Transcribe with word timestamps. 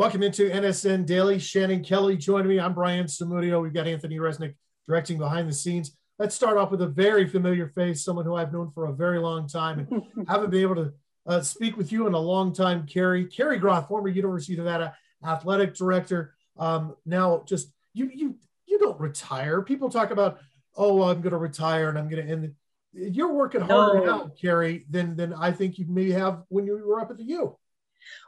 Welcome 0.00 0.22
into 0.22 0.48
NSN 0.48 1.04
Daily. 1.04 1.38
Shannon 1.38 1.84
Kelly 1.84 2.16
joining 2.16 2.48
me. 2.48 2.58
I'm 2.58 2.72
Brian 2.72 3.04
Samudio. 3.04 3.60
We've 3.60 3.74
got 3.74 3.86
Anthony 3.86 4.16
Resnick 4.16 4.54
directing 4.88 5.18
behind 5.18 5.46
the 5.46 5.52
scenes. 5.52 5.94
Let's 6.18 6.34
start 6.34 6.56
off 6.56 6.70
with 6.70 6.80
a 6.80 6.86
very 6.86 7.28
familiar 7.28 7.68
face, 7.68 8.02
someone 8.02 8.24
who 8.24 8.34
I've 8.34 8.50
known 8.50 8.70
for 8.70 8.86
a 8.86 8.94
very 8.94 9.18
long 9.18 9.46
time 9.46 9.78
and 9.80 10.26
haven't 10.26 10.52
been 10.52 10.62
able 10.62 10.76
to 10.76 10.92
uh, 11.26 11.42
speak 11.42 11.76
with 11.76 11.92
you 11.92 12.06
in 12.06 12.14
a 12.14 12.18
long 12.18 12.54
time, 12.54 12.86
Cary. 12.86 13.26
Cary 13.26 13.58
Groth, 13.58 13.88
former 13.88 14.08
University 14.08 14.54
of 14.54 14.60
Nevada 14.60 14.96
athletic 15.22 15.74
director. 15.74 16.32
Um, 16.58 16.96
now, 17.04 17.44
just 17.46 17.70
you, 17.92 18.10
you, 18.10 18.36
you 18.64 18.78
don't 18.78 18.98
retire. 18.98 19.60
People 19.60 19.90
talk 19.90 20.12
about, 20.12 20.38
oh, 20.78 21.02
I'm 21.02 21.20
going 21.20 21.32
to 21.32 21.36
retire 21.36 21.90
and 21.90 21.98
I'm 21.98 22.08
going 22.08 22.26
to 22.26 22.32
end. 22.32 22.54
You're 22.94 23.34
working 23.34 23.60
harder 23.60 23.98
no. 23.98 24.04
now, 24.06 24.30
Cary, 24.40 24.86
than 24.88 25.14
than 25.14 25.34
I 25.34 25.52
think 25.52 25.78
you 25.78 25.84
may 25.88 26.10
have 26.12 26.44
when 26.48 26.64
you 26.64 26.82
were 26.86 27.00
up 27.00 27.10
at 27.10 27.18
the 27.18 27.24
U. 27.24 27.58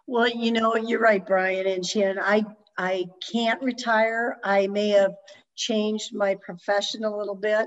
Well, 0.07 0.29
you 0.29 0.53
know, 0.53 0.77
you're 0.77 1.01
right, 1.01 1.25
Brian 1.25 1.67
and 1.67 1.85
Shannon. 1.85 2.19
I 2.21 2.45
I 2.77 3.07
can't 3.31 3.63
retire. 3.63 4.39
I 4.43 4.67
may 4.67 4.89
have 4.89 5.15
changed 5.55 6.15
my 6.15 6.37
profession 6.37 7.05
a 7.05 7.17
little 7.17 7.35
bit, 7.35 7.67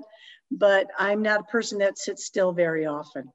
but 0.52 0.88
I'm 0.98 1.22
not 1.22 1.42
a 1.42 1.44
person 1.44 1.80
that 1.80 1.98
sits 1.98 2.26
still 2.26 2.52
very 2.52 2.86
often. 2.86 3.32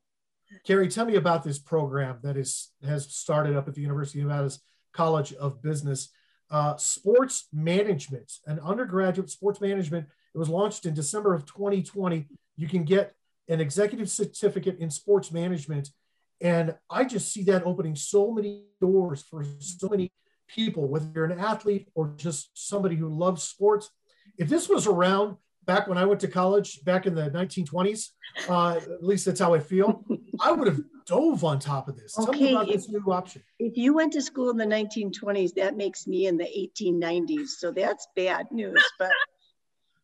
Cary, 0.67 0.89
tell 0.89 1.07
me 1.07 1.15
about 1.15 1.45
this 1.45 1.59
program 1.59 2.19
that 2.23 2.37
is 2.37 2.73
has 2.85 3.13
started 3.15 3.57
up 3.57 3.69
at 3.69 3.75
the 3.75 3.80
University 3.80 4.21
of 4.21 4.27
Nevada's 4.27 4.61
College 4.93 5.33
of 5.35 5.63
Business. 5.63 6.11
Uh, 6.51 6.77
sports 6.77 7.47
management, 7.52 8.33
an 8.47 8.59
undergraduate 8.59 9.30
sports 9.30 9.61
management. 9.61 10.07
It 10.35 10.39
was 10.39 10.49
launched 10.49 10.85
in 10.85 10.95
December 10.95 11.33
of 11.33 11.47
2020. 11.47 12.27
You 12.57 12.69
can 12.69 12.83
get 12.83 13.15
an 13.49 13.61
executive 13.61 14.11
certificate 14.11 14.79
in 14.79 14.91
sports 14.91 15.30
management 15.30 15.91
and 16.41 16.75
I 16.89 17.05
just 17.05 17.33
see 17.33 17.45
that 17.45 17.65
opening 17.65 17.97
so 17.97 18.33
many 18.33 18.65
doors 18.80 19.23
for 19.23 19.45
so 19.59 19.89
many 19.89 20.12
people, 20.49 20.89
whether 20.89 21.11
you're 21.15 21.27
an 21.27 21.39
athlete 21.39 21.89
or 21.95 22.15
just 22.16 22.51
somebody 22.55 22.97
who 22.97 23.09
loves 23.09 23.43
sports. 23.43 23.91
If 24.38 24.49
this 24.49 24.68
was 24.68 24.87
around 24.87 25.37
back 25.65 25.87
when 25.87 25.99
I 25.99 26.05
went 26.05 26.21
to 26.21 26.29
college 26.29 26.83
back 26.85 27.07
in 27.07 27.15
the 27.15 27.30
1920s, 27.30 28.09
uh, 28.49 28.77
at 28.77 29.05
least 29.05 29.27
that's 29.27 29.41
how 29.41 29.55
I 29.55 29.61
feel, 29.61 30.05
I 30.41 30.52
would 30.52 30.66
have 30.66 30.80
dove 31.07 31.45
on 31.45 31.59
top 31.59 31.88
of 31.88 31.96
this. 31.96 32.18
Okay, 32.18 32.30
Tell 32.30 32.41
me 32.41 32.52
about 32.52 32.68
if, 32.68 32.74
this 32.74 32.88
new 32.88 33.05
option. 33.13 33.43
If 33.59 33.77
you 33.77 33.95
went 33.95 34.13
to 34.15 34.23
school 34.23 34.51
in 34.51 34.57
the 34.57 34.65
1920s, 34.65 35.55
that 35.55 35.77
makes 35.77 36.07
me 36.07 36.27
in 36.27 36.37
the 36.37 36.71
1890s. 36.80 37.49
So 37.59 37.71
that's 37.71 38.07
bad 38.16 38.46
news. 38.51 38.83
But 38.99 39.11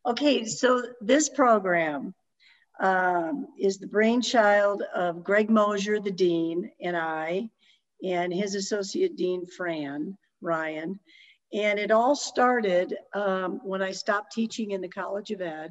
okay, 0.04 0.44
so 0.44 0.82
this 1.00 1.28
program 1.28 2.14
um, 2.80 3.46
is 3.58 3.78
the 3.78 3.86
brainchild 3.86 4.82
of 4.94 5.24
Greg 5.24 5.50
Mosier, 5.50 6.00
the 6.00 6.10
dean, 6.10 6.70
and 6.80 6.96
I, 6.96 7.48
and 8.04 8.32
his 8.32 8.54
associate 8.54 9.16
dean, 9.16 9.46
Fran 9.46 10.16
Ryan. 10.40 11.00
And 11.52 11.78
it 11.78 11.90
all 11.90 12.14
started 12.14 12.94
um, 13.14 13.60
when 13.64 13.80
I 13.80 13.92
stopped 13.92 14.32
teaching 14.32 14.72
in 14.72 14.80
the 14.80 14.88
College 14.88 15.30
of 15.30 15.40
Ed. 15.40 15.70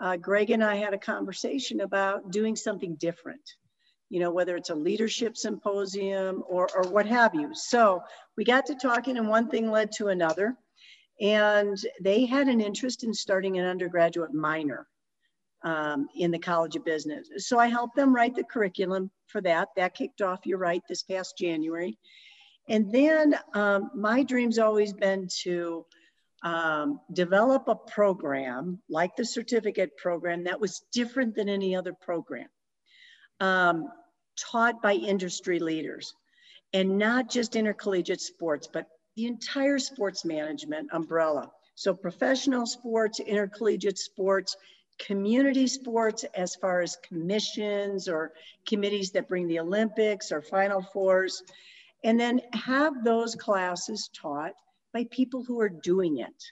Uh, 0.00 0.16
Greg 0.16 0.50
and 0.50 0.62
I 0.62 0.76
had 0.76 0.94
a 0.94 0.98
conversation 0.98 1.80
about 1.80 2.30
doing 2.30 2.54
something 2.54 2.94
different, 2.96 3.40
you 4.10 4.20
know, 4.20 4.30
whether 4.30 4.54
it's 4.54 4.70
a 4.70 4.74
leadership 4.74 5.36
symposium 5.36 6.44
or, 6.48 6.68
or 6.76 6.88
what 6.88 7.06
have 7.06 7.34
you. 7.34 7.50
So 7.52 8.00
we 8.36 8.44
got 8.44 8.64
to 8.66 8.76
talking, 8.76 9.18
and 9.18 9.28
one 9.28 9.48
thing 9.48 9.70
led 9.70 9.90
to 9.92 10.08
another. 10.08 10.56
And 11.20 11.76
they 12.00 12.26
had 12.26 12.46
an 12.46 12.60
interest 12.60 13.02
in 13.02 13.12
starting 13.12 13.58
an 13.58 13.64
undergraduate 13.64 14.32
minor 14.32 14.86
um, 15.62 16.08
in 16.14 16.30
the 16.30 16.38
College 16.38 16.76
of 16.76 16.84
Business. 16.84 17.28
So 17.38 17.58
I 17.58 17.66
helped 17.66 17.96
them 17.96 18.14
write 18.14 18.34
the 18.34 18.44
curriculum 18.44 19.10
for 19.26 19.40
that. 19.42 19.68
That 19.76 19.94
kicked 19.94 20.22
off, 20.22 20.40
you're 20.44 20.58
right, 20.58 20.82
this 20.88 21.02
past 21.02 21.36
January. 21.38 21.98
And 22.68 22.92
then 22.92 23.34
um, 23.54 23.90
my 23.94 24.22
dream's 24.22 24.58
always 24.58 24.92
been 24.92 25.28
to 25.42 25.84
um, 26.42 27.00
develop 27.12 27.66
a 27.66 27.74
program 27.74 28.80
like 28.88 29.16
the 29.16 29.24
certificate 29.24 29.96
program 29.96 30.44
that 30.44 30.60
was 30.60 30.84
different 30.92 31.34
than 31.34 31.48
any 31.48 31.74
other 31.74 31.92
program, 31.92 32.48
um, 33.40 33.88
taught 34.38 34.80
by 34.82 34.92
industry 34.92 35.58
leaders 35.58 36.14
and 36.72 36.98
not 36.98 37.30
just 37.30 37.56
intercollegiate 37.56 38.20
sports, 38.20 38.68
but 38.72 38.86
the 39.16 39.26
entire 39.26 39.78
sports 39.78 40.24
management 40.24 40.90
umbrella. 40.92 41.50
So 41.74 41.94
professional 41.94 42.66
sports, 42.66 43.18
intercollegiate 43.20 43.98
sports, 43.98 44.56
community 44.98 45.66
sports 45.66 46.24
as 46.34 46.54
far 46.56 46.80
as 46.80 46.96
commissions 46.96 48.08
or 48.08 48.32
committees 48.66 49.12
that 49.12 49.28
bring 49.28 49.46
the 49.46 49.60
Olympics 49.60 50.32
or 50.32 50.42
Final 50.42 50.82
Fours, 50.82 51.42
and 52.04 52.18
then 52.18 52.40
have 52.52 53.04
those 53.04 53.34
classes 53.34 54.10
taught 54.12 54.52
by 54.92 55.04
people 55.10 55.42
who 55.44 55.60
are 55.60 55.68
doing 55.68 56.18
it. 56.18 56.44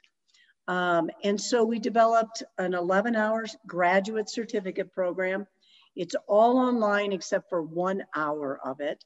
Um, 0.69 1.11
and 1.23 1.41
so 1.41 1.65
we 1.65 1.79
developed 1.79 2.43
an 2.59 2.75
11 2.75 3.15
hours 3.15 3.57
graduate 3.67 4.29
certificate 4.29 4.93
program. 4.93 5.47
It's 5.95 6.17
all 6.27 6.59
online 6.59 7.13
except 7.13 7.49
for 7.49 7.63
one 7.63 8.05
hour 8.15 8.61
of 8.65 8.81
it. 8.81 9.05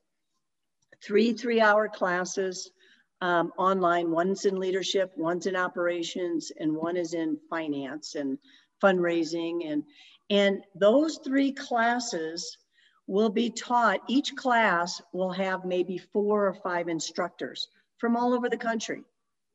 Three 1.02 1.32
three 1.32 1.60
hour 1.60 1.88
classes 1.88 2.70
um, 3.20 3.52
online. 3.56 4.10
One's 4.10 4.44
in 4.44 4.58
leadership, 4.58 5.12
one's 5.16 5.46
in 5.46 5.56
operations, 5.56 6.50
and 6.58 6.74
one 6.74 6.96
is 6.96 7.14
in 7.14 7.38
finance 7.48 8.14
and 8.14 8.38
fundraising 8.82 9.70
and 9.70 9.84
and 10.28 10.62
those 10.74 11.18
three 11.24 11.52
classes 11.52 12.56
will 13.06 13.30
be 13.30 13.50
taught 13.50 14.00
each 14.08 14.36
class 14.36 15.02
will 15.12 15.32
have 15.32 15.64
maybe 15.64 15.98
four 15.98 16.46
or 16.46 16.54
five 16.54 16.88
instructors 16.88 17.66
from 17.98 18.16
all 18.16 18.32
over 18.34 18.48
the 18.48 18.56
country. 18.56 19.02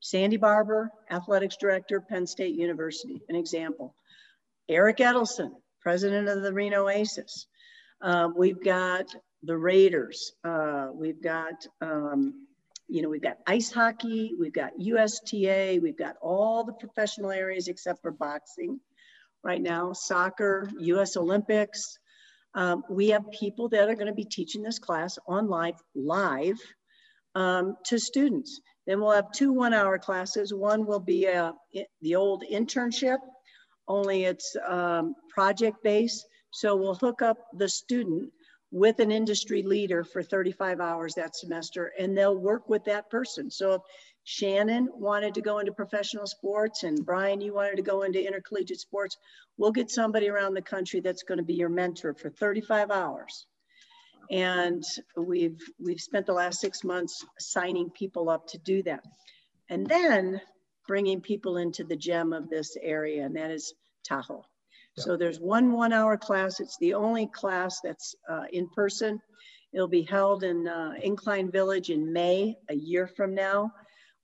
Sandy 0.02 0.36
Barbour 0.36 0.92
athletics 1.10 1.56
director 1.58 2.02
penn 2.02 2.28
state 2.28 2.56
university 2.56 3.22
an 3.30 3.36
example. 3.36 3.96
Eric 4.68 4.98
Edelstein 4.98 5.52
president 5.82 6.28
of 6.28 6.42
the 6.42 6.52
reno 6.52 6.90
aces. 6.90 7.48
Um, 8.02 8.34
we've 8.36 8.64
got 8.64 9.16
the 9.44 9.58
raiders 9.58 10.34
uh, 10.44 10.90
we've 10.94 11.22
got 11.22 11.66
um, 11.82 12.46
you 12.88 13.02
know, 13.02 13.10
we've 13.10 13.22
got 13.22 13.38
ice 13.48 13.72
hockey, 13.72 14.34
we've 14.40 14.54
got 14.54 14.74
USTA, 14.78 15.80
we've 15.82 15.98
got 15.98 16.18
all 16.22 16.64
the 16.64 16.74
professional 16.74 17.32
areas 17.32 17.68
except 17.68 18.02
for 18.02 18.12
boxing 18.12 18.80
right 19.46 19.62
now, 19.62 19.94
soccer, 19.94 20.70
US 20.80 21.16
Olympics. 21.16 22.00
Um, 22.56 22.84
we 22.90 23.10
have 23.10 23.30
people 23.32 23.70
that 23.70 23.88
are 23.90 23.96
gonna 23.96 24.14
be 24.14 24.26
teaching 24.26 24.64
this 24.64 24.80
class 24.80 25.18
on 25.28 25.48
live, 25.48 25.76
live 25.94 26.60
um, 27.36 27.78
to 27.86 28.00
students. 28.00 28.60
Then 28.88 29.00
we'll 29.00 29.12
have 29.12 29.32
two 29.32 29.54
one 29.54 29.74
hour 29.74 29.98
classes. 30.00 30.54
One 30.54 30.86
will 30.86 31.00
be 31.00 31.28
uh, 31.28 31.54
the 32.02 32.16
old 32.16 32.44
internship, 32.52 33.18
only 33.88 34.26
it's 34.26 34.56
um, 34.68 35.16
project 35.30 35.78
based. 35.84 36.26
So 36.52 36.76
we'll 36.76 36.96
hook 36.96 37.22
up 37.22 37.38
the 37.58 37.70
student 37.70 38.32
with 38.72 39.00
an 39.00 39.12
industry 39.12 39.62
leader 39.62 40.04
for 40.04 40.24
35 40.24 40.80
hours 40.80 41.14
that 41.14 41.36
semester 41.36 41.92
and 42.00 42.18
they'll 42.18 42.38
work 42.38 42.68
with 42.68 42.84
that 42.86 43.10
person. 43.10 43.50
So 43.52 43.84
Shannon 44.26 44.90
wanted 44.92 45.36
to 45.36 45.42
go 45.42 45.60
into 45.60 45.72
professional 45.72 46.26
sports 46.26 46.82
and 46.84 47.06
Brian, 47.06 47.42
you 47.42 47.54
wanted 47.54 47.76
to 47.76 47.84
go 47.84 48.02
into 48.02 48.26
intercollegiate 48.26 48.80
sports, 48.80 49.18
we'll 49.56 49.72
get 49.72 49.92
somebody 49.92 50.28
around 50.30 50.56
the 50.56 50.64
country 50.64 51.00
that's 51.00 51.22
going 51.22 51.38
to 51.38 51.44
be 51.44 51.54
your 51.54 51.70
mentor 51.70 52.16
for 52.16 52.32
35 52.32 52.90
hours. 52.90 53.46
And 54.32 54.84
we've, 55.16 55.62
we've 55.80 56.02
spent 56.02 56.26
the 56.26 56.34
last 56.34 56.60
six 56.60 56.84
months 56.84 57.24
signing 57.38 57.92
people 57.92 58.32
up 58.32 58.48
to 58.48 58.58
do 58.58 58.82
that. 58.84 59.04
And 59.70 59.86
then 59.86 60.42
bringing 60.88 61.22
people 61.22 61.58
into 61.58 61.84
the 61.84 61.96
gem 61.96 62.34
of 62.34 62.50
this 62.50 62.76
area, 62.82 63.26
and 63.26 63.36
that 63.36 63.52
is 63.52 63.76
Tahoe. 64.04 64.44
Yeah. 64.98 65.04
So 65.04 65.18
there's 65.18 65.40
one 65.40 65.72
one 65.72 65.94
hour 65.94 66.18
class. 66.18 66.60
It's 66.60 66.78
the 66.78 66.96
only 66.96 67.28
class 67.28 67.80
that's 67.84 68.16
uh, 68.28 68.46
in 68.52 68.70
person. 68.70 69.20
It'll 69.72 69.88
be 69.88 70.04
held 70.04 70.44
in 70.44 70.68
uh, 70.68 70.94
Incline 71.02 71.52
Village 71.52 71.90
in 71.90 72.12
May, 72.12 72.56
a 72.70 72.76
year 72.76 73.08
from 73.08 73.36
now 73.36 73.72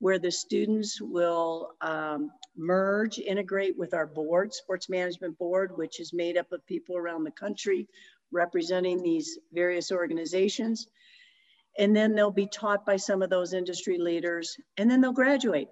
where 0.02 0.18
the 0.18 0.32
students 0.32 1.00
will 1.00 1.70
um, 1.82 2.32
merge, 2.58 3.20
integrate 3.20 3.78
with 3.78 3.94
our 3.94 4.08
board, 4.08 4.52
Sports 4.52 4.90
Management 4.90 5.38
Board, 5.38 5.78
which 5.78 6.00
is 6.00 6.12
made 6.12 6.38
up 6.38 6.52
of 6.52 6.66
people 6.66 6.98
around 6.98 7.24
the 7.24 7.32
country 7.32 7.88
representing 8.32 9.04
these 9.04 9.38
various 9.54 9.92
organizations. 9.92 10.88
And 11.78 11.96
then 11.96 12.16
they'll 12.16 12.32
be 12.32 12.48
taught 12.48 12.84
by 12.84 12.98
some 12.98 13.22
of 13.22 13.30
those 13.30 13.54
industry 13.54 14.00
leaders, 14.00 14.58
and 14.76 14.90
then 14.90 15.02
they'll 15.02 15.14
graduate 15.14 15.68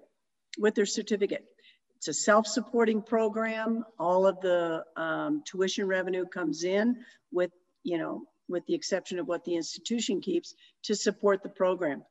with 0.58 0.76
their 0.76 0.86
certificate. 0.86 1.44
It's 1.96 2.06
a 2.06 2.14
self-supporting 2.14 3.02
program. 3.02 3.84
All 3.98 4.28
of 4.28 4.40
the 4.40 4.84
um, 4.96 5.42
tuition 5.44 5.88
revenue 5.88 6.24
comes 6.24 6.62
in 6.62 6.96
with, 7.32 7.50
you 7.82 7.98
know, 7.98 8.22
with 8.48 8.64
the 8.66 8.74
exception 8.74 9.18
of 9.18 9.26
what 9.26 9.44
the 9.44 9.56
institution 9.56 10.20
keeps 10.20 10.54
to 10.84 10.94
support 10.94 11.42
the 11.42 11.48
program. 11.48 12.04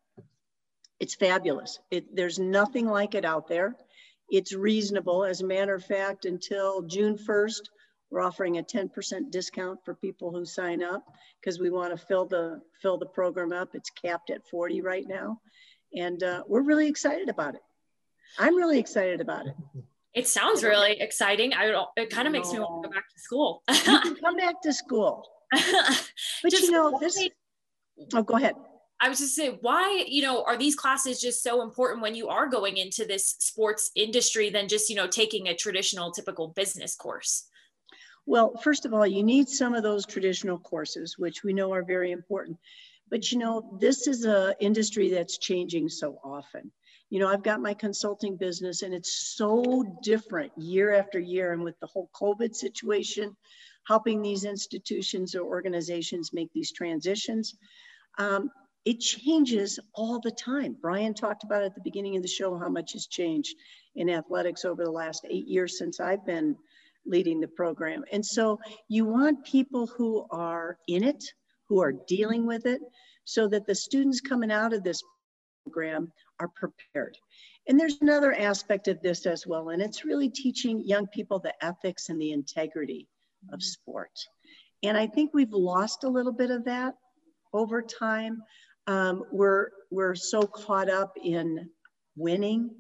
It's 0.99 1.15
fabulous. 1.15 1.79
It, 1.91 2.15
there's 2.15 2.39
nothing 2.39 2.87
like 2.87 3.15
it 3.15 3.25
out 3.25 3.47
there. 3.47 3.75
It's 4.29 4.53
reasonable. 4.53 5.23
As 5.23 5.41
a 5.41 5.47
matter 5.47 5.73
of 5.73 5.83
fact, 5.83 6.25
until 6.25 6.81
June 6.83 7.17
1st, 7.17 7.61
we're 8.11 8.21
offering 8.21 8.57
a 8.57 8.63
10% 8.63 9.31
discount 9.31 9.79
for 9.85 9.93
people 9.93 10.31
who 10.31 10.45
sign 10.45 10.83
up 10.83 11.03
because 11.39 11.59
we 11.59 11.69
want 11.69 11.97
to 11.97 12.05
fill 12.05 12.25
the 12.25 12.61
fill 12.81 12.97
the 12.97 13.05
program 13.05 13.53
up. 13.53 13.69
It's 13.73 13.91
capped 13.91 14.29
at 14.29 14.47
40 14.49 14.81
right 14.81 15.05
now. 15.07 15.39
And 15.95 16.21
uh, 16.23 16.43
we're 16.47 16.61
really 16.61 16.87
excited 16.87 17.29
about 17.29 17.55
it. 17.55 17.61
I'm 18.37 18.55
really 18.55 18.79
excited 18.79 19.21
about 19.21 19.47
it. 19.47 19.55
It 20.13 20.27
sounds 20.27 20.63
really 20.63 20.99
exciting. 20.99 21.53
I 21.53 21.85
it 21.95 22.09
kind 22.09 22.27
of 22.27 22.33
makes 22.33 22.51
me 22.51 22.59
want 22.59 22.83
to 22.83 22.89
go 22.89 22.93
back 22.93 23.05
to 23.09 23.19
school. 23.19 23.63
come 24.21 24.35
back 24.35 24.61
to 24.63 24.73
school. 24.73 25.27
but 25.51 26.49
just 26.49 26.63
you 26.63 26.71
know, 26.71 26.97
this. 26.99 27.29
Oh, 28.13 28.23
go 28.23 28.35
ahead. 28.35 28.55
I 29.01 29.07
was 29.07 29.19
just 29.19 29.35
saying, 29.35 29.59
why, 29.61 30.03
you 30.07 30.21
know, 30.21 30.43
are 30.43 30.57
these 30.57 30.75
classes 30.75 31.21
just 31.21 31.41
so 31.41 31.61
important 31.61 32.01
when 32.01 32.15
you 32.15 32.27
are 32.27 32.47
going 32.47 32.77
into 32.77 33.05
this 33.05 33.35
sports 33.39 33.91
industry 33.95 34.49
than 34.49 34.67
just, 34.67 34.89
you 34.89 34.95
know, 34.95 35.07
taking 35.07 35.47
a 35.47 35.55
traditional, 35.55 36.11
typical 36.11 36.49
business 36.49 36.95
course? 36.95 37.47
Well, 38.25 38.57
first 38.57 38.85
of 38.85 38.93
all, 38.93 39.07
you 39.07 39.23
need 39.23 39.47
some 39.47 39.73
of 39.73 39.83
those 39.83 40.05
traditional 40.05 40.59
courses, 40.59 41.17
which 41.17 41.43
we 41.43 41.53
know 41.53 41.73
are 41.73 41.83
very 41.83 42.11
important. 42.11 42.57
But, 43.09 43.31
you 43.31 43.39
know, 43.39 43.77
this 43.79 44.05
is 44.05 44.25
a 44.25 44.53
industry 44.59 45.09
that's 45.09 45.37
changing 45.37 45.89
so 45.89 46.19
often. 46.23 46.71
You 47.09 47.19
know, 47.19 47.27
I've 47.27 47.41
got 47.41 47.61
my 47.61 47.73
consulting 47.73 48.37
business 48.37 48.83
and 48.83 48.93
it's 48.93 49.33
so 49.35 49.97
different 50.03 50.51
year 50.57 50.93
after 50.93 51.19
year. 51.19 51.53
And 51.53 51.63
with 51.63 51.79
the 51.79 51.87
whole 51.87 52.09
COVID 52.13 52.53
situation, 52.53 53.35
helping 53.87 54.21
these 54.21 54.43
institutions 54.43 55.33
or 55.33 55.41
organizations 55.43 56.33
make 56.33 56.51
these 56.53 56.71
transitions, 56.71 57.55
um, 58.19 58.51
it 58.85 58.99
changes 58.99 59.79
all 59.93 60.19
the 60.19 60.31
time. 60.31 60.75
Brian 60.81 61.13
talked 61.13 61.43
about 61.43 61.63
at 61.63 61.75
the 61.75 61.81
beginning 61.83 62.15
of 62.15 62.21
the 62.21 62.27
show 62.27 62.57
how 62.57 62.69
much 62.69 62.93
has 62.93 63.07
changed 63.07 63.55
in 63.95 64.09
athletics 64.09 64.65
over 64.65 64.83
the 64.83 64.91
last 64.91 65.25
eight 65.29 65.47
years 65.47 65.77
since 65.77 65.99
I've 65.99 66.25
been 66.25 66.55
leading 67.05 67.39
the 67.39 67.47
program. 67.47 68.03
And 68.11 68.25
so 68.25 68.59
you 68.87 69.05
want 69.05 69.43
people 69.45 69.87
who 69.87 70.25
are 70.31 70.77
in 70.87 71.03
it, 71.03 71.23
who 71.67 71.81
are 71.81 71.93
dealing 72.07 72.45
with 72.45 72.65
it, 72.65 72.81
so 73.25 73.47
that 73.49 73.67
the 73.67 73.75
students 73.75 74.21
coming 74.21 74.51
out 74.51 74.73
of 74.73 74.83
this 74.83 75.01
program 75.63 76.11
are 76.39 76.49
prepared. 76.49 77.17
And 77.67 77.79
there's 77.79 77.97
another 78.01 78.33
aspect 78.33 78.87
of 78.87 79.01
this 79.01 79.25
as 79.25 79.45
well, 79.45 79.69
and 79.69 79.81
it's 79.81 80.05
really 80.05 80.29
teaching 80.29 80.81
young 80.85 81.05
people 81.07 81.39
the 81.39 81.53
ethics 81.63 82.09
and 82.09 82.19
the 82.19 82.31
integrity 82.31 83.07
of 83.51 83.59
mm-hmm. 83.59 83.61
sport. 83.61 84.11
And 84.81 84.97
I 84.97 85.07
think 85.07 85.31
we've 85.33 85.51
lost 85.51 86.03
a 86.03 86.09
little 86.09 86.31
bit 86.31 86.51
of 86.51 86.65
that 86.65 86.95
over 87.53 87.81
time 87.81 88.41
um, 88.89 89.23
we're, 89.31 89.67
we're 89.91 90.15
so 90.15 90.41
caught 90.41 90.89
up 90.89 91.13
in 91.23 91.69
winning 92.17 92.71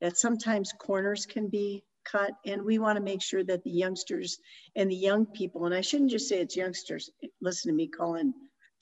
that 0.00 0.16
sometimes 0.16 0.72
corners 0.72 1.26
can 1.26 1.48
be 1.48 1.84
cut. 2.10 2.32
And 2.46 2.62
we 2.62 2.78
want 2.78 2.96
to 2.96 3.04
make 3.04 3.20
sure 3.20 3.44
that 3.44 3.62
the 3.62 3.70
youngsters 3.70 4.38
and 4.74 4.90
the 4.90 4.96
young 4.96 5.26
people, 5.26 5.66
and 5.66 5.74
I 5.74 5.82
shouldn't 5.82 6.10
just 6.10 6.26
say 6.26 6.40
it's 6.40 6.56
youngsters, 6.56 7.10
listen 7.42 7.70
to 7.70 7.76
me 7.76 7.86
calling 7.86 8.32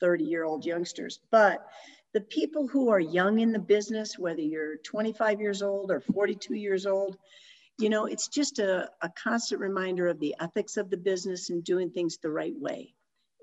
30 0.00 0.24
year 0.24 0.44
old 0.44 0.64
youngsters, 0.64 1.18
but 1.32 1.58
the 2.14 2.20
people 2.20 2.68
who 2.68 2.88
are 2.90 3.00
young 3.00 3.40
in 3.40 3.50
the 3.50 3.58
business, 3.58 4.16
whether 4.16 4.40
you're 4.40 4.76
25 4.78 5.40
years 5.40 5.62
old 5.62 5.90
or 5.90 6.00
42 6.00 6.54
years 6.54 6.86
old, 6.86 7.16
you 7.80 7.88
know, 7.88 8.06
it's 8.06 8.28
just 8.28 8.60
a, 8.60 8.88
a 9.02 9.10
constant 9.20 9.60
reminder 9.60 10.06
of 10.06 10.20
the 10.20 10.36
ethics 10.40 10.76
of 10.76 10.88
the 10.88 10.96
business 10.96 11.50
and 11.50 11.64
doing 11.64 11.90
things 11.90 12.18
the 12.18 12.30
right 12.30 12.54
way. 12.56 12.94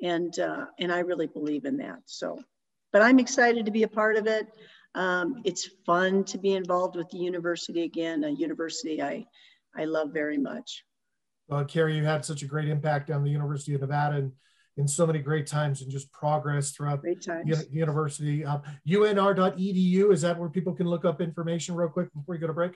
And, 0.02 0.38
uh, 0.40 0.68
and 0.80 0.94
I 0.94 1.00
really 1.00 1.28
believe 1.28 1.66
in 1.66 1.78
that. 1.78 2.00
So 2.06 2.40
but 2.92 3.02
I'm 3.02 3.20
excited 3.20 3.66
to 3.66 3.72
be 3.72 3.84
a 3.84 3.88
part 3.88 4.16
of 4.16 4.28
it. 4.28 4.48
Um, 4.96 5.42
it's 5.46 5.70
fun 5.86 6.24
to 6.26 6.38
be 6.38 6.54
involved 6.54 6.96
with 6.96 7.10
the 7.10 7.18
university 7.18 7.84
again, 7.84 8.24
a 8.24 8.30
university 8.30 9.02
I, 9.02 9.26
I 9.76 9.86
love 9.86 10.10
very 10.12 10.38
much. 10.38 10.84
Well, 11.48 11.64
Cary, 11.66 11.96
you 11.96 12.04
had 12.04 12.26
such 12.26 12.42
a 12.42 12.46
great 12.46 12.68
impact 12.68 13.10
on 13.10 13.24
the 13.24 13.30
University 13.30 13.74
of 13.74 13.82
Nevada 13.82 14.18
and 14.18 14.32
in 14.78 14.88
so 14.88 15.08
many 15.08 15.20
great 15.20 15.48
times 15.48 15.82
and 15.82 15.92
just 15.92 16.12
progress 16.12 16.72
throughout 16.72 17.02
the, 17.02 17.68
university. 17.72 18.44
Unr.edu, 18.44 20.12
is 20.12 20.22
that 20.22 20.38
where 20.38 20.50
people 20.50 20.74
can 20.74 20.88
look 20.88 21.04
up 21.04 21.20
information 21.20 21.76
real 21.76 21.90
quick 21.90 22.14
before 22.14 22.36
we 22.36 22.38
go 22.38 22.48
to 22.48 22.54
break? 22.54 22.74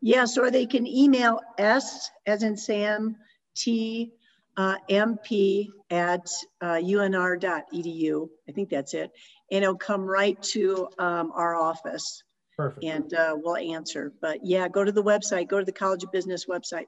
Yes, 0.00 0.38
or 0.38 0.50
they 0.50 0.64
can 0.64 0.86
email 0.86 1.40
S 1.58 2.10
as 2.26 2.42
in 2.42 2.56
Sam, 2.56 3.16
T 3.54 4.12
uh, 4.58 4.76
mp 4.90 5.68
at 5.88 6.28
uh, 6.60 6.74
unr.edu. 6.74 8.28
I 8.48 8.52
think 8.52 8.68
that's 8.68 8.92
it. 8.92 9.10
And 9.50 9.64
it'll 9.64 9.76
come 9.76 10.02
right 10.02 10.40
to 10.42 10.88
um, 10.98 11.32
our 11.34 11.54
office. 11.54 12.22
Perfect. 12.56 12.84
And 12.84 13.14
uh, 13.14 13.36
we'll 13.36 13.56
answer. 13.56 14.12
But 14.20 14.40
yeah, 14.42 14.68
go 14.68 14.84
to 14.84 14.92
the 14.92 15.02
website, 15.02 15.48
go 15.48 15.60
to 15.60 15.64
the 15.64 15.72
College 15.72 16.02
of 16.02 16.12
Business 16.12 16.46
website. 16.46 16.86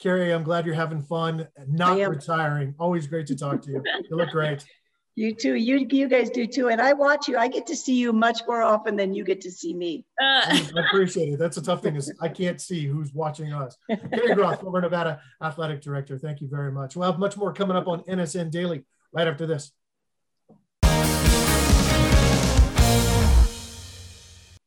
Cary, 0.00 0.32
I'm 0.32 0.44
glad 0.44 0.66
you're 0.66 0.74
having 0.74 1.00
fun, 1.00 1.48
not 1.66 1.98
retiring. 1.98 2.74
Always 2.78 3.06
great 3.06 3.26
to 3.28 3.34
talk 3.34 3.62
to 3.62 3.70
you. 3.70 3.82
You 4.10 4.16
look 4.16 4.30
great. 4.30 4.64
You 5.18 5.34
too. 5.34 5.54
You 5.54 5.86
you 5.90 6.08
guys 6.08 6.28
do 6.28 6.46
too. 6.46 6.68
And 6.68 6.78
I 6.78 6.92
watch 6.92 7.26
you. 7.26 7.38
I 7.38 7.48
get 7.48 7.66
to 7.68 7.74
see 7.74 7.94
you 7.94 8.12
much 8.12 8.42
more 8.46 8.62
often 8.62 8.96
than 8.96 9.14
you 9.14 9.24
get 9.24 9.40
to 9.40 9.50
see 9.50 9.72
me. 9.72 10.04
Uh. 10.20 10.42
I 10.44 10.70
appreciate 10.86 11.32
it. 11.32 11.38
That's 11.38 11.56
a 11.56 11.62
tough 11.62 11.82
thing 11.82 11.96
is 11.96 12.12
I 12.20 12.28
can't 12.28 12.60
see 12.60 12.84
who's 12.84 13.14
watching 13.14 13.50
us. 13.50 13.78
Cary 13.88 14.34
Groth, 14.34 14.60
former 14.60 14.82
Nevada 14.82 15.22
Athletic 15.42 15.80
Director. 15.80 16.18
Thank 16.18 16.42
you 16.42 16.48
very 16.48 16.70
much. 16.70 16.96
We'll 16.96 17.10
have 17.10 17.18
much 17.18 17.34
more 17.38 17.54
coming 17.54 17.78
up 17.78 17.88
on 17.88 18.00
NSN 18.02 18.50
Daily 18.50 18.84
right 19.10 19.26
after 19.26 19.46
this. 19.46 19.72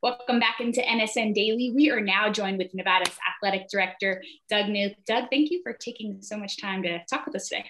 Welcome 0.02 0.40
back 0.40 0.62
into 0.62 0.81
NSN 0.81 1.36
Daily. 1.36 1.74
We 1.75 1.92
are 1.92 2.02
now 2.02 2.31
joined 2.31 2.57
with 2.57 2.74
Nevada's 2.74 3.13
Athletic 3.36 3.68
Director, 3.69 4.24
Doug 4.50 4.66
Knuth. 4.66 4.95
Doug, 5.06 5.25
thank 5.30 5.52
you 5.52 5.62
for 5.62 5.74
taking 5.74 6.24
so 6.24 6.38
much 6.38 6.60
time 6.60 6.81
to 6.84 7.06
talk 7.06 7.28
with 7.28 7.36
us 7.36 7.50
today. 7.50 7.69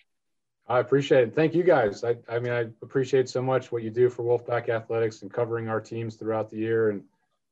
I 0.69 0.79
appreciate 0.79 1.29
it. 1.29 1.35
Thank 1.35 1.55
you 1.55 1.63
guys. 1.63 2.03
I, 2.03 2.15
I 2.29 2.37
mean, 2.37 2.53
I 2.53 2.67
appreciate 2.83 3.27
so 3.27 3.41
much 3.41 3.71
what 3.71 3.81
you 3.81 3.89
do 3.89 4.07
for 4.07 4.23
Wolfpack 4.23 4.69
Athletics 4.69 5.23
and 5.23 5.33
covering 5.33 5.67
our 5.67 5.81
teams 5.81 6.15
throughout 6.15 6.51
the 6.51 6.57
year. 6.57 6.91
And 6.91 7.03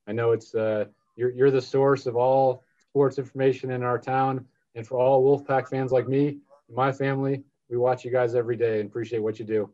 I 0.08 0.12
know 0.12 0.34
it's 0.34 0.54
uh, 0.54 0.86
you're 1.16 1.32
you're 1.32 1.52
the 1.52 1.62
source 1.62 2.06
of 2.06 2.16
all 2.16 2.64
sports 2.78 3.18
information 3.18 3.72
in 3.72 3.82
our 3.82 3.98
town. 3.98 4.46
And 4.76 4.86
for 4.86 5.00
all 5.00 5.24
Wolfpack 5.24 5.68
fans 5.68 5.92
like 5.92 6.08
me, 6.08 6.38
my 6.70 6.92
family, 6.92 7.44
we 7.70 7.78
watch 7.78 8.06
you 8.06 8.12
guys 8.12 8.36
every 8.36 8.56
day 8.56 8.80
and 8.80 8.90
appreciate 8.90 9.20
what 9.20 9.40
you 9.40 9.46
do. 9.46 9.70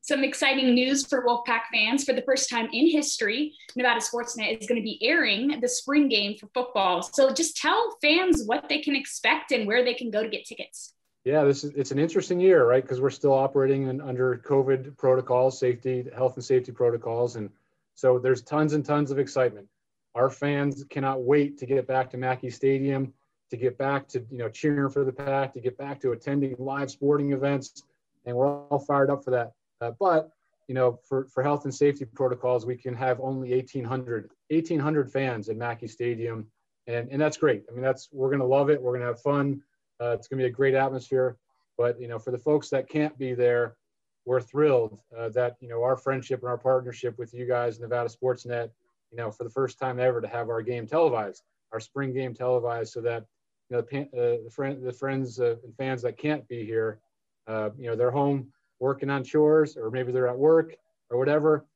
Some 0.00 0.24
exciting 0.24 0.74
news 0.74 1.06
for 1.06 1.24
Wolfpack 1.26 1.62
fans. 1.72 2.04
For 2.04 2.14
the 2.14 2.22
first 2.22 2.48
time 2.48 2.68
in 2.72 2.90
history, 2.90 3.52
Nevada 3.76 4.00
Sportsnet 4.00 4.60
is 4.60 4.66
going 4.66 4.80
to 4.80 4.84
be 4.84 4.98
airing 5.02 5.60
the 5.60 5.68
spring 5.68 6.08
game 6.08 6.36
for 6.38 6.46
football. 6.54 7.02
So 7.02 7.32
just 7.32 7.58
tell 7.58 7.96
fans 8.00 8.42
what 8.46 8.70
they 8.70 8.80
can 8.80 8.96
expect 8.96 9.52
and 9.52 9.66
where 9.66 9.84
they 9.84 9.94
can 9.94 10.10
go 10.10 10.22
to 10.22 10.28
get 10.28 10.46
tickets. 10.46 10.93
Yeah, 11.24 11.44
this 11.44 11.64
is 11.64 11.72
it's 11.74 11.90
an 11.90 11.98
interesting 11.98 12.38
year, 12.38 12.68
right? 12.68 12.82
Because 12.82 13.00
we're 13.00 13.10
still 13.10 13.32
operating 13.32 13.88
in, 13.88 14.00
under 14.02 14.36
COVID 14.36 14.96
protocols, 14.98 15.58
safety, 15.58 16.04
health 16.14 16.36
and 16.36 16.44
safety 16.44 16.70
protocols, 16.70 17.36
and 17.36 17.48
so 17.94 18.18
there's 18.18 18.42
tons 18.42 18.74
and 18.74 18.84
tons 18.84 19.10
of 19.10 19.18
excitement. 19.18 19.66
Our 20.14 20.28
fans 20.28 20.84
cannot 20.90 21.22
wait 21.22 21.56
to 21.58 21.66
get 21.66 21.86
back 21.86 22.10
to 22.10 22.18
Mackey 22.18 22.50
Stadium, 22.50 23.12
to 23.50 23.56
get 23.56 23.78
back 23.78 24.06
to 24.08 24.24
you 24.30 24.36
know 24.36 24.50
cheering 24.50 24.90
for 24.90 25.02
the 25.04 25.12
pack, 25.12 25.54
to 25.54 25.60
get 25.60 25.78
back 25.78 25.98
to 26.02 26.12
attending 26.12 26.56
live 26.58 26.90
sporting 26.90 27.32
events, 27.32 27.84
and 28.26 28.36
we're 28.36 28.46
all 28.46 28.78
fired 28.78 29.10
up 29.10 29.24
for 29.24 29.30
that. 29.30 29.52
Uh, 29.80 29.92
but 29.98 30.30
you 30.68 30.74
know, 30.74 30.98
for, 31.08 31.26
for 31.26 31.42
health 31.42 31.64
and 31.64 31.74
safety 31.74 32.04
protocols, 32.04 32.64
we 32.64 32.76
can 32.76 32.94
have 32.94 33.20
only 33.20 33.50
1,800 33.50 34.30
1,800 34.50 35.10
fans 35.10 35.48
at 35.48 35.56
Mackey 35.56 35.88
Stadium, 35.88 36.46
and 36.86 37.08
and 37.10 37.20
that's 37.20 37.38
great. 37.38 37.64
I 37.70 37.72
mean, 37.72 37.82
that's 37.82 38.10
we're 38.12 38.30
gonna 38.30 38.46
love 38.46 38.68
it. 38.68 38.80
We're 38.80 38.92
gonna 38.92 39.06
have 39.06 39.22
fun. 39.22 39.62
Uh, 40.00 40.10
it's 40.10 40.28
going 40.28 40.38
to 40.38 40.44
be 40.44 40.48
a 40.48 40.52
great 40.52 40.74
atmosphere. 40.74 41.36
But 41.76 42.00
you 42.00 42.08
know, 42.08 42.18
for 42.18 42.30
the 42.30 42.38
folks 42.38 42.68
that 42.70 42.88
can't 42.88 43.16
be 43.18 43.34
there, 43.34 43.76
we're 44.24 44.40
thrilled 44.40 44.98
uh, 45.16 45.28
that 45.30 45.56
you 45.60 45.68
know 45.68 45.82
our 45.82 45.96
friendship 45.96 46.40
and 46.40 46.48
our 46.48 46.58
partnership 46.58 47.18
with 47.18 47.34
you 47.34 47.46
guys, 47.46 47.80
Nevada 47.80 48.08
Sportsnet, 48.08 48.70
you 49.10 49.18
know, 49.18 49.30
for 49.30 49.44
the 49.44 49.50
first 49.50 49.78
time 49.78 50.00
ever 50.00 50.20
to 50.20 50.28
have 50.28 50.48
our 50.48 50.62
game 50.62 50.86
televised, 50.86 51.42
our 51.72 51.80
spring 51.80 52.12
game 52.12 52.34
televised, 52.34 52.92
so 52.92 53.00
that 53.00 53.24
you 53.68 53.76
know 53.76 53.82
the, 53.82 54.00
uh, 54.00 54.44
the, 54.44 54.50
friend, 54.50 54.84
the 54.84 54.92
friends 54.92 55.40
uh, 55.40 55.56
and 55.64 55.76
fans 55.76 56.02
that 56.02 56.16
can't 56.16 56.46
be 56.48 56.64
here, 56.64 57.00
uh, 57.46 57.70
you 57.76 57.88
know, 57.88 57.96
they're 57.96 58.10
home 58.10 58.48
working 58.80 59.10
on 59.10 59.24
chores, 59.24 59.76
or 59.76 59.90
maybe 59.90 60.12
they're 60.12 60.28
at 60.28 60.38
work 60.38 60.74
or 61.10 61.18
whatever. 61.18 61.66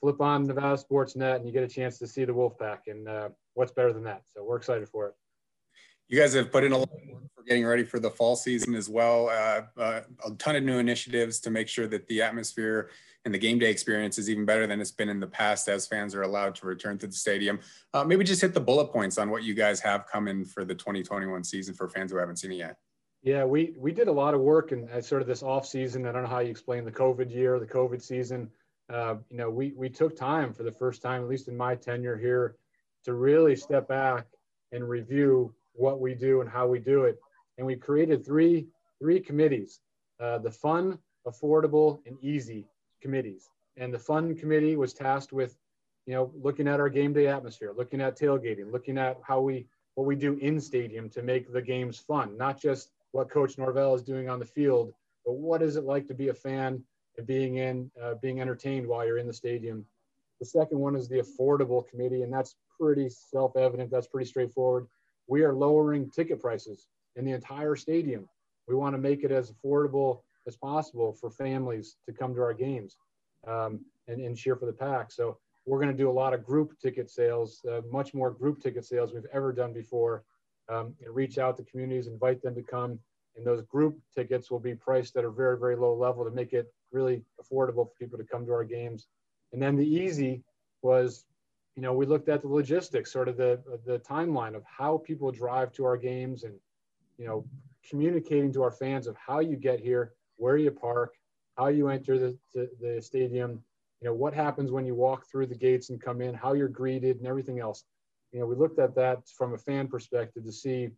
Flip 0.00 0.20
on 0.20 0.46
Nevada 0.46 0.76
Sportsnet, 0.76 1.36
and 1.36 1.46
you 1.46 1.52
get 1.52 1.62
a 1.62 1.68
chance 1.68 1.98
to 1.98 2.06
see 2.06 2.24
the 2.24 2.32
Wolfpack. 2.32 2.80
And 2.88 3.08
uh, 3.08 3.28
what's 3.54 3.72
better 3.72 3.92
than 3.92 4.04
that? 4.04 4.22
So 4.26 4.44
we're 4.44 4.56
excited 4.56 4.88
for 4.88 5.08
it. 5.08 5.14
You 6.08 6.18
guys 6.18 6.34
have 6.34 6.52
put 6.52 6.64
in 6.64 6.72
a 6.72 6.78
lot 6.78 6.90
of 6.90 7.08
work 7.08 7.23
for 7.44 7.48
getting 7.48 7.66
ready 7.66 7.84
for 7.84 8.00
the 8.00 8.10
fall 8.10 8.36
season 8.36 8.74
as 8.74 8.88
well. 8.88 9.28
Uh, 9.28 9.62
uh, 9.80 10.00
a 10.26 10.30
ton 10.38 10.56
of 10.56 10.64
new 10.64 10.78
initiatives 10.78 11.40
to 11.40 11.50
make 11.50 11.68
sure 11.68 11.86
that 11.86 12.06
the 12.08 12.22
atmosphere 12.22 12.90
and 13.24 13.32
the 13.32 13.38
game 13.38 13.58
day 13.58 13.70
experience 13.70 14.18
is 14.18 14.28
even 14.28 14.44
better 14.44 14.66
than 14.66 14.80
it's 14.80 14.90
been 14.90 15.08
in 15.08 15.20
the 15.20 15.26
past 15.26 15.68
as 15.68 15.86
fans 15.86 16.14
are 16.14 16.22
allowed 16.22 16.54
to 16.54 16.66
return 16.66 16.98
to 16.98 17.06
the 17.06 17.12
stadium. 17.12 17.58
Uh, 17.92 18.04
maybe 18.04 18.24
just 18.24 18.40
hit 18.40 18.52
the 18.52 18.60
bullet 18.60 18.88
points 18.88 19.18
on 19.18 19.30
what 19.30 19.42
you 19.42 19.54
guys 19.54 19.80
have 19.80 20.06
coming 20.06 20.44
for 20.44 20.64
the 20.64 20.74
2021 20.74 21.44
season 21.44 21.74
for 21.74 21.88
fans 21.88 22.12
who 22.12 22.18
haven't 22.18 22.36
seen 22.36 22.52
it 22.52 22.56
yet. 22.56 22.76
Yeah, 23.22 23.44
we 23.44 23.74
we 23.78 23.90
did 23.90 24.08
a 24.08 24.12
lot 24.12 24.34
of 24.34 24.40
work 24.40 24.72
uh, 24.72 25.00
sort 25.00 25.22
of 25.22 25.28
this 25.28 25.42
off 25.42 25.66
season. 25.66 26.06
I 26.06 26.12
don't 26.12 26.24
know 26.24 26.28
how 26.28 26.40
you 26.40 26.50
explain 26.50 26.84
the 26.84 26.92
COVID 26.92 27.34
year, 27.34 27.58
the 27.58 27.66
COVID 27.66 28.02
season. 28.02 28.50
Uh, 28.92 29.14
you 29.30 29.38
know, 29.38 29.48
we 29.48 29.72
we 29.74 29.88
took 29.88 30.14
time 30.14 30.52
for 30.52 30.62
the 30.62 30.72
first 30.72 31.00
time, 31.00 31.22
at 31.22 31.28
least 31.28 31.48
in 31.48 31.56
my 31.56 31.74
tenure 31.74 32.18
here, 32.18 32.56
to 33.04 33.14
really 33.14 33.56
step 33.56 33.88
back 33.88 34.26
and 34.72 34.86
review 34.86 35.54
what 35.72 36.00
we 36.00 36.14
do 36.14 36.42
and 36.42 36.50
how 36.50 36.66
we 36.66 36.78
do 36.78 37.04
it. 37.04 37.18
And 37.58 37.66
we 37.66 37.76
created 37.76 38.24
three, 38.24 38.66
three 38.98 39.20
committees, 39.20 39.80
uh, 40.20 40.38
the 40.38 40.50
fun, 40.50 40.98
affordable, 41.26 42.00
and 42.06 42.16
easy 42.22 42.66
committees. 43.00 43.50
And 43.76 43.92
the 43.92 43.98
fun 43.98 44.34
committee 44.34 44.76
was 44.76 44.92
tasked 44.92 45.32
with 45.32 45.56
you 46.06 46.14
know, 46.14 46.30
looking 46.42 46.68
at 46.68 46.80
our 46.80 46.90
game 46.90 47.12
day 47.12 47.28
atmosphere, 47.28 47.72
looking 47.76 48.00
at 48.00 48.18
tailgating, 48.18 48.70
looking 48.70 48.98
at 48.98 49.18
how 49.22 49.40
we 49.40 49.66
what 49.94 50.06
we 50.06 50.16
do 50.16 50.34
in 50.38 50.60
stadium 50.60 51.08
to 51.08 51.22
make 51.22 51.52
the 51.52 51.62
games 51.62 51.98
fun, 51.98 52.36
not 52.36 52.60
just 52.60 52.90
what 53.12 53.30
Coach 53.30 53.58
Norvell 53.58 53.94
is 53.94 54.02
doing 54.02 54.28
on 54.28 54.40
the 54.40 54.44
field, 54.44 54.92
but 55.24 55.34
what 55.34 55.62
is 55.62 55.76
it 55.76 55.84
like 55.84 56.08
to 56.08 56.14
be 56.14 56.28
a 56.28 56.34
fan 56.34 56.82
and 57.16 57.26
being 57.26 57.56
in, 57.56 57.90
uh, 58.02 58.14
being 58.14 58.40
entertained 58.40 58.86
while 58.86 59.06
you're 59.06 59.18
in 59.18 59.26
the 59.26 59.32
stadium. 59.32 59.84
The 60.40 60.46
second 60.46 60.78
one 60.78 60.96
is 60.96 61.08
the 61.08 61.22
affordable 61.22 61.86
committee, 61.86 62.22
and 62.22 62.32
that's 62.32 62.56
pretty 62.80 63.08
self-evident. 63.08 63.90
That's 63.90 64.08
pretty 64.08 64.28
straightforward. 64.28 64.86
We 65.26 65.42
are 65.42 65.54
lowering 65.54 66.10
ticket 66.10 66.40
prices 66.40 66.88
in 67.16 67.24
the 67.24 67.32
entire 67.32 67.76
stadium. 67.76 68.28
We 68.68 68.74
want 68.74 68.94
to 68.94 68.98
make 68.98 69.24
it 69.24 69.30
as 69.30 69.52
affordable 69.52 70.20
as 70.46 70.56
possible 70.56 71.12
for 71.12 71.30
families 71.30 71.96
to 72.06 72.12
come 72.12 72.34
to 72.34 72.40
our 72.40 72.54
games 72.54 72.96
um, 73.46 73.80
and, 74.08 74.20
and 74.20 74.36
cheer 74.36 74.56
for 74.56 74.66
the 74.66 74.72
pack. 74.72 75.12
So 75.12 75.38
we're 75.66 75.78
going 75.78 75.92
to 75.92 75.96
do 75.96 76.10
a 76.10 76.12
lot 76.12 76.34
of 76.34 76.44
group 76.44 76.78
ticket 76.78 77.10
sales, 77.10 77.64
uh, 77.70 77.80
much 77.90 78.14
more 78.14 78.30
group 78.30 78.62
ticket 78.62 78.84
sales 78.84 79.12
we've 79.12 79.26
ever 79.32 79.52
done 79.52 79.72
before. 79.72 80.24
Um, 80.68 80.94
reach 81.06 81.38
out 81.38 81.56
to 81.58 81.62
communities, 81.64 82.06
invite 82.06 82.42
them 82.42 82.54
to 82.54 82.62
come, 82.62 82.98
and 83.36 83.46
those 83.46 83.62
group 83.62 83.98
tickets 84.14 84.50
will 84.50 84.60
be 84.60 84.74
priced 84.74 85.16
at 85.16 85.24
a 85.24 85.30
very, 85.30 85.58
very 85.58 85.76
low 85.76 85.94
level 85.94 86.24
to 86.24 86.30
make 86.30 86.54
it 86.54 86.72
really 86.90 87.22
affordable 87.40 87.86
for 87.88 87.92
people 87.98 88.18
to 88.18 88.24
come 88.24 88.46
to 88.46 88.52
our 88.52 88.64
games. 88.64 89.06
And 89.52 89.60
then 89.60 89.76
the 89.76 89.86
easy 89.86 90.42
was, 90.80 91.26
you 91.76 91.82
know, 91.82 91.92
we 91.92 92.06
looked 92.06 92.30
at 92.30 92.40
the 92.40 92.48
logistics, 92.48 93.12
sort 93.12 93.28
of 93.28 93.36
the 93.36 93.60
the 93.84 93.98
timeline 93.98 94.54
of 94.54 94.62
how 94.64 94.98
people 94.98 95.30
drive 95.30 95.72
to 95.72 95.84
our 95.84 95.96
games, 95.96 96.44
and 96.44 96.54
you 97.18 97.26
know, 97.26 97.44
communicating 97.88 98.52
to 98.52 98.62
our 98.62 98.70
fans 98.70 99.06
of 99.06 99.16
how 99.16 99.40
you 99.40 99.56
get 99.56 99.80
here, 99.80 100.12
where 100.36 100.56
you 100.56 100.70
park, 100.70 101.14
how 101.56 101.68
you 101.68 101.88
enter 101.88 102.18
the, 102.18 102.38
the, 102.54 102.70
the 102.80 103.02
stadium, 103.02 103.62
you 104.00 104.08
know, 104.08 104.14
what 104.14 104.34
happens 104.34 104.70
when 104.70 104.84
you 104.84 104.94
walk 104.94 105.26
through 105.30 105.46
the 105.46 105.54
gates 105.54 105.90
and 105.90 106.00
come 106.00 106.20
in, 106.20 106.34
how 106.34 106.52
you're 106.52 106.68
greeted 106.68 107.18
and 107.18 107.26
everything 107.26 107.60
else. 107.60 107.84
You 108.32 108.40
know, 108.40 108.46
we 108.46 108.56
looked 108.56 108.78
at 108.78 108.94
that 108.96 109.28
from 109.28 109.54
a 109.54 109.58
fan 109.58 109.86
perspective 109.88 110.44
to 110.44 110.52
see, 110.52 110.90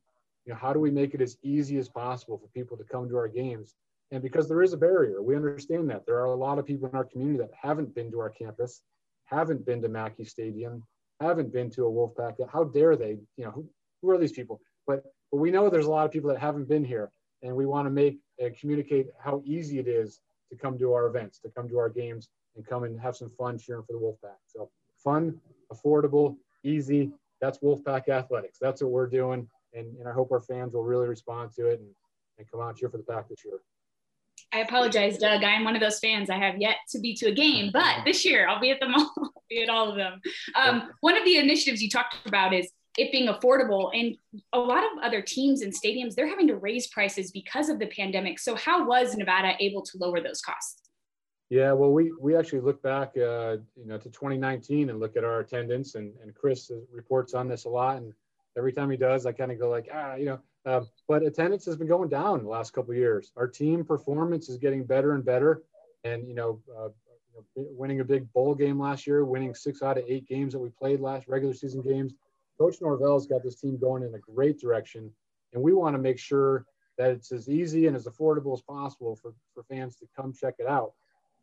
you 0.44 0.52
know, 0.52 0.56
how 0.56 0.72
do 0.72 0.80
we 0.80 0.90
make 0.90 1.12
it 1.12 1.20
as 1.20 1.36
easy 1.42 1.76
as 1.78 1.88
possible 1.88 2.38
for 2.38 2.48
people 2.48 2.76
to 2.76 2.84
come 2.84 3.08
to 3.08 3.16
our 3.16 3.28
games? 3.28 3.74
And 4.10 4.22
because 4.22 4.48
there 4.48 4.62
is 4.62 4.72
a 4.72 4.76
barrier, 4.76 5.20
we 5.20 5.36
understand 5.36 5.90
that. 5.90 6.06
There 6.06 6.16
are 6.16 6.26
a 6.26 6.34
lot 6.34 6.58
of 6.58 6.64
people 6.64 6.88
in 6.88 6.94
our 6.94 7.04
community 7.04 7.38
that 7.38 7.50
haven't 7.60 7.94
been 7.94 8.10
to 8.12 8.20
our 8.20 8.30
campus, 8.30 8.82
haven't 9.24 9.66
been 9.66 9.82
to 9.82 9.88
Mackey 9.88 10.24
Stadium, 10.24 10.84
haven't 11.20 11.52
been 11.52 11.70
to 11.70 11.86
a 11.86 11.90
Wolfpack. 11.90 12.36
How 12.50 12.64
dare 12.64 12.96
they? 12.96 13.18
You 13.36 13.44
know, 13.44 13.50
who, 13.50 13.68
who 14.00 14.10
are 14.10 14.18
these 14.18 14.32
people? 14.32 14.60
But, 14.86 15.04
but 15.36 15.42
we 15.42 15.50
know 15.50 15.68
there's 15.68 15.84
a 15.84 15.90
lot 15.90 16.06
of 16.06 16.10
people 16.10 16.30
that 16.30 16.38
haven't 16.38 16.66
been 16.66 16.82
here. 16.82 17.10
And 17.42 17.54
we 17.54 17.66
want 17.66 17.84
to 17.84 17.90
make 17.90 18.18
and 18.38 18.58
communicate 18.58 19.08
how 19.18 19.42
easy 19.44 19.78
it 19.78 19.86
is 19.86 20.20
to 20.48 20.56
come 20.56 20.78
to 20.78 20.94
our 20.94 21.08
events, 21.08 21.38
to 21.40 21.50
come 21.50 21.68
to 21.68 21.78
our 21.78 21.90
games, 21.90 22.30
and 22.56 22.66
come 22.66 22.84
and 22.84 22.98
have 22.98 23.18
some 23.18 23.28
fun 23.28 23.58
cheering 23.58 23.82
for 23.82 23.92
the 23.92 23.98
Wolfpack. 23.98 24.38
So 24.46 24.70
fun, 24.96 25.38
affordable, 25.70 26.38
easy. 26.64 27.10
That's 27.42 27.58
Wolfpack 27.58 28.08
athletics. 28.08 28.56
That's 28.58 28.80
what 28.80 28.92
we're 28.92 29.08
doing. 29.08 29.46
And, 29.74 29.94
and 29.98 30.08
I 30.08 30.12
hope 30.12 30.32
our 30.32 30.40
fans 30.40 30.72
will 30.72 30.84
really 30.84 31.06
respond 31.06 31.50
to 31.56 31.66
it 31.66 31.80
and, 31.80 31.90
and 32.38 32.50
come 32.50 32.62
out 32.62 32.70
and 32.70 32.78
cheer 32.78 32.88
for 32.88 32.96
the 32.96 33.02
pack 33.02 33.28
this 33.28 33.44
year. 33.44 33.60
I 34.54 34.60
apologize, 34.60 35.18
Doug. 35.18 35.44
I 35.44 35.52
am 35.52 35.64
one 35.64 35.76
of 35.76 35.82
those 35.82 35.98
fans. 35.98 36.30
I 36.30 36.38
have 36.38 36.56
yet 36.58 36.76
to 36.92 36.98
be 36.98 37.14
to 37.16 37.26
a 37.26 37.34
game, 37.34 37.70
but 37.74 38.06
this 38.06 38.24
year 38.24 38.48
I'll 38.48 38.60
be 38.60 38.70
at 38.70 38.80
them 38.80 38.94
all. 38.94 39.12
I'll 39.18 39.32
be 39.50 39.62
at 39.62 39.68
all 39.68 39.90
of 39.90 39.96
them. 39.96 40.18
Um, 40.54 40.92
one 41.00 41.14
of 41.14 41.26
the 41.26 41.36
initiatives 41.36 41.82
you 41.82 41.90
talked 41.90 42.26
about 42.26 42.54
is 42.54 42.70
it 42.98 43.12
being 43.12 43.28
affordable, 43.28 43.90
and 43.94 44.16
a 44.52 44.58
lot 44.58 44.84
of 44.84 45.02
other 45.02 45.22
teams 45.22 45.62
and 45.62 45.72
stadiums 45.72 46.14
they're 46.14 46.28
having 46.28 46.46
to 46.48 46.56
raise 46.56 46.86
prices 46.88 47.30
because 47.30 47.68
of 47.68 47.78
the 47.78 47.86
pandemic. 47.86 48.38
So, 48.38 48.54
how 48.54 48.86
was 48.86 49.16
Nevada 49.16 49.52
able 49.60 49.82
to 49.82 49.98
lower 49.98 50.20
those 50.20 50.40
costs? 50.40 50.82
Yeah, 51.48 51.72
well, 51.72 51.92
we 51.92 52.12
we 52.20 52.36
actually 52.36 52.60
look 52.60 52.82
back, 52.82 53.10
uh, 53.16 53.58
you 53.76 53.86
know, 53.86 53.98
to 53.98 54.10
2019 54.10 54.90
and 54.90 54.98
look 54.98 55.16
at 55.16 55.24
our 55.24 55.40
attendance, 55.40 55.94
and 55.94 56.12
and 56.22 56.34
Chris 56.34 56.70
reports 56.92 57.34
on 57.34 57.48
this 57.48 57.64
a 57.66 57.68
lot, 57.68 57.98
and 57.98 58.12
every 58.56 58.72
time 58.72 58.90
he 58.90 58.96
does, 58.96 59.26
I 59.26 59.32
kind 59.32 59.52
of 59.52 59.58
go 59.58 59.68
like, 59.68 59.88
ah, 59.92 60.14
you 60.14 60.24
know, 60.26 60.40
uh, 60.64 60.80
but 61.06 61.22
attendance 61.22 61.64
has 61.66 61.76
been 61.76 61.86
going 61.86 62.08
down 62.08 62.42
the 62.42 62.48
last 62.48 62.72
couple 62.72 62.94
years. 62.94 63.30
Our 63.36 63.46
team 63.46 63.84
performance 63.84 64.48
is 64.48 64.58
getting 64.58 64.84
better 64.84 65.14
and 65.14 65.24
better, 65.24 65.62
and 66.02 66.26
you 66.26 66.34
know, 66.34 66.60
uh, 66.76 66.88
winning 67.54 68.00
a 68.00 68.04
big 68.04 68.32
bowl 68.32 68.54
game 68.54 68.80
last 68.80 69.06
year, 69.06 69.24
winning 69.24 69.54
six 69.54 69.82
out 69.82 69.98
of 69.98 70.04
eight 70.08 70.26
games 70.26 70.52
that 70.52 70.58
we 70.58 70.70
played 70.70 71.00
last 71.00 71.28
regular 71.28 71.54
season 71.54 71.82
games. 71.82 72.14
Coach 72.58 72.76
Norvell's 72.80 73.26
got 73.26 73.42
this 73.42 73.60
team 73.60 73.78
going 73.78 74.02
in 74.02 74.14
a 74.14 74.18
great 74.18 74.58
direction, 74.58 75.10
and 75.52 75.62
we 75.62 75.72
want 75.72 75.94
to 75.94 75.98
make 75.98 76.18
sure 76.18 76.66
that 76.98 77.10
it's 77.10 77.32
as 77.32 77.48
easy 77.48 77.86
and 77.86 77.96
as 77.96 78.06
affordable 78.06 78.54
as 78.54 78.62
possible 78.62 79.16
for, 79.16 79.34
for 79.54 79.62
fans 79.64 79.96
to 79.96 80.06
come 80.16 80.32
check 80.32 80.54
it 80.58 80.66
out 80.66 80.92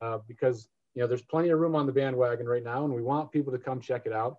uh, 0.01 0.17
because 0.27 0.67
you 0.95 1.01
know 1.01 1.07
there's 1.07 1.21
plenty 1.21 1.49
of 1.49 1.59
room 1.59 1.75
on 1.75 1.85
the 1.85 1.91
bandwagon 1.91 2.47
right 2.47 2.63
now, 2.63 2.85
and 2.85 2.93
we 2.93 3.01
want 3.01 3.31
people 3.31 3.51
to 3.51 3.59
come 3.59 3.79
check 3.79 4.05
it 4.05 4.13
out. 4.13 4.37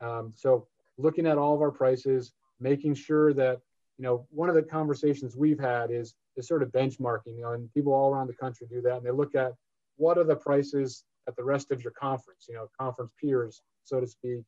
Um, 0.00 0.32
so 0.34 0.66
looking 0.98 1.26
at 1.26 1.38
all 1.38 1.54
of 1.54 1.60
our 1.60 1.70
prices, 1.70 2.32
making 2.60 2.94
sure 2.94 3.32
that 3.34 3.60
you 3.98 4.04
know 4.04 4.26
one 4.30 4.48
of 4.48 4.54
the 4.54 4.62
conversations 4.62 5.36
we've 5.36 5.60
had 5.60 5.90
is 5.90 6.14
is 6.36 6.48
sort 6.48 6.62
of 6.62 6.70
benchmarking, 6.70 7.36
you 7.36 7.42
know, 7.42 7.52
and 7.52 7.72
people 7.74 7.92
all 7.92 8.12
around 8.12 8.28
the 8.28 8.34
country 8.34 8.66
do 8.70 8.80
that, 8.82 8.96
and 8.96 9.06
they 9.06 9.10
look 9.10 9.34
at 9.34 9.52
what 9.96 10.18
are 10.18 10.24
the 10.24 10.36
prices 10.36 11.04
at 11.28 11.36
the 11.36 11.44
rest 11.44 11.70
of 11.70 11.82
your 11.82 11.92
conference, 11.92 12.46
you 12.48 12.54
know, 12.54 12.68
conference 12.78 13.12
peers, 13.20 13.62
so 13.84 14.00
to 14.00 14.06
speak. 14.06 14.42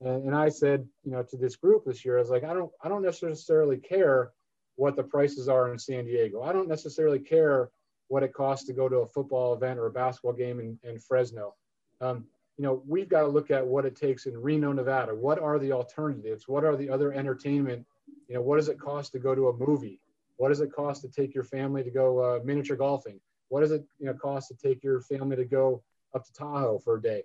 And, 0.00 0.26
and 0.26 0.34
I 0.34 0.48
said, 0.48 0.86
you 1.04 1.12
know, 1.12 1.22
to 1.22 1.36
this 1.36 1.56
group 1.56 1.84
this 1.84 2.04
year, 2.04 2.16
I 2.16 2.20
was 2.20 2.30
like, 2.30 2.44
I 2.44 2.52
don't, 2.52 2.70
I 2.82 2.88
don't 2.88 3.02
necessarily 3.02 3.76
care 3.76 4.32
what 4.76 4.96
the 4.96 5.02
prices 5.02 5.48
are 5.48 5.72
in 5.72 5.78
San 5.78 6.04
Diego. 6.04 6.42
I 6.42 6.52
don't 6.52 6.68
necessarily 6.68 7.18
care 7.18 7.70
what 8.08 8.22
it 8.22 8.32
costs 8.32 8.66
to 8.66 8.72
go 8.72 8.88
to 8.88 8.98
a 8.98 9.06
football 9.06 9.54
event 9.54 9.78
or 9.78 9.86
a 9.86 9.90
basketball 9.90 10.32
game 10.32 10.60
in, 10.60 10.78
in 10.82 10.98
Fresno. 10.98 11.54
Um, 12.00 12.26
you 12.56 12.64
know, 12.64 12.82
we've 12.86 13.08
got 13.08 13.22
to 13.22 13.28
look 13.28 13.50
at 13.50 13.66
what 13.66 13.84
it 13.84 13.96
takes 13.96 14.26
in 14.26 14.40
Reno, 14.40 14.72
Nevada. 14.72 15.14
What 15.14 15.40
are 15.40 15.58
the 15.58 15.72
alternatives? 15.72 16.46
What 16.46 16.64
are 16.64 16.76
the 16.76 16.88
other 16.88 17.12
entertainment? 17.12 17.84
You 18.28 18.36
know, 18.36 18.42
what 18.42 18.56
does 18.56 18.68
it 18.68 18.78
cost 18.78 19.12
to 19.12 19.18
go 19.18 19.34
to 19.34 19.48
a 19.48 19.56
movie? 19.56 20.00
What 20.36 20.48
does 20.48 20.60
it 20.60 20.72
cost 20.72 21.02
to 21.02 21.08
take 21.08 21.34
your 21.34 21.44
family 21.44 21.82
to 21.82 21.90
go 21.90 22.18
uh, 22.18 22.40
miniature 22.44 22.76
golfing? 22.76 23.20
What 23.48 23.60
does 23.60 23.72
it 23.72 23.84
you 23.98 24.06
know 24.06 24.14
cost 24.14 24.48
to 24.48 24.54
take 24.54 24.82
your 24.82 25.00
family 25.00 25.36
to 25.36 25.44
go 25.44 25.82
up 26.14 26.24
to 26.24 26.32
Tahoe 26.32 26.78
for 26.78 26.96
a 26.96 27.02
day? 27.02 27.24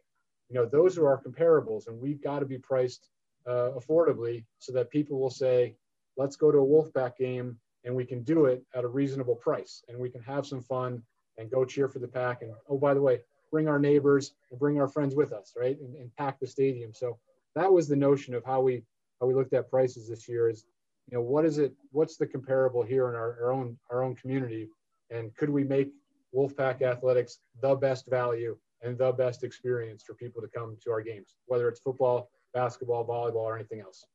You 0.50 0.56
know, 0.56 0.66
those 0.66 0.98
are 0.98 1.08
our 1.08 1.22
comparables, 1.22 1.88
and 1.88 2.00
we've 2.00 2.22
got 2.22 2.40
to 2.40 2.46
be 2.46 2.58
priced 2.58 3.10
uh, 3.48 3.72
affordably 3.78 4.46
so 4.58 4.72
that 4.74 4.90
people 4.90 5.20
will 5.20 5.30
say, 5.30 5.76
"Let's 6.18 6.36
go 6.36 6.52
to 6.52 6.58
a 6.58 6.66
Wolfpack 6.66 7.18
game 7.18 7.60
and 7.86 7.96
we 7.96 8.06
can 8.06 8.24
do 8.24 8.46
it 8.46 8.64
at 8.76 8.84
a 8.84 8.88
reasonable 8.88 9.36
price 9.36 9.84
and 9.88 9.98
we 9.98 10.10
can 10.10 10.22
have 10.22 10.46
some 10.46 10.62
fun 10.62 11.02
and 11.38 11.50
go 11.50 11.64
cheer 11.64 11.88
for 11.88 12.00
the 12.00 12.08
pack 12.08 12.42
and 12.42 12.52
oh 12.70 12.78
by 12.78 12.94
the 12.94 13.02
way 13.02 13.20
bring 13.52 13.68
our 13.68 13.80
neighbors 13.80 14.34
and 14.52 14.60
bring 14.60 14.80
our 14.80 14.88
friends 14.88 15.16
with 15.16 15.32
us 15.34 15.54
right 15.58 15.80
and, 15.80 15.96
and 15.96 16.16
pack 16.18 16.40
the 16.40 16.48
stadium. 16.48 16.94
So 16.94 17.18
that 17.56 17.72
was 17.72 17.88
the 17.88 17.96
notion 17.96 18.34
of 18.34 18.44
how 18.46 18.62
we 18.62 18.84
how 19.20 19.28
we 19.28 19.34
looked 19.34 19.54
at 19.54 19.70
prices 19.70 20.08
this 20.08 20.28
year 20.28 20.50
is 20.50 20.66
you 21.10 21.18
know 21.18 21.24
what 21.24 21.46
is 21.46 21.58
it 21.58 21.74
what's 21.92 22.18
the 22.18 22.28
comparable 22.28 22.84
here 22.84 23.10
in 23.10 23.16
our, 23.16 23.38
our 23.44 23.52
own 23.52 23.78
our 23.90 24.04
own 24.04 24.16
community 24.16 24.70
and 25.10 25.36
could 25.36 25.50
we 25.50 25.64
make 25.64 25.92
wolfpack 26.36 26.82
athletics 26.82 27.40
the 27.62 27.76
best 27.76 28.08
value 28.08 28.56
and 28.82 28.98
the 28.98 29.12
best 29.12 29.44
experience 29.44 30.04
for 30.06 30.14
people 30.14 30.42
to 30.42 30.48
come 30.48 30.78
to 30.84 30.92
our 30.92 31.02
games 31.02 31.36
whether 31.48 31.68
it's 31.68 31.80
football 31.80 32.30
basketball 32.54 33.06
volleyball 33.06 33.44
or 33.44 33.56
anything 33.56 33.80
else 33.82 34.06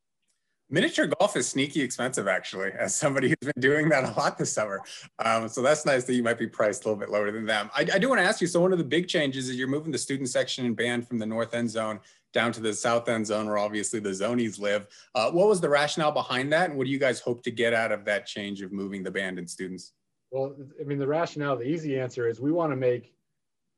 Miniature 0.70 1.06
golf 1.06 1.36
is 1.36 1.46
sneaky 1.46 1.82
expensive, 1.82 2.26
actually, 2.26 2.70
as 2.72 2.94
somebody 2.96 3.28
who's 3.28 3.52
been 3.52 3.60
doing 3.60 3.88
that 3.90 4.04
a 4.04 4.18
lot 4.18 4.38
this 4.38 4.52
summer. 4.52 4.80
Um, 5.22 5.46
so 5.46 5.60
that's 5.60 5.84
nice 5.84 6.04
that 6.04 6.14
you 6.14 6.22
might 6.22 6.38
be 6.38 6.46
priced 6.46 6.84
a 6.84 6.88
little 6.88 6.98
bit 6.98 7.10
lower 7.10 7.30
than 7.30 7.44
them. 7.44 7.70
I, 7.76 7.82
I 7.82 7.98
do 7.98 8.08
want 8.08 8.20
to 8.20 8.24
ask 8.24 8.40
you. 8.40 8.46
So 8.46 8.60
one 8.60 8.72
of 8.72 8.78
the 8.78 8.84
big 8.84 9.06
changes 9.06 9.50
is 9.50 9.56
you're 9.56 9.68
moving 9.68 9.92
the 9.92 9.98
student 9.98 10.30
section 10.30 10.64
and 10.64 10.74
band 10.74 11.06
from 11.06 11.18
the 11.18 11.26
north 11.26 11.54
end 11.54 11.70
zone 11.70 12.00
down 12.32 12.50
to 12.52 12.60
the 12.60 12.72
south 12.72 13.08
end 13.08 13.26
zone, 13.26 13.46
where 13.46 13.58
obviously 13.58 14.00
the 14.00 14.10
zonies 14.10 14.58
live. 14.58 14.88
Uh, 15.14 15.30
what 15.30 15.48
was 15.48 15.60
the 15.60 15.68
rationale 15.68 16.12
behind 16.12 16.52
that, 16.52 16.70
and 16.70 16.78
what 16.78 16.86
do 16.86 16.90
you 16.90 16.98
guys 16.98 17.20
hope 17.20 17.42
to 17.44 17.50
get 17.50 17.74
out 17.74 17.92
of 17.92 18.04
that 18.06 18.26
change 18.26 18.62
of 18.62 18.72
moving 18.72 19.02
the 19.02 19.10
band 19.10 19.38
and 19.38 19.48
students? 19.48 19.92
Well, 20.30 20.56
I 20.80 20.84
mean, 20.84 20.98
the 20.98 21.06
rationale, 21.06 21.56
the 21.56 21.68
easy 21.68 21.98
answer 22.00 22.26
is 22.26 22.40
we 22.40 22.50
want 22.50 22.72
to 22.72 22.76
make 22.76 23.13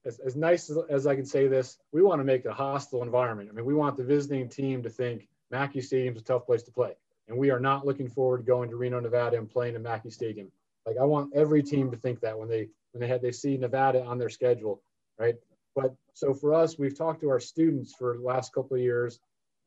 as, 0.06 0.20
as 0.20 0.36
nice 0.36 0.70
as, 0.70 0.78
as 0.88 1.06
I 1.06 1.16
can 1.16 1.26
say 1.26 1.48
this, 1.48 1.78
we 1.92 2.02
want 2.02 2.20
to 2.20 2.25
make 2.25 2.44
it 2.44 2.48
a 2.48 2.54
hostile 2.54 3.02
environment. 3.02 3.48
I 3.50 3.54
mean, 3.54 3.66
we 3.66 3.75
want 3.75 3.96
the 3.96 4.04
visiting 4.04 4.48
team 4.48 4.82
to 4.82 4.90
think 4.90 5.28
Mackey 5.50 5.80
Stadium's 5.80 6.20
a 6.20 6.25
tough 6.25 6.46
place 6.46 6.62
to 6.64 6.72
play. 6.72 6.92
And 7.28 7.36
we 7.36 7.50
are 7.50 7.60
not 7.60 7.84
looking 7.84 8.08
forward 8.08 8.38
to 8.38 8.44
going 8.44 8.70
to 8.70 8.76
Reno, 8.76 9.00
Nevada 9.00 9.36
and 9.36 9.50
playing 9.50 9.75
in 9.75 9.82
Mackey 9.82 10.10
Stadium. 10.10 10.50
Like 10.86 10.96
I 11.00 11.04
want 11.04 11.34
every 11.34 11.62
team 11.62 11.90
to 11.90 11.96
think 11.96 12.20
that 12.20 12.38
when 12.38 12.48
they 12.48 12.68
when 12.92 13.00
they 13.00 13.08
had 13.08 13.20
they 13.20 13.32
see 13.32 13.56
Nevada 13.56 14.04
on 14.04 14.18
their 14.18 14.28
schedule, 14.28 14.80
right? 15.18 15.34
But 15.75 15.94
so 16.14 16.32
for 16.32 16.54
us, 16.54 16.78
we've 16.78 16.96
talked 16.96 17.20
to 17.22 17.30
our 17.30 17.40
students 17.40 17.94
for 17.94 18.16
the 18.16 18.22
last 18.22 18.54
couple 18.54 18.76
of 18.76 18.82
years, 18.82 19.18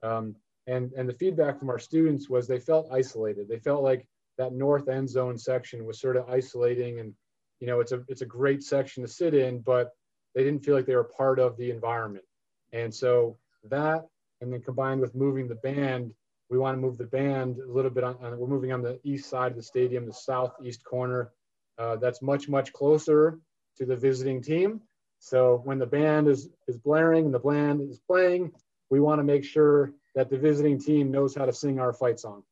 um, 0.02 0.36
and 0.68 0.94
and 0.94 1.10
the 1.10 1.14
feedback 1.14 1.60
from 1.60 1.70
our 1.70 1.78
students 1.78 2.30
was 2.30 2.48
they 2.48 2.60
felt 2.60 2.88
isolated. 2.92 3.50
They 3.50 3.60
felt 3.60 3.84
like 3.84 4.08
that 4.38 4.54
north 4.54 4.88
end 4.88 5.10
zone 5.10 5.38
section 5.38 5.86
was 5.86 6.00
sort 6.00 6.16
of 6.16 6.30
isolating, 6.30 7.02
and 7.02 7.14
you 7.60 7.68
know 7.68 7.82
it's 7.82 7.92
a 7.92 8.02
it's 8.08 8.22
a 8.22 8.26
great 8.26 8.64
section 8.64 9.04
to 9.04 9.10
sit 9.10 9.34
in, 9.34 9.60
but 9.60 9.92
they 10.36 10.44
didn't 10.44 10.64
feel 10.64 10.76
like 10.76 10.86
they 10.86 10.96
were 10.96 11.04
part 11.04 11.40
of 11.40 11.58
the 11.58 11.72
environment. 11.72 12.26
And 12.74 12.94
so 12.94 13.38
that 13.70 14.06
and 14.42 14.54
then 14.54 14.62
combined 14.62 15.02
with 15.02 15.16
moving 15.16 15.48
the 15.48 15.56
band, 15.56 16.14
we 16.50 16.58
want 16.58 16.76
to 16.76 16.82
move 16.82 16.98
the 16.98 17.06
band 17.06 17.58
a 17.60 17.72
little 17.72 17.92
bit 17.92 18.04
on, 18.04 18.16
on 18.22 18.38
we're 18.38 18.48
moving 18.48 18.72
on 18.72 18.82
the 18.82 19.00
east 19.04 19.30
side 19.30 19.52
of 19.52 19.58
the 19.58 19.64
stadium, 19.64 20.06
the 20.06 20.14
southeast 20.14 20.84
corner. 20.84 21.32
Uh, 21.78 21.96
that's 21.96 22.22
much, 22.22 22.50
much 22.50 22.74
closer 22.74 23.40
to 23.78 23.86
the 23.86 23.96
visiting 23.96 24.42
team. 24.42 24.82
So 25.20 25.62
when 25.66 25.80
the 25.80 25.86
band 25.86 26.28
is, 26.28 26.50
is 26.68 26.78
blaring 26.78 27.26
and 27.26 27.34
the 27.34 27.40
band 27.40 27.82
is 27.82 28.00
playing, 28.00 28.52
we 28.90 29.00
want 29.00 29.20
to 29.20 29.24
make 29.24 29.44
sure 29.44 29.94
that 30.16 30.30
the 30.30 30.38
visiting 30.38 30.80
team 30.80 31.12
knows 31.12 31.36
how 31.36 31.46
to 31.46 31.54
sing 31.54 31.80
our 31.80 31.94
fight 31.94 32.20
song. 32.20 32.44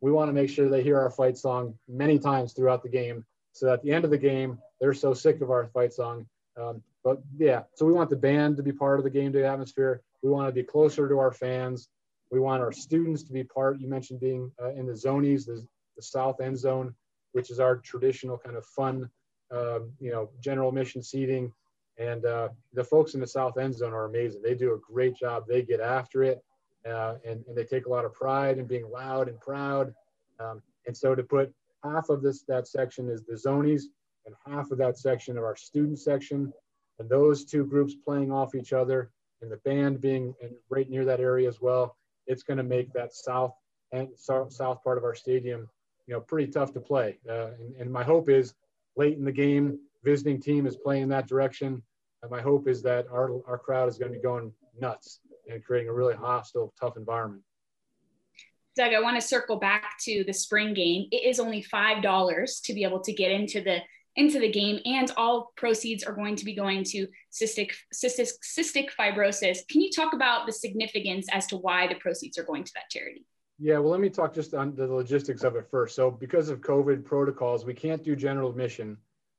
We 0.00 0.12
want 0.12 0.28
to 0.28 0.32
make 0.32 0.50
sure 0.50 0.68
they 0.68 0.82
hear 0.82 0.98
our 1.00 1.10
fight 1.10 1.38
song 1.38 1.74
many 1.88 2.18
times 2.18 2.52
throughout 2.52 2.82
the 2.82 2.88
game. 2.88 3.24
So 3.52 3.72
at 3.72 3.82
the 3.82 3.92
end 3.92 4.04
of 4.04 4.10
the 4.10 4.18
game, 4.18 4.58
they're 4.80 4.92
so 4.92 5.14
sick 5.14 5.40
of 5.40 5.50
our 5.50 5.66
fight 5.68 5.94
song. 5.94 6.26
Um, 6.60 6.82
but 7.06 7.22
yeah, 7.38 7.62
so 7.76 7.86
we 7.86 7.92
want 7.92 8.10
the 8.10 8.16
band 8.16 8.56
to 8.56 8.64
be 8.64 8.72
part 8.72 8.98
of 8.98 9.04
the 9.04 9.10
game 9.10 9.30
day 9.30 9.44
atmosphere. 9.44 10.02
We 10.24 10.30
want 10.30 10.48
to 10.48 10.52
be 10.52 10.64
closer 10.64 11.08
to 11.08 11.20
our 11.20 11.30
fans. 11.30 11.88
We 12.32 12.40
want 12.40 12.64
our 12.64 12.72
students 12.72 13.22
to 13.22 13.32
be 13.32 13.44
part. 13.44 13.78
You 13.78 13.88
mentioned 13.88 14.18
being 14.18 14.50
uh, 14.60 14.70
in 14.70 14.86
the 14.86 14.92
zonies, 14.92 15.46
the, 15.46 15.64
the 15.94 16.02
south 16.02 16.40
end 16.40 16.58
zone, 16.58 16.92
which 17.30 17.52
is 17.52 17.60
our 17.60 17.76
traditional 17.76 18.36
kind 18.36 18.56
of 18.56 18.66
fun, 18.66 19.08
um, 19.52 19.92
you 20.00 20.10
know, 20.10 20.30
general 20.40 20.72
mission 20.72 21.00
seating. 21.00 21.52
And 21.96 22.24
uh, 22.24 22.48
the 22.72 22.82
folks 22.82 23.14
in 23.14 23.20
the 23.20 23.26
south 23.28 23.56
end 23.56 23.76
zone 23.76 23.92
are 23.92 24.06
amazing. 24.06 24.42
They 24.42 24.56
do 24.56 24.74
a 24.74 24.92
great 24.92 25.14
job. 25.14 25.44
They 25.48 25.62
get 25.62 25.78
after 25.78 26.24
it, 26.24 26.42
uh, 26.84 27.18
and, 27.24 27.44
and 27.46 27.56
they 27.56 27.62
take 27.62 27.86
a 27.86 27.90
lot 27.90 28.04
of 28.04 28.14
pride 28.14 28.58
in 28.58 28.66
being 28.66 28.90
loud 28.90 29.28
and 29.28 29.38
proud. 29.38 29.94
Um, 30.40 30.60
and 30.88 30.96
so 30.96 31.14
to 31.14 31.22
put 31.22 31.54
half 31.84 32.08
of 32.08 32.20
this 32.20 32.42
that 32.48 32.66
section 32.66 33.08
is 33.08 33.22
the 33.22 33.34
zonies, 33.34 33.82
and 34.26 34.34
half 34.44 34.72
of 34.72 34.78
that 34.78 34.98
section 34.98 35.38
of 35.38 35.44
our 35.44 35.54
student 35.54 36.00
section, 36.00 36.52
and 36.98 37.08
those 37.08 37.44
two 37.44 37.64
groups 37.64 37.94
playing 37.94 38.32
off 38.32 38.54
each 38.54 38.72
other, 38.72 39.10
and 39.42 39.50
the 39.50 39.58
band 39.58 40.00
being 40.00 40.34
right 40.70 40.88
near 40.88 41.04
that 41.04 41.20
area 41.20 41.48
as 41.48 41.60
well. 41.60 41.96
It's 42.26 42.42
going 42.42 42.56
to 42.56 42.62
make 42.64 42.92
that 42.92 43.14
south 43.14 43.54
and 43.92 44.08
south 44.16 44.82
part 44.82 44.98
of 44.98 45.04
our 45.04 45.14
stadium, 45.14 45.68
you 46.06 46.14
know, 46.14 46.20
pretty 46.20 46.50
tough 46.50 46.72
to 46.72 46.80
play. 46.80 47.18
Uh, 47.28 47.48
and, 47.58 47.76
and 47.78 47.92
my 47.92 48.02
hope 48.02 48.28
is 48.28 48.54
late 48.96 49.16
in 49.18 49.24
the 49.24 49.32
game, 49.32 49.78
visiting 50.02 50.40
team 50.40 50.66
is 50.66 50.76
playing 50.76 51.08
that 51.08 51.28
direction. 51.28 51.82
And 52.22 52.30
my 52.30 52.40
hope 52.40 52.66
is 52.66 52.82
that 52.82 53.06
our, 53.12 53.40
our 53.46 53.58
crowd 53.58 53.88
is 53.88 53.98
going 53.98 54.10
to 54.10 54.18
be 54.18 54.22
going 54.22 54.52
nuts 54.80 55.20
and 55.48 55.62
creating 55.62 55.88
a 55.88 55.92
really 55.92 56.14
hostile, 56.14 56.72
tough 56.80 56.96
environment. 56.96 57.42
Doug, 58.74 58.92
I 58.92 59.00
want 59.00 59.20
to 59.20 59.26
circle 59.26 59.56
back 59.56 59.98
to 60.00 60.24
the 60.24 60.32
spring 60.32 60.74
game. 60.74 61.08
It 61.10 61.24
is 61.24 61.40
only 61.40 61.62
five 61.62 62.02
dollars 62.02 62.60
to 62.60 62.74
be 62.74 62.84
able 62.84 63.00
to 63.00 63.12
get 63.12 63.30
into 63.30 63.60
the 63.60 63.78
into 64.16 64.38
the 64.38 64.50
game, 64.50 64.80
and 64.84 65.10
all 65.16 65.52
proceeds 65.56 66.02
are 66.02 66.14
going 66.14 66.36
to 66.36 66.44
be 66.44 66.54
going 66.54 66.84
to 66.84 67.06
cystic 67.32 67.72
cystic, 67.94 68.30
cystic 68.42 68.88
fibrosis. 68.98 69.58
Can 69.68 69.80
you 69.80 69.90
talk 69.90 70.12
about 70.12 70.46
the 70.46 70.52
significance 70.52 71.26
as 71.32 71.46
to 71.48 71.56
why 71.56 71.86
the 71.86 71.96
proceeds 71.96 72.38
are 72.38 72.44
going 72.44 72.64
to 72.64 72.72
that 72.74 72.90
charity? 72.90 73.24
Yeah, 73.58 73.78
well, 73.78 73.90
let 73.90 74.00
me 74.00 74.10
talk 74.10 74.34
just 74.34 74.52
on 74.52 74.74
the 74.74 74.86
logistics 74.86 75.42
of 75.42 75.56
it 75.56 75.66
first. 75.70 75.96
So, 75.96 76.10
because 76.10 76.50
of 76.50 76.60
COVID 76.60 77.04
protocols, 77.04 77.64
we 77.64 77.72
can't 77.72 78.04
do 78.04 78.14
general 78.14 78.50
admission 78.50 78.98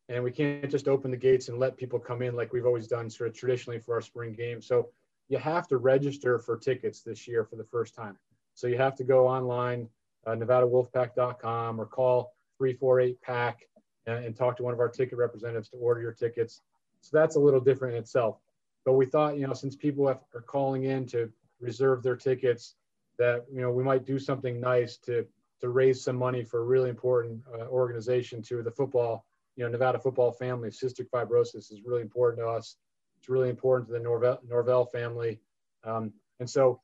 and 0.10 0.24
we 0.24 0.32
can't 0.32 0.72
just 0.72 0.88
open 0.88 1.12
the 1.12 1.18
gates 1.18 1.50
and 1.50 1.60
let 1.60 1.78
people 1.78 2.00
come 2.00 2.22
in 2.22 2.36
like 2.36 2.54
we've 2.54 2.66
always 2.66 2.88
done 2.88 3.10
sort 3.10 3.30
of 3.30 3.36
traditionally 3.36 3.80
for 3.80 3.94
our 3.94 4.02
spring 4.02 4.34
game. 4.34 4.62
So, 4.62 4.90
you 5.30 5.38
have 5.38 5.68
to 5.68 5.78
register 5.78 6.40
for 6.40 6.58
tickets 6.58 7.02
this 7.02 7.28
year 7.28 7.44
for 7.44 7.58
the 7.58 7.64
first 7.66 7.94
time. 7.94 8.18
So, 8.56 8.66
you 8.66 8.78
have 8.78 8.96
to 8.96 9.04
go 9.04 9.28
online, 9.28 9.88
uh, 10.26 10.32
NevadaWolfpack.com, 10.32 11.80
or 11.80 11.86
call 11.86 12.34
348 12.58 13.22
PACK 13.22 13.68
and, 14.08 14.36
talk 14.36 14.58
to 14.58 14.64
one 14.64 14.74
of 14.74 14.80
our 14.80 14.90
ticket 14.90 15.18
representatives 15.18 15.70
to 15.70 15.78
order 15.78 16.02
your 16.02 16.14
tickets. 16.14 16.62
So, 17.02 17.18
that's 17.18 17.36
a 17.36 17.40
little 17.40 17.60
different 17.60 17.96
in 17.96 18.02
itself. 18.02 18.40
But 18.86 18.94
we 18.94 19.06
thought, 19.06 19.38
you 19.38 19.46
know, 19.46 19.54
since 19.54 19.76
people 19.76 20.08
have, 20.08 20.22
are 20.34 20.42
calling 20.42 20.86
in 20.86 21.06
to 21.08 21.30
reserve 21.60 22.04
their 22.04 22.16
tickets, 22.16 22.76
that 23.18 23.46
you 23.52 23.62
know 23.62 23.72
we 23.72 23.84
might 23.84 24.06
do 24.06 24.20
something 24.20 24.60
nice 24.60 24.98
to 24.98 25.26
to 25.60 25.70
raise 25.70 26.04
some 26.04 26.16
money 26.16 26.44
for 26.44 26.60
a 26.60 26.64
really 26.64 26.90
important 26.90 27.42
uh, 27.54 27.66
organization 27.66 28.42
to 28.44 28.62
the 28.62 28.72
football 28.72 29.26
you 29.56 29.64
know 29.64 29.70
Nevada 29.70 30.00
football 30.00 30.32
family. 30.32 30.70
Cystic 30.70 31.10
fibrosis 31.10 31.72
is 31.72 31.82
really 31.84 32.02
important 32.02 32.40
to 32.40 32.48
us. 32.48 32.78
It's 33.18 33.28
really 33.28 33.50
important 33.50 33.88
to 33.90 33.94
the 33.94 34.00
Norvell, 34.00 34.40
Norvell 34.48 34.86
family, 34.86 35.40
um, 35.84 36.14
and 36.40 36.50
so 36.50 36.80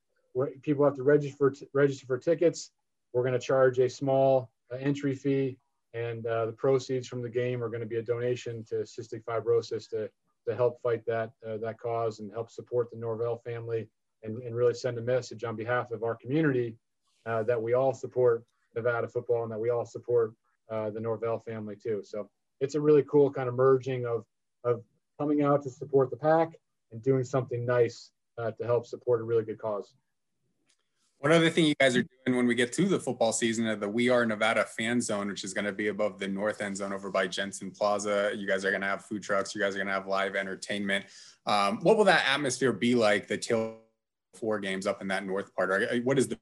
people 0.63 0.83
have 0.83 0.95
to 0.95 1.03
register 1.03 1.37
for 1.37 1.53
register 1.73 2.05
for 2.05 2.17
tickets. 2.17 2.71
We're 3.13 3.21
going 3.21 3.33
to 3.33 3.39
charge 3.39 3.77
a 3.77 3.87
small 3.87 4.49
uh, 4.73 4.77
entry 4.77 5.13
fee, 5.13 5.59
and 5.93 6.25
uh, 6.25 6.45
the 6.47 6.51
proceeds 6.51 7.08
from 7.08 7.21
the 7.21 7.29
game 7.29 7.63
are 7.63 7.69
going 7.69 7.82
to 7.82 7.88
be 7.88 7.97
a 7.97 8.01
donation 8.01 8.63
to 8.65 8.75
cystic 8.75 9.23
fibrosis 9.23 9.89
to 9.89 10.10
to 10.47 10.56
help 10.56 10.82
fight 10.82 11.06
that 11.06 11.32
uh, 11.47 11.58
that 11.58 11.79
cause 11.79 12.19
and 12.19 12.32
help 12.32 12.49
support 12.49 12.89
the 12.91 12.97
Norvell 12.97 13.38
family 13.38 13.88
and, 14.23 14.41
and 14.43 14.56
really 14.56 14.73
send 14.73 14.97
a 14.97 15.01
message 15.01 15.43
on 15.43 15.56
behalf 15.56 15.91
of 15.91 16.03
our 16.03 16.15
community 16.15 16.75
uh, 17.25 17.43
that 17.43 17.62
we 17.62 17.73
all 17.73 17.93
support 17.93 18.43
Nevada 18.75 19.08
football 19.08 19.43
and 19.43 19.51
that 19.51 19.60
we 19.60 19.69
all 19.69 19.86
support 19.86 20.34
uh, 20.71 20.89
the 20.89 20.99
Norvell 20.99 21.39
family 21.39 21.75
too. 21.75 22.01
So 22.03 22.29
it's 22.60 22.75
a 22.75 22.82
really 22.82 23.03
cool 23.03 23.32
kind 23.32 23.49
of 23.49 23.56
merging 23.56 24.06
of, 24.06 24.25
of 24.63 24.82
coming 25.19 25.43
out 25.43 25.62
to 25.63 25.69
support 25.69 26.10
the 26.10 26.17
pack 26.17 26.53
and 26.91 27.01
doing 27.03 27.23
something 27.23 27.65
nice 27.65 28.12
uh, 28.38 28.51
to 28.51 28.65
help 28.65 28.86
support 28.86 29.21
a 29.21 29.23
really 29.23 29.43
good 29.43 29.60
cause. 29.60 29.93
One 31.23 31.31
other 31.31 31.49
thing 31.49 31.63
you 31.63 31.75
guys 31.79 31.95
are 31.95 32.03
doing 32.25 32.36
when 32.36 32.47
we 32.47 32.53
get 32.53 32.73
to 32.73 32.86
the 32.86 32.99
football 32.99 33.31
season 33.31 33.65
of 33.67 33.79
the 33.79 33.88
We 33.88 34.09
Are 34.09 34.25
Nevada 34.25 34.65
fan 34.65 34.99
zone, 34.99 35.29
which 35.29 35.45
is 35.45 35.53
going 35.53 35.63
to 35.63 35.71
be 35.71 35.88
above 35.88 36.19
the 36.19 36.27
north 36.27 36.62
end 36.62 36.75
zone 36.75 36.91
over 36.91 37.09
by 37.09 37.27
Jensen 37.27 37.71
Plaza. 37.71 38.33
You 38.36 38.45
guys 38.45 38.65
are 38.65 38.71
going 38.71 38.81
to 38.81 38.88
have 38.88 39.05
food 39.05 39.23
trucks. 39.23 39.55
You 39.55 39.62
guys 39.62 39.73
are 39.73 39.77
going 39.77 39.88
to 39.88 39.93
have 39.93 40.05
live 40.05 40.36
entertainment. 40.36 41.05
Um, 41.45 41.79
what 41.81 41.95
will 41.95 42.03
that 42.03 42.25
atmosphere 42.27 42.73
be 42.73 42.93
like 42.93 43.29
the 43.29 43.38
till 43.38 43.77
four 44.33 44.59
games 44.59 44.86
up 44.86 45.01
in 45.01 45.07
that 45.07 45.25
north 45.25 45.55
part? 45.55 45.71
Or 45.71 46.01
what 46.03 46.19
is 46.19 46.27
the 46.27 46.38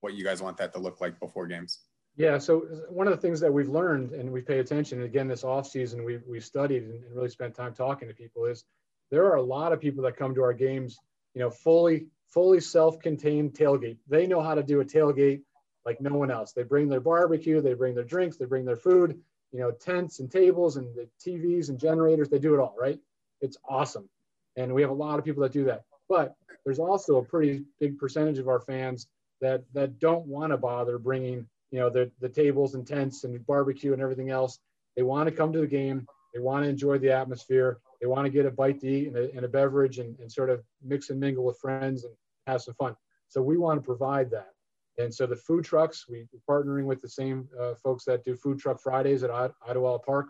what 0.00 0.14
you 0.14 0.24
guys 0.24 0.40
want 0.40 0.56
that 0.56 0.72
to 0.72 0.78
look 0.78 1.02
like 1.02 1.20
before 1.20 1.46
games? 1.46 1.80
Yeah, 2.16 2.38
so 2.38 2.60
one 2.88 3.08
of 3.08 3.12
the 3.12 3.20
things 3.20 3.40
that 3.40 3.52
we've 3.52 3.68
learned 3.68 4.12
and 4.12 4.32
we 4.32 4.40
pay 4.40 4.60
attention, 4.60 5.02
again, 5.02 5.28
this 5.28 5.44
off 5.44 5.66
season 5.66 6.02
we 6.02 6.20
we 6.26 6.40
studied 6.40 6.84
and 6.84 7.04
really 7.14 7.28
spent 7.28 7.54
time 7.54 7.74
talking 7.74 8.08
to 8.08 8.14
people 8.14 8.46
is 8.46 8.64
there 9.10 9.26
are 9.26 9.36
a 9.36 9.42
lot 9.42 9.74
of 9.74 9.82
people 9.82 10.02
that 10.04 10.16
come 10.16 10.34
to 10.34 10.42
our 10.42 10.54
games, 10.54 10.96
you 11.34 11.42
know, 11.42 11.50
fully 11.50 12.06
fully 12.32 12.60
self-contained 12.60 13.54
tailgate. 13.54 13.98
They 14.08 14.26
know 14.26 14.40
how 14.40 14.54
to 14.54 14.62
do 14.62 14.80
a 14.80 14.84
tailgate 14.84 15.42
like 15.84 16.00
no 16.00 16.14
one 16.14 16.30
else. 16.30 16.52
They 16.52 16.62
bring 16.62 16.88
their 16.88 17.00
barbecue, 17.00 17.60
they 17.60 17.74
bring 17.74 17.94
their 17.94 18.04
drinks, 18.04 18.36
they 18.36 18.44
bring 18.44 18.64
their 18.64 18.76
food, 18.76 19.18
you 19.52 19.60
know, 19.60 19.70
tents 19.70 20.20
and 20.20 20.30
tables 20.30 20.76
and 20.76 20.94
the 20.94 21.08
TVs 21.24 21.70
and 21.70 21.78
generators. 21.78 22.28
They 22.28 22.38
do 22.38 22.54
it 22.54 22.60
all, 22.60 22.76
right? 22.78 22.98
It's 23.40 23.56
awesome, 23.68 24.08
and 24.56 24.74
we 24.74 24.82
have 24.82 24.90
a 24.90 24.94
lot 24.94 25.18
of 25.18 25.24
people 25.24 25.42
that 25.42 25.52
do 25.52 25.64
that. 25.64 25.84
But 26.08 26.34
there's 26.64 26.78
also 26.78 27.16
a 27.16 27.24
pretty 27.24 27.64
big 27.80 27.98
percentage 27.98 28.38
of 28.38 28.48
our 28.48 28.60
fans 28.60 29.06
that 29.40 29.62
that 29.72 29.98
don't 29.98 30.26
want 30.26 30.52
to 30.52 30.56
bother 30.56 30.98
bringing 30.98 31.46
you 31.70 31.78
know 31.78 31.90
the, 31.90 32.10
the 32.20 32.28
tables 32.28 32.74
and 32.74 32.86
tents 32.86 33.24
and 33.24 33.44
barbecue 33.46 33.92
and 33.92 34.02
everything 34.02 34.30
else 34.30 34.58
they 34.96 35.02
want 35.02 35.28
to 35.28 35.34
come 35.34 35.52
to 35.52 35.60
the 35.60 35.66
game 35.66 36.06
they 36.34 36.40
want 36.40 36.64
to 36.64 36.68
enjoy 36.68 36.98
the 36.98 37.12
atmosphere 37.12 37.78
they 38.00 38.06
want 38.06 38.24
to 38.24 38.30
get 38.30 38.46
a 38.46 38.50
bite 38.50 38.80
to 38.80 38.88
eat 38.88 39.08
and 39.08 39.16
a, 39.16 39.30
and 39.34 39.44
a 39.44 39.48
beverage 39.48 39.98
and, 39.98 40.18
and 40.20 40.30
sort 40.30 40.50
of 40.50 40.62
mix 40.82 41.10
and 41.10 41.18
mingle 41.18 41.44
with 41.44 41.58
friends 41.58 42.04
and 42.04 42.12
have 42.46 42.62
some 42.62 42.74
fun. 42.74 42.94
So 43.28 43.42
we 43.42 43.58
want 43.58 43.80
to 43.80 43.84
provide 43.84 44.30
that. 44.30 44.50
And 44.98 45.14
so 45.14 45.26
the 45.26 45.36
food 45.36 45.64
trucks 45.64 46.06
we, 46.08 46.20
are 46.20 46.26
partnering 46.48 46.84
with 46.84 47.00
the 47.00 47.08
same 47.08 47.48
uh, 47.60 47.74
folks 47.74 48.04
that 48.04 48.24
do 48.24 48.34
food 48.34 48.58
truck 48.58 48.80
fridays 48.80 49.22
at 49.22 49.30
idlewild 49.68 50.02
park 50.02 50.26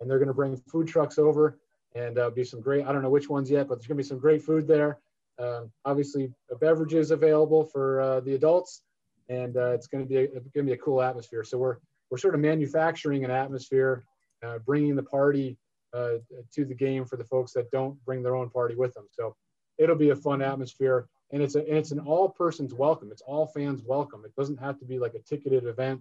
and 0.00 0.08
they're 0.08 0.18
going 0.18 0.28
to 0.28 0.34
bring 0.34 0.56
food 0.56 0.86
trucks 0.86 1.18
over 1.18 1.58
and 1.94 2.18
uh, 2.18 2.30
be 2.30 2.44
some 2.44 2.60
great 2.60 2.84
i 2.84 2.92
don't 2.92 3.02
know 3.02 3.10
which 3.10 3.28
ones 3.28 3.50
yet 3.50 3.68
but 3.68 3.76
there's 3.76 3.86
going 3.86 3.96
to 3.96 4.02
be 4.02 4.08
some 4.08 4.18
great 4.18 4.42
food 4.42 4.66
there. 4.66 4.98
Um, 5.38 5.72
obviously, 5.84 6.32
beverages 6.60 7.10
available 7.10 7.64
for 7.64 8.00
uh, 8.00 8.20
the 8.20 8.34
adults, 8.34 8.82
and 9.28 9.56
uh, 9.56 9.72
it's 9.72 9.86
going 9.86 10.04
to 10.04 10.08
be 10.08 10.16
a, 10.16 10.28
going 10.28 10.42
to 10.54 10.62
be 10.62 10.72
a 10.72 10.76
cool 10.76 11.02
atmosphere. 11.02 11.42
So 11.42 11.58
we're 11.58 11.78
we're 12.10 12.18
sort 12.18 12.34
of 12.34 12.40
manufacturing 12.40 13.24
an 13.24 13.30
atmosphere, 13.30 14.04
uh, 14.44 14.58
bringing 14.58 14.94
the 14.94 15.02
party 15.02 15.58
uh, 15.94 16.18
to 16.52 16.64
the 16.64 16.74
game 16.74 17.04
for 17.04 17.16
the 17.16 17.24
folks 17.24 17.52
that 17.52 17.70
don't 17.70 18.02
bring 18.04 18.22
their 18.22 18.36
own 18.36 18.50
party 18.50 18.74
with 18.74 18.94
them. 18.94 19.06
So 19.10 19.36
it'll 19.78 19.96
be 19.96 20.10
a 20.10 20.16
fun 20.16 20.42
atmosphere, 20.42 21.08
and 21.32 21.42
it's 21.42 21.54
a 21.54 21.60
and 21.60 21.76
it's 21.76 21.92
an 21.92 22.00
all 22.00 22.28
persons 22.28 22.74
welcome. 22.74 23.10
It's 23.12 23.22
all 23.22 23.46
fans 23.46 23.82
welcome. 23.84 24.24
It 24.24 24.34
doesn't 24.36 24.60
have 24.60 24.78
to 24.78 24.84
be 24.84 24.98
like 24.98 25.14
a 25.14 25.20
ticketed 25.20 25.64
event. 25.66 26.00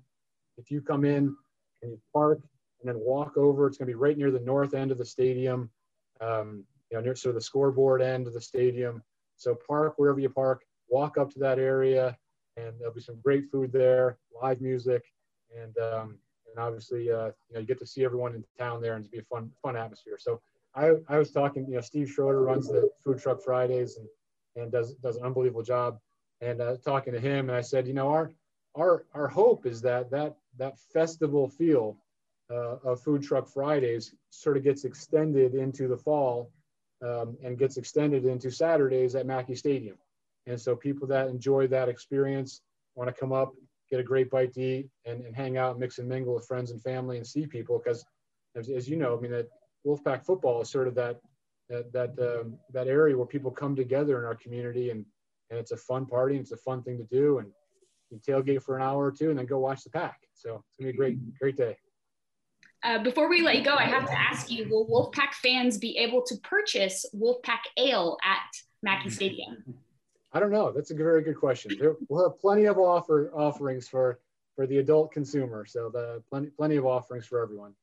If 0.58 0.71
you 0.71 0.82
come 0.82 1.06
in 1.06 1.36
and 1.82 1.91
you 1.91 1.99
park 2.13 2.41
and 2.82 2.89
then 2.89 2.99
walk 2.99 3.38
over, 3.38 3.67
it's 3.67 3.77
going 3.77 3.88
to 3.88 3.93
be 3.93 3.99
right 3.99 4.17
near 4.17 4.32
the 4.32 4.39
north 4.39 4.73
end 4.73 4.91
of 4.91 4.97
the 4.97 5.06
stadium. 5.06 5.69
Um, 6.21 6.63
you 6.91 6.97
know, 6.97 7.03
near 7.03 7.15
sort 7.15 7.32
of 7.32 7.36
the 7.36 7.41
scoreboard 7.41 8.01
end 8.01 8.27
of 8.27 8.34
the 8.34 8.41
stadium 8.41 9.01
so 9.38 9.56
park 9.56 9.95
wherever 9.97 10.19
you 10.19 10.29
park, 10.29 10.63
walk 10.89 11.17
up 11.17 11.32
to 11.32 11.39
that 11.39 11.60
area, 11.60 12.17
and 12.58 12.73
there'll 12.79 12.93
be 12.93 13.01
some 13.01 13.19
great 13.21 13.49
food 13.51 13.71
there, 13.71 14.17
live 14.41 14.62
music, 14.62 15.03
and 15.60 15.77
um, 15.79 16.17
and 16.55 16.63
obviously 16.63 17.11
uh, 17.11 17.27
you 17.27 17.53
know 17.53 17.59
you 17.59 17.65
get 17.65 17.79
to 17.79 17.85
see 17.85 18.05
everyone 18.05 18.35
in 18.35 18.43
town 18.57 18.81
there, 18.81 18.95
and 18.95 19.03
it's 19.03 19.11
be 19.11 19.19
a 19.19 19.23
fun 19.23 19.51
fun 19.61 19.75
atmosphere. 19.75 20.17
So 20.19 20.41
I, 20.75 20.93
I 21.07 21.17
was 21.17 21.31
talking, 21.31 21.67
you 21.67 21.75
know, 21.75 21.81
Steve 21.81 22.09
Schroeder 22.09 22.41
runs 22.41 22.67
the 22.67 22.89
Food 23.03 23.19
Truck 23.19 23.41
Fridays 23.41 23.97
and 23.97 24.07
and 24.55 24.71
does 24.71 24.93
does 24.95 25.17
an 25.17 25.23
unbelievable 25.23 25.63
job, 25.63 25.99
and 26.41 26.61
uh, 26.61 26.77
talking 26.83 27.13
to 27.13 27.19
him, 27.19 27.49
and 27.49 27.57
I 27.57 27.61
said, 27.61 27.87
you 27.87 27.93
know, 27.93 28.09
our 28.09 28.31
our 28.75 29.05
our 29.13 29.27
hope 29.27 29.65
is 29.65 29.81
that 29.81 30.09
that 30.11 30.35
that 30.57 30.79
festival 30.79 31.47
feel 31.47 31.97
uh, 32.51 32.77
of 32.83 33.01
Food 33.01 33.23
Truck 33.23 33.47
Fridays 33.47 34.13
sort 34.29 34.57
of 34.57 34.63
gets 34.63 34.85
extended 34.85 35.55
into 35.55 35.87
the 35.87 35.97
fall 35.97 36.51
um, 37.03 37.37
and 37.43 37.57
gets 37.57 37.77
extended 37.77 38.25
into 38.25 38.51
Saturdays 38.51 39.15
at 39.15 39.25
Mackey 39.25 39.55
Stadium. 39.55 39.97
And 40.45 40.59
so 40.59 40.75
people 40.75 41.07
that 41.07 41.27
enjoy 41.27 41.67
that 41.67 41.89
experience 41.89 42.61
want 42.95 43.07
to 43.07 43.13
come 43.13 43.31
up, 43.31 43.53
get 43.93 43.99
a 43.99 44.03
great 44.03 44.32
bite 44.32 44.53
to 44.53 44.62
eat, 44.62 44.89
and, 45.06 45.23
and 45.23 45.36
hang 45.36 45.58
out, 45.58 45.77
mix 45.77 45.99
and 45.99 46.10
mingle 46.10 46.34
with 46.34 46.47
friends 46.47 46.71
and 46.71 46.82
family, 46.82 47.17
and 47.17 47.27
see 47.27 47.45
people. 47.45 47.79
Because 47.84 48.03
as, 48.56 48.67
as, 48.69 48.89
you 48.89 48.97
know, 48.97 49.15
I 49.15 49.21
mean 49.21 49.32
that 49.32 49.47
Wolfpack 49.86 50.25
football 50.25 50.62
is 50.62 50.69
sort 50.69 50.88
of 50.88 50.95
that 50.95 51.19
that 51.69 51.93
that 51.93 52.12
um, 52.19 52.58
that 52.71 52.88
area 52.88 53.15
where 53.15 53.27
people 53.27 53.51
come 53.51 53.75
together 53.75 54.17
in 54.17 54.25
our 54.25 54.36
community 54.36 54.89
and 54.89 55.06
and 55.51 55.60
it's 55.60 55.71
a 55.71 55.77
fun 55.77 56.08
party. 56.08 56.36
And 56.36 56.41
it's 56.41 56.51
a 56.51 56.58
fun 56.58 56.82
thing 56.82 56.97
to 56.97 57.03
do, 57.03 57.38
and 57.38 57.51
you 58.10 58.19
tailgate 58.27 58.63
for 58.63 58.77
an 58.77 58.82
hour 58.82 59.06
or 59.06 59.12
two, 59.12 59.29
and 59.29 59.38
then 59.38 59.45
go 59.45 59.60
watch 59.60 59.84
the 59.84 59.91
pack. 59.91 60.19
So 60.34 60.63
it's 60.67 60.77
gonna 60.77 60.91
be 60.91 60.95
a 60.95 60.97
great, 60.97 61.39
great 61.39 61.56
day. 61.56 61.77
Uh, 62.84 63.01
before 63.01 63.29
we 63.29 63.41
let 63.41 63.56
you 63.56 63.63
go, 63.63 63.75
I 63.75 63.86
have 63.86 64.08
to 64.08 64.19
ask 64.19 64.49
you: 64.49 64.67
Will 64.69 64.88
Wolfpack 64.88 65.34
fans 65.34 65.77
be 65.77 65.97
able 65.99 66.23
to 66.23 66.36
purchase 66.38 67.06
Wolfpack 67.15 67.63
Ale 67.77 68.17
at 68.23 68.49
Mackey 68.82 69.12
Stadium? 69.12 69.63
I 70.34 70.39
don't 70.39 70.52
know. 70.52 70.72
That's 70.72 70.91
a 70.91 70.96
very 70.96 71.22
good 71.22 71.38
question. 71.38 71.78
There, 71.80 71.96
we'll 72.10 72.30
have 72.30 72.39
plenty 72.39 72.65
of 72.65 72.78
offer 72.78 73.32
offerings 73.34 73.88
for 73.88 74.19
for 74.56 74.67
the 74.67 74.78
adult 74.80 75.12
consumer. 75.12 75.65
So 75.65 75.89
the 75.89 76.24
plenty 76.30 76.48
plenty 76.50 76.76
of 76.76 76.86
offerings 76.86 77.26
for 77.26 77.41
everyone. 77.41 77.74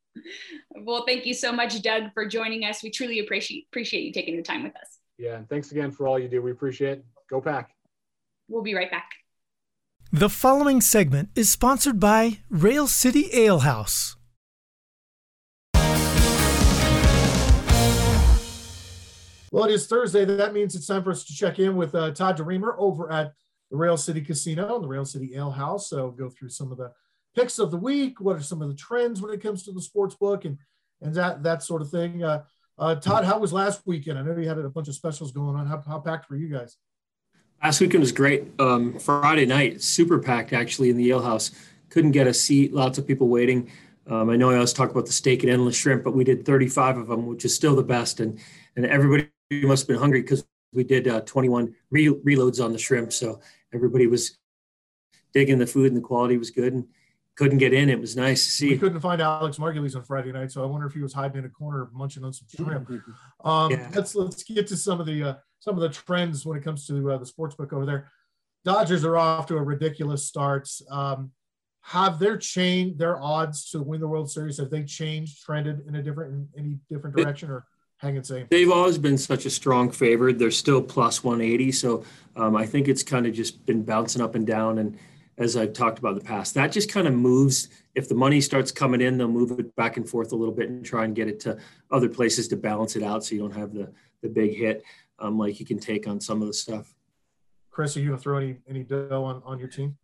Well, 0.75 1.05
thank 1.07 1.25
you 1.25 1.35
so 1.35 1.53
much, 1.53 1.81
Doug, 1.83 2.13
for 2.13 2.27
joining 2.27 2.65
us. 2.65 2.83
We 2.83 2.91
truly 2.91 3.21
appreciate 3.21 3.67
appreciate 3.71 4.03
you 4.03 4.13
taking 4.13 4.37
the 4.37 4.43
time 4.43 4.65
with 4.65 4.77
us. 4.77 4.99
Yeah, 5.19 5.37
and 5.37 5.49
thanks 5.49 5.71
again 5.71 5.93
for 5.93 6.09
all 6.09 6.19
you 6.19 6.29
do. 6.29 6.43
We 6.43 6.51
appreciate 6.51 6.99
it. 6.99 7.05
Go 7.29 7.41
Pack. 7.41 7.71
We'll 8.49 8.63
be 8.63 8.75
right 8.75 8.91
back. 8.91 9.11
The 10.13 10.29
following 10.29 10.81
segment 10.81 11.29
is 11.37 11.53
sponsored 11.53 12.01
by 12.01 12.41
Rail 12.51 12.89
City 12.89 13.29
Ale 13.33 13.61
House. 13.61 14.17
Well, 19.51 19.65
it 19.65 19.73
is 19.73 19.87
Thursday. 19.87 20.25
That 20.25 20.53
means 20.53 20.75
it's 20.75 20.87
time 20.87 21.03
for 21.03 21.11
us 21.11 21.25
to 21.25 21.35
check 21.35 21.59
in 21.59 21.77
with 21.77 21.95
uh, 21.95 22.13
Todd 22.13 22.39
DeReamer 22.39 22.75
over 22.79 23.11
at 23.11 23.33
the 23.71 23.77
Rail 23.77 23.97
City 23.97 24.21
Casino 24.21 24.77
and 24.77 24.85
the 24.85 24.89
Rail 24.89 25.05
City 25.05 25.33
Ale 25.35 25.51
House. 25.51 25.89
So 25.91 26.11
go 26.11 26.29
through 26.29 26.51
some 26.51 26.71
of 26.71 26.79
the 26.79 26.93
picks 27.35 27.59
of 27.59 27.71
the 27.71 27.77
week. 27.77 28.21
What 28.21 28.37
are 28.37 28.43
some 28.43 28.63
of 28.63 28.69
the 28.69 28.75
trends 28.75 29.21
when 29.21 29.33
it 29.33 29.43
comes 29.43 29.65
to 29.65 29.73
the 29.73 29.83
sports 29.83 30.15
book 30.15 30.45
and 30.45 30.59
and 31.03 31.15
that 31.15 31.43
that 31.43 31.63
sort 31.63 31.83
of 31.83 31.91
thing. 31.91 32.23
Uh, 32.23 32.45
uh, 32.79 32.95
Todd, 32.95 33.25
how 33.25 33.39
was 33.39 33.53
last 33.53 33.83
weekend? 33.87 34.19
I 34.19 34.23
know 34.23 34.37
you 34.37 34.49
had 34.49 34.59
a 34.59 34.69
bunch 34.69 34.89
of 34.89 34.95
specials 34.95 35.33
going 35.33 35.57
on. 35.57 35.67
How, 35.67 35.83
how 35.87 35.99
packed 35.99 36.31
were 36.31 36.37
you 36.37 36.49
guys? 36.49 36.77
Last 37.63 37.81
weekend 37.81 38.01
was 38.01 38.13
great. 38.13 38.45
Um, 38.59 38.99
Friday 38.99 39.45
night, 39.45 39.83
super 39.83 40.19
packed 40.19 40.53
actually 40.53 40.89
in 40.91 40.97
the 40.97 41.11
Ale 41.11 41.23
House. 41.23 41.51
Couldn't 41.91 42.13
get 42.13 42.27
a 42.27 42.33
seat. 42.33 42.73
Lots 42.73 42.97
of 42.97 43.07
people 43.07 43.29
waiting. 43.29 43.71
Um, 44.07 44.31
I 44.31 44.37
know 44.37 44.51
I 44.51 44.55
always 44.55 44.73
talk 44.73 44.91
about 44.91 45.07
the 45.07 45.13
steak 45.13 45.43
and 45.43 45.53
endless 45.53 45.77
shrimp, 45.77 46.05
but 46.05 46.15
we 46.15 46.25
did 46.25 46.47
35 46.47 46.97
of 46.97 47.09
them, 47.09 47.27
which 47.27 47.45
is 47.45 47.55
still 47.55 47.77
the 47.77 47.83
best. 47.83 48.21
And 48.21 48.39
and 48.77 48.87
everybody 48.87 49.29
must 49.51 49.83
have 49.83 49.89
been 49.89 49.99
hungry 49.99 50.23
because 50.23 50.45
we 50.73 50.85
did 50.85 51.09
uh, 51.09 51.21
21 51.23 51.75
re- 51.91 52.09
reloads 52.09 52.65
on 52.65 52.73
the 52.73 52.79
shrimp. 52.79 53.13
So 53.13 53.41
everybody 53.75 54.07
was 54.07 54.39
digging 55.33 55.59
the 55.59 55.67
food 55.67 55.89
and 55.89 55.97
the 55.97 56.01
quality 56.01 56.37
was 56.37 56.51
good 56.51 56.73
and 56.73 56.87
couldn't 57.37 57.59
get 57.59 57.73
in. 57.73 57.89
It 57.89 58.01
was 58.01 58.17
nice 58.17 58.45
to 58.45 58.51
see. 58.51 58.71
We 58.71 58.79
couldn't 58.79 59.01
find 59.01 59.21
Alex 59.21 59.59
Margulies 59.59 59.97
on 59.97 60.05
Friday 60.05 60.33
night, 60.33 60.53
so 60.53 60.63
I 60.63 60.67
wonder 60.67 60.87
if 60.87 60.93
he 60.93 61.01
was 61.01 61.13
hiding 61.13 61.39
in 61.39 61.45
a 61.45 61.49
corner 61.49 61.89
munching 61.93 62.25
on 62.25 62.33
some 62.33 62.47
shrimp. 62.55 62.91
Um, 63.45 63.71
yeah. 63.71 63.91
Let's 63.95 64.15
let's 64.15 64.43
get 64.43 64.67
to 64.69 64.77
some 64.77 65.01
of 65.01 65.07
the 65.07 65.23
uh, 65.23 65.35
some 65.59 65.75
of 65.75 65.81
the 65.81 65.89
trends 65.89 66.45
when 66.45 66.59
it 66.59 66.65
comes 66.65 66.87
to 66.89 67.13
uh, 67.13 67.19
the 67.19 67.27
sports 67.27 67.55
book 67.55 67.73
over 67.73 67.87
there. 67.87 68.11
Dodgers 68.65 69.05
are 69.05 69.17
off 69.17 69.47
to 69.47 69.57
a 69.57 69.63
ridiculous 69.63 70.27
start. 70.27 70.69
Um, 70.91 71.31
have 71.83 72.19
their 72.19 72.37
chain 72.37 72.97
their 72.99 73.19
odds 73.21 73.71
to 73.71 73.83
win 73.83 74.01
the 74.01 74.09
World 74.09 74.31
Series? 74.31 74.59
Have 74.59 74.71
they 74.71 74.85
changed, 74.85 75.43
trended 75.43 75.81
in 75.89 75.95
a 75.95 76.03
different 76.03 76.35
in 76.35 76.49
any 76.59 76.79
different 76.91 77.17
direction, 77.17 77.51
or 77.51 77.65
hanging 78.01 78.23
same? 78.23 78.47
They've 78.51 78.71
always 78.71 78.99
been 78.99 79.19
such 79.19 79.47
a 79.47 79.51
strong 79.51 79.91
favorite. 79.91 80.39
They're 80.39 80.51
still 80.51 80.83
plus 80.83 81.23
180, 81.23 81.73
so 81.73 82.05
um, 82.37 82.57
I 82.57 82.67
think 82.67 82.89
it's 82.89 83.03
kind 83.03 83.27
of 83.27 83.33
just 83.33 83.65
been 83.67 83.83
bouncing 83.83 84.23
up 84.23 84.35
and 84.35 84.47
down. 84.47 84.79
And 84.79 84.99
as 85.39 85.57
I've 85.57 85.73
talked 85.73 85.99
about 85.99 86.13
in 86.13 86.19
the 86.19 86.25
past, 86.25 86.55
that 86.55 86.73
just 86.73 86.91
kind 86.91 87.07
of 87.07 87.15
moves. 87.15 87.69
If 87.95 88.09
the 88.09 88.15
money 88.15 88.41
starts 88.41 88.71
coming 88.71 89.01
in, 89.01 89.19
they'll 89.19 89.29
move 89.29 89.59
it 89.59 89.75
back 89.77 89.97
and 89.97 90.09
forth 90.09 90.33
a 90.33 90.37
little 90.37 90.55
bit 90.55 90.69
and 90.69 90.85
try 90.85 91.05
and 91.05 91.15
get 91.15 91.29
it 91.29 91.41
to 91.41 91.59
other 91.91 92.09
places 92.09 92.49
to 92.49 92.57
balance 92.57 92.97
it 92.97 93.03
out, 93.03 93.25
so 93.25 93.35
you 93.35 93.41
don't 93.41 93.57
have 93.57 93.73
the 93.73 93.93
the 94.23 94.29
big 94.29 94.55
hit 94.55 94.85
um, 95.19 95.39
like 95.39 95.61
you 95.61 95.67
can 95.67 95.79
take 95.79 96.07
on 96.07 96.21
some 96.21 96.41
of 96.43 96.49
the 96.49 96.55
stuff. 96.55 96.95
Chris, 97.71 97.97
are 97.97 98.01
you 98.01 98.11
gonna 98.11 98.19
throw 98.19 98.39
any 98.39 98.57
any 98.69 98.83
dough 98.83 99.25
on 99.25 99.43
on 99.45 99.59
your 99.59 99.69
team? 99.69 99.97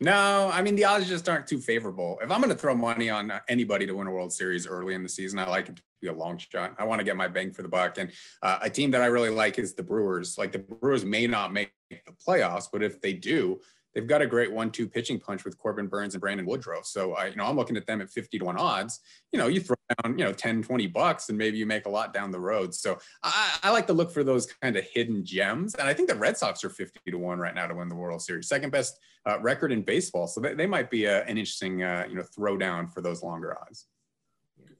No, 0.00 0.50
I 0.52 0.62
mean 0.62 0.76
the 0.76 0.84
odds 0.84 1.08
just 1.08 1.28
aren't 1.28 1.46
too 1.46 1.58
favorable. 1.58 2.18
If 2.22 2.30
I'm 2.30 2.40
going 2.40 2.52
to 2.52 2.58
throw 2.58 2.76
money 2.76 3.10
on 3.10 3.32
anybody 3.48 3.86
to 3.86 3.92
win 3.92 4.06
a 4.06 4.10
World 4.10 4.32
Series 4.32 4.68
early 4.68 4.94
in 4.94 5.02
the 5.02 5.08
season, 5.08 5.40
I 5.40 5.48
like 5.48 5.68
it 5.68 5.76
to 5.76 5.82
be 6.04 6.10
a 6.10 6.12
long 6.12 6.38
shot. 6.38 6.74
I 6.78 6.84
want 6.84 7.00
to 7.00 7.04
get 7.04 7.16
my 7.16 7.28
bang 7.28 7.52
for 7.52 7.62
the 7.62 7.68
buck. 7.68 7.98
And 7.98 8.12
uh, 8.42 8.58
a 8.62 8.70
team 8.70 8.90
that 8.92 9.02
I 9.02 9.06
really 9.06 9.30
like 9.30 9.58
is 9.58 9.74
the 9.74 9.82
Brewers. 9.82 10.36
Like 10.38 10.52
the 10.52 10.58
Brewers 10.60 11.04
may 11.04 11.26
not 11.26 11.52
make 11.52 11.72
the 11.90 11.98
playoffs, 12.26 12.68
but 12.72 12.82
if 12.82 13.00
they 13.00 13.12
do, 13.12 13.60
they've 13.94 14.06
got 14.06 14.22
a 14.22 14.26
great 14.26 14.52
one-two 14.52 14.88
pitching 14.88 15.20
punch 15.20 15.44
with 15.44 15.56
Corbin 15.56 15.86
Burnes 15.86 16.14
and 16.14 16.20
Brandon 16.20 16.46
Woodruff. 16.46 16.84
So 16.84 17.14
I, 17.14 17.26
you 17.26 17.36
know, 17.36 17.44
I'm 17.44 17.56
looking 17.56 17.76
at 17.76 17.86
them 17.86 18.00
at 18.00 18.10
50 18.10 18.38
to 18.38 18.44
one 18.44 18.56
odds. 18.56 19.00
You 19.32 19.38
know, 19.38 19.46
you 19.46 19.60
throw 19.60 19.76
down, 20.02 20.18
you 20.18 20.24
know, 20.24 20.32
10, 20.32 20.62
20 20.62 20.86
bucks 20.88 21.28
and 21.28 21.38
maybe 21.38 21.56
you 21.56 21.66
make 21.66 21.86
a 21.86 21.90
lot 21.90 22.12
down 22.12 22.30
the 22.30 22.40
road. 22.40 22.74
So 22.74 22.98
I, 23.22 23.58
I 23.62 23.70
like 23.70 23.86
to 23.86 23.92
look 23.92 24.10
for 24.10 24.24
those 24.24 24.46
kind 24.46 24.76
of 24.76 24.84
hidden 24.84 25.24
gems. 25.24 25.74
And 25.74 25.88
I 25.88 25.94
think 25.94 26.08
the 26.08 26.16
Red 26.16 26.36
Sox 26.36 26.64
are 26.64 26.70
50 26.70 27.10
to 27.10 27.18
one 27.18 27.38
right 27.38 27.54
now 27.54 27.66
to 27.66 27.74
win 27.74 27.88
the 27.88 27.94
World 27.94 28.20
Series, 28.20 28.48
second 28.48 28.70
best 28.70 28.98
uh, 29.26 29.38
record 29.40 29.72
in 29.72 29.82
baseball. 29.82 30.26
So 30.26 30.40
they, 30.40 30.54
they 30.54 30.66
might 30.66 30.90
be 30.90 31.04
a, 31.04 31.22
an 31.22 31.38
interesting, 31.38 31.82
uh, 31.82 32.04
you 32.08 32.16
know, 32.16 32.24
throwdown 32.36 32.92
for 32.92 33.00
those 33.00 33.22
longer 33.22 33.56
odds. 33.62 33.86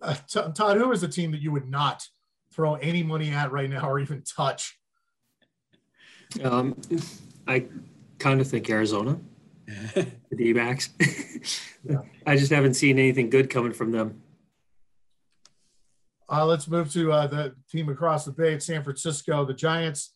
Uh, 0.01 0.15
Todd, 0.29 0.77
who 0.77 0.93
is 0.93 1.01
the 1.01 1.09
team 1.09 1.31
that 1.33 1.41
you 1.41 1.53
would 1.53 1.69
not 1.69 2.07
throw 2.53 2.75
any 2.75 3.03
money 3.03 3.31
at 3.31 3.53
right 3.53 3.69
now 3.69 3.89
or 3.89 3.99
even 3.99 4.23
touch? 4.23 4.79
Um, 6.43 6.77
I 7.47 7.67
kind 8.19 8.41
of 8.41 8.47
think 8.47 8.69
Arizona, 8.71 9.19
the 9.67 10.07
D 10.37 10.53
backs. 10.53 10.91
yeah. 11.85 11.99
I 12.27 12.37
just 12.37 12.51
haven't 12.51 12.75
seen 12.75 12.99
anything 12.99 13.31
good 13.31 13.51
coming 13.51 13.73
from 13.73 13.93
them. 13.93 14.23
Uh, 16.31 16.47
let's 16.47 16.69
move 16.69 16.91
to 16.93 17.13
uh, 17.13 17.27
the 17.27 17.55
team 17.71 17.89
across 17.89 18.25
the 18.25 18.33
bay 18.33 18.55
at 18.55 18.63
San 18.63 18.83
Francisco, 18.83 19.45
the 19.45 19.55
Giants. 19.55 20.15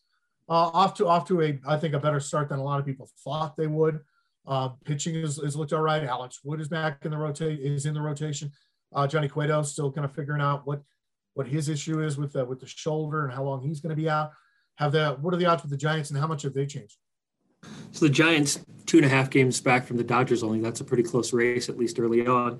Uh, 0.49 0.71
off 0.73 0.95
to 0.95 1.07
off 1.07 1.27
to 1.27 1.41
a 1.43 1.59
I 1.67 1.77
think 1.77 1.93
a 1.93 1.99
better 1.99 2.19
start 2.19 2.49
than 2.49 2.57
a 2.57 2.63
lot 2.63 2.79
of 2.79 2.85
people 2.85 3.07
thought 3.23 3.55
they 3.55 3.67
would. 3.67 3.99
Uh, 4.47 4.69
pitching 4.83 5.13
is, 5.13 5.37
is 5.37 5.55
looked 5.55 5.73
all 5.73 5.81
right. 5.81 6.03
Alex 6.03 6.39
Wood 6.43 6.59
is 6.59 6.67
back 6.67 7.05
in 7.05 7.11
the 7.11 7.17
rotate 7.17 7.59
is 7.59 7.85
in 7.85 7.93
the 7.93 8.01
rotation. 8.01 8.51
Uh, 8.93 9.07
Johnny 9.07 9.27
Cueto 9.27 9.61
still 9.61 9.91
kind 9.91 10.05
of 10.05 10.13
figuring 10.13 10.41
out 10.41 10.65
what 10.65 10.81
what 11.35 11.47
his 11.47 11.69
issue 11.69 12.01
is 12.01 12.17
with 12.17 12.33
the, 12.33 12.43
with 12.43 12.59
the 12.59 12.67
shoulder 12.67 13.23
and 13.23 13.33
how 13.33 13.43
long 13.43 13.61
he's 13.61 13.79
going 13.79 13.95
to 13.95 14.01
be 14.01 14.09
out. 14.09 14.31
Have 14.75 14.91
the 14.91 15.17
what 15.21 15.33
are 15.33 15.37
the 15.37 15.45
odds 15.45 15.61
with 15.61 15.71
the 15.71 15.77
Giants 15.77 16.09
and 16.09 16.19
how 16.19 16.27
much 16.27 16.41
have 16.41 16.53
they 16.53 16.65
changed? 16.65 16.97
So 17.91 18.05
the 18.05 18.11
Giants 18.11 18.59
two 18.85 18.97
and 18.97 19.05
a 19.05 19.09
half 19.09 19.29
games 19.29 19.61
back 19.61 19.85
from 19.85 19.97
the 19.97 20.03
Dodgers 20.03 20.43
only. 20.43 20.59
That's 20.59 20.81
a 20.81 20.85
pretty 20.85 21.03
close 21.03 21.33
race 21.33 21.69
at 21.69 21.77
least 21.77 21.99
early 21.99 22.25
on, 22.25 22.59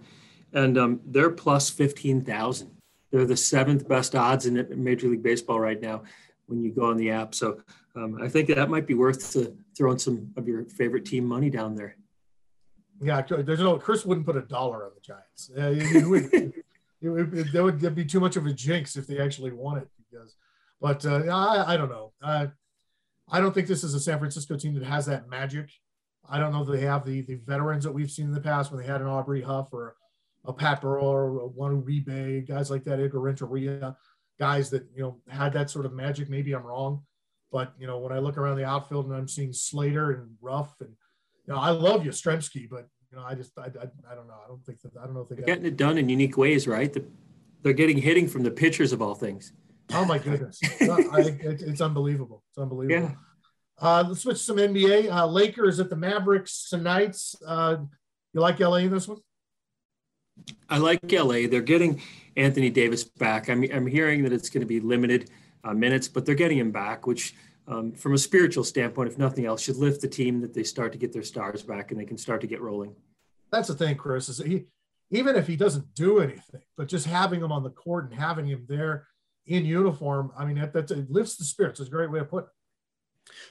and 0.53 0.77
um, 0.77 1.01
they're 1.05 1.31
plus 1.31 1.69
fifteen 1.69 2.21
thousand. 2.21 2.71
They're 3.11 3.25
the 3.25 3.37
seventh 3.37 3.87
best 3.87 4.15
odds 4.15 4.45
in 4.45 4.67
Major 4.83 5.07
League 5.07 5.23
Baseball 5.23 5.59
right 5.59 5.81
now 5.81 6.03
when 6.45 6.61
you 6.61 6.71
go 6.71 6.85
on 6.85 6.97
the 6.97 7.09
app. 7.09 7.33
So 7.33 7.61
um, 7.95 8.19
I 8.21 8.27
think 8.27 8.49
that 8.49 8.69
might 8.69 8.85
be 8.85 8.93
worth 8.93 9.35
throwing 9.75 9.97
some 9.97 10.31
of 10.37 10.47
your 10.47 10.65
favorite 10.65 11.05
team 11.05 11.25
money 11.25 11.49
down 11.49 11.75
there. 11.75 11.95
Yeah, 13.01 13.21
there's 13.21 13.59
no 13.59 13.77
Chris 13.77 14.05
wouldn't 14.05 14.25
put 14.25 14.35
a 14.35 14.41
dollar 14.41 14.85
on 14.85 14.91
the 14.93 15.01
Giants. 15.01 15.51
Uh, 15.57 15.71
it, 15.75 16.05
would, 16.05 16.53
it, 17.01 17.09
would, 17.09 17.51
that 17.51 17.63
would 17.63 17.95
be 17.95 18.05
too 18.05 18.19
much 18.19 18.35
of 18.35 18.45
a 18.45 18.53
jinx 18.53 18.97
if 18.97 19.07
they 19.07 19.19
actually 19.19 19.51
won 19.51 19.77
it. 19.77 19.87
Because, 20.11 20.35
but 20.81 21.05
uh, 21.05 21.23
I, 21.33 21.73
I 21.73 21.77
don't 21.77 21.89
know. 21.89 22.11
Uh, 22.21 22.47
I 23.31 23.39
don't 23.39 23.53
think 23.53 23.67
this 23.67 23.83
is 23.83 23.93
a 23.93 23.99
San 23.99 24.19
Francisco 24.19 24.57
team 24.57 24.73
that 24.73 24.83
has 24.83 25.05
that 25.05 25.29
magic. 25.29 25.69
I 26.29 26.39
don't 26.39 26.51
know 26.51 26.63
that 26.63 26.71
they 26.73 26.85
have 26.85 27.05
the 27.05 27.21
the 27.21 27.35
veterans 27.35 27.83
that 27.83 27.91
we've 27.91 28.11
seen 28.11 28.25
in 28.25 28.33
the 28.33 28.41
past 28.41 28.71
when 28.71 28.81
they 28.81 28.87
had 28.87 29.01
an 29.01 29.07
Aubrey 29.07 29.41
Huff 29.41 29.69
or 29.71 29.95
a 30.45 30.53
Pat 30.53 30.81
Burrell 30.81 31.05
or 31.05 31.47
Juan 31.47 31.81
Uribe, 31.81 32.47
guys 32.47 32.71
like 32.71 32.83
that, 32.85 32.99
Edgar 32.99 33.19
Renteria, 33.19 33.95
guys 34.39 34.69
that 34.69 34.85
you 34.95 35.03
know 35.03 35.17
had 35.27 35.53
that 35.53 35.69
sort 35.69 35.85
of 35.85 35.93
magic. 35.93 36.29
Maybe 36.29 36.53
I'm 36.53 36.63
wrong, 36.63 37.03
but 37.51 37.73
you 37.79 37.87
know 37.87 37.99
when 37.99 38.11
I 38.11 38.19
look 38.19 38.37
around 38.37 38.57
the 38.57 38.65
outfield 38.65 39.05
and 39.05 39.15
I'm 39.15 39.27
seeing 39.27 39.53
Slater 39.53 40.11
and 40.11 40.35
Ruf 40.41 40.75
and 40.81 40.93
you 41.49 41.55
know 41.55 41.61
I 41.61 41.71
love 41.71 42.03
Yastrzemski, 42.03 42.69
but 42.69 42.87
you 43.11 43.17
know 43.17 43.23
I 43.25 43.33
just 43.33 43.57
I, 43.57 43.63
I, 43.63 44.11
I 44.11 44.15
don't 44.15 44.27
know 44.27 44.35
I 44.43 44.47
don't 44.47 44.63
think 44.65 44.81
that 44.81 44.91
I 45.01 45.05
don't 45.05 45.15
know 45.15 45.21
if 45.21 45.29
they 45.29 45.41
are 45.41 45.45
getting 45.45 45.65
it 45.65 45.77
done 45.77 45.97
in 45.97 46.07
unique 46.07 46.37
ways, 46.37 46.67
right? 46.67 46.93
The, 46.93 47.03
they're 47.63 47.73
getting 47.73 47.97
hitting 47.97 48.27
from 48.27 48.43
the 48.43 48.51
pitchers 48.51 48.93
of 48.93 49.01
all 49.01 49.15
things. 49.15 49.51
Oh 49.91 50.05
my 50.05 50.19
goodness, 50.19 50.59
I, 50.81 51.21
it, 51.21 51.61
it's 51.61 51.81
unbelievable. 51.81 52.43
It's 52.51 52.59
unbelievable. 52.59 53.09
Yeah. 53.09 53.15
Uh, 53.81 54.03
let's 54.07 54.21
switch 54.21 54.37
to 54.37 54.43
some 54.43 54.57
NBA. 54.57 55.09
Uh, 55.11 55.25
Lakers 55.25 55.79
at 55.79 55.89
the 55.89 55.95
Mavericks 55.95 56.69
tonight. 56.69 57.17
Uh, 57.45 57.77
you 58.33 58.41
like 58.41 58.59
LA 58.59 58.77
in 58.77 58.91
this 58.91 59.07
one? 59.07 59.19
I 60.69 60.77
like 60.77 60.99
LA. 61.09 61.47
They're 61.47 61.61
getting 61.61 62.01
Anthony 62.35 62.69
Davis 62.69 63.03
back. 63.05 63.49
I'm, 63.49 63.63
I'm 63.73 63.87
hearing 63.87 64.23
that 64.23 64.33
it's 64.33 64.49
going 64.49 64.61
to 64.61 64.67
be 64.67 64.81
limited 64.81 65.29
uh, 65.63 65.73
minutes, 65.73 66.07
but 66.07 66.25
they're 66.25 66.35
getting 66.35 66.57
him 66.57 66.71
back, 66.71 67.07
which, 67.07 67.35
um, 67.69 67.91
from 67.91 68.13
a 68.13 68.17
spiritual 68.17 68.63
standpoint, 68.63 69.09
if 69.09 69.17
nothing 69.17 69.45
else, 69.45 69.61
should 69.61 69.77
lift 69.77 70.01
the 70.01 70.07
team 70.07 70.41
that 70.41 70.53
they 70.53 70.63
start 70.63 70.91
to 70.91 70.97
get 70.97 71.13
their 71.13 71.23
stars 71.23 71.61
back 71.61 71.91
and 71.91 71.99
they 71.99 72.05
can 72.05 72.17
start 72.17 72.41
to 72.41 72.47
get 72.47 72.61
rolling. 72.61 72.95
That's 73.51 73.67
the 73.67 73.75
thing, 73.75 73.95
Chris, 73.95 74.27
is 74.27 74.39
he, 74.39 74.65
even 75.11 75.35
if 75.35 75.47
he 75.47 75.55
doesn't 75.55 75.93
do 75.93 76.19
anything, 76.19 76.61
but 76.77 76.87
just 76.87 77.05
having 77.05 77.41
him 77.41 77.51
on 77.51 77.63
the 77.63 77.69
court 77.69 78.09
and 78.09 78.19
having 78.19 78.47
him 78.47 78.65
there 78.67 79.07
in 79.45 79.65
uniform, 79.65 80.31
I 80.37 80.45
mean, 80.45 80.59
that, 80.59 80.73
that 80.73 80.89
it 80.91 81.11
lifts 81.11 81.37
the 81.37 81.43
spirits. 81.43 81.79
It's 81.79 81.89
a 81.89 81.91
great 81.91 82.11
way 82.11 82.19
of 82.19 82.29
putting 82.29 82.47
it. 82.47 82.53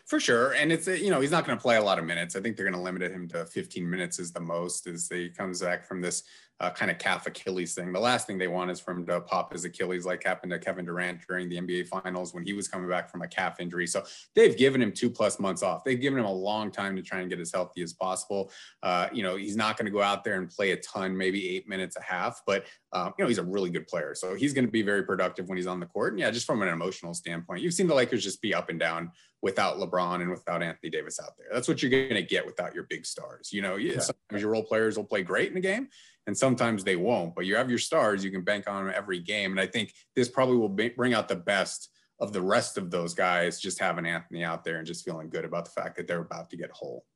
For 0.06 0.18
sure. 0.18 0.52
And 0.52 0.72
it's, 0.72 0.88
you 0.88 1.10
know, 1.10 1.20
he's 1.20 1.30
not 1.30 1.46
going 1.46 1.56
to 1.56 1.62
play 1.62 1.76
a 1.76 1.82
lot 1.82 2.00
of 2.00 2.04
minutes. 2.04 2.34
I 2.34 2.40
think 2.40 2.56
they're 2.56 2.66
going 2.66 2.74
to 2.74 2.80
limit 2.80 3.02
him 3.12 3.28
to 3.28 3.46
15 3.46 3.88
minutes 3.88 4.18
is 4.18 4.32
the 4.32 4.40
most 4.40 4.88
as 4.88 5.08
he 5.08 5.28
comes 5.28 5.62
back 5.62 5.86
from 5.86 6.00
this 6.00 6.24
uh, 6.60 6.70
kind 6.70 6.90
of 6.90 6.98
calf 6.98 7.26
Achilles 7.26 7.74
thing. 7.74 7.92
The 7.92 8.00
last 8.00 8.26
thing 8.26 8.36
they 8.36 8.48
want 8.48 8.70
is 8.70 8.80
for 8.80 8.90
him 8.90 9.06
to 9.06 9.20
pop 9.20 9.52
his 9.52 9.64
Achilles 9.64 10.04
like 10.04 10.24
happened 10.24 10.50
to 10.50 10.58
Kevin 10.58 10.84
Durant 10.84 11.20
during 11.28 11.48
the 11.48 11.56
NBA 11.56 11.86
finals 11.86 12.34
when 12.34 12.44
he 12.44 12.52
was 12.52 12.66
coming 12.66 12.88
back 12.88 13.10
from 13.10 13.22
a 13.22 13.28
calf 13.28 13.60
injury. 13.60 13.86
So 13.86 14.02
they've 14.34 14.56
given 14.56 14.82
him 14.82 14.92
two 14.92 15.08
plus 15.08 15.38
months 15.38 15.62
off. 15.62 15.84
They've 15.84 16.00
given 16.00 16.18
him 16.18 16.24
a 16.24 16.32
long 16.32 16.72
time 16.72 16.96
to 16.96 17.02
try 17.02 17.20
and 17.20 17.30
get 17.30 17.38
as 17.38 17.52
healthy 17.52 17.82
as 17.82 17.92
possible. 17.92 18.50
Uh, 18.82 19.08
you 19.12 19.22
know, 19.22 19.36
he's 19.36 19.56
not 19.56 19.76
going 19.76 19.86
to 19.86 19.92
go 19.92 20.02
out 20.02 20.24
there 20.24 20.34
and 20.34 20.50
play 20.50 20.72
a 20.72 20.76
ton, 20.78 21.16
maybe 21.16 21.48
eight 21.48 21.68
minutes 21.68 21.96
a 21.96 22.02
half, 22.02 22.42
but 22.44 22.64
um, 22.92 23.12
you 23.18 23.24
know, 23.24 23.28
he's 23.28 23.38
a 23.38 23.44
really 23.44 23.70
good 23.70 23.86
player. 23.86 24.14
So 24.14 24.34
he's 24.34 24.52
going 24.52 24.64
to 24.64 24.70
be 24.70 24.82
very 24.82 25.04
productive 25.04 25.48
when 25.48 25.58
he's 25.58 25.66
on 25.66 25.78
the 25.78 25.86
court. 25.86 26.14
And 26.14 26.20
yeah, 26.20 26.30
just 26.30 26.46
from 26.46 26.62
an 26.62 26.68
emotional 26.68 27.14
standpoint, 27.14 27.62
you've 27.62 27.74
seen 27.74 27.86
the 27.86 27.94
Lakers 27.94 28.24
just 28.24 28.42
be 28.42 28.54
up 28.54 28.68
and 28.68 28.80
down 28.80 29.12
without 29.42 29.76
LeBron 29.76 30.20
and 30.20 30.30
without 30.30 30.62
Anthony 30.62 30.90
Davis 30.90 31.20
out 31.20 31.36
there. 31.38 31.46
That's 31.52 31.68
what 31.68 31.80
you're 31.82 31.90
going 31.90 32.14
to 32.14 32.22
get 32.22 32.44
without 32.44 32.74
your 32.74 32.84
big 32.84 33.06
stars. 33.06 33.52
You 33.52 33.62
know, 33.62 33.76
yeah. 33.76 34.00
sometimes 34.00 34.42
your 34.42 34.50
role 34.50 34.64
players 34.64 34.96
will 34.96 35.04
play 35.04 35.22
great 35.22 35.50
in 35.50 35.56
a 35.56 35.60
game 35.60 35.88
and 36.28 36.36
sometimes 36.36 36.84
they 36.84 36.94
won't, 36.94 37.34
but 37.34 37.46
you 37.46 37.56
have 37.56 37.70
your 37.70 37.78
stars, 37.78 38.22
you 38.22 38.30
can 38.30 38.42
bank 38.42 38.68
on 38.68 38.92
every 38.92 39.18
game. 39.18 39.50
And 39.50 39.58
I 39.58 39.66
think 39.66 39.94
this 40.14 40.28
probably 40.28 40.58
will 40.58 40.68
bring 40.68 41.14
out 41.14 41.26
the 41.26 41.34
best 41.34 41.88
of 42.20 42.34
the 42.34 42.42
rest 42.42 42.76
of 42.76 42.90
those 42.90 43.14
guys, 43.14 43.58
just 43.58 43.78
having 43.78 44.04
Anthony 44.04 44.44
out 44.44 44.62
there 44.62 44.76
and 44.76 44.86
just 44.86 45.06
feeling 45.06 45.30
good 45.30 45.46
about 45.46 45.64
the 45.64 45.70
fact 45.70 45.96
that 45.96 46.06
they're 46.06 46.20
about 46.20 46.50
to 46.50 46.58
get 46.58 46.70
whole. 46.70 47.06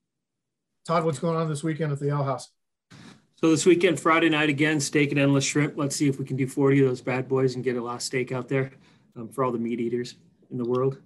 Todd, 0.87 1.05
what's 1.05 1.18
going 1.18 1.37
on 1.37 1.46
this 1.46 1.62
weekend 1.62 1.92
at 1.92 2.01
the 2.01 2.09
Ale 2.09 2.25
House? 2.25 2.48
So 3.35 3.51
this 3.51 3.66
weekend, 3.66 4.01
Friday 4.01 4.31
night 4.31 4.48
again, 4.48 4.81
steak 4.81 5.11
and 5.11 5.20
endless 5.20 5.44
shrimp. 5.44 5.75
Let's 5.77 5.94
see 5.94 6.09
if 6.09 6.18
we 6.18 6.25
can 6.25 6.38
do 6.38 6.46
40 6.46 6.81
of 6.81 6.88
those 6.88 7.03
bad 7.03 7.29
boys 7.29 7.55
and 7.55 7.62
get 7.62 7.77
a 7.77 7.83
lot 7.83 7.96
of 7.96 8.03
steak 8.03 8.33
out 8.33 8.48
there 8.48 8.72
um, 9.14 9.29
for 9.29 9.44
all 9.44 9.53
the 9.53 9.59
meat 9.59 9.79
eaters 9.79 10.14
in 10.51 10.57
the 10.57 10.64
world. 10.64 10.96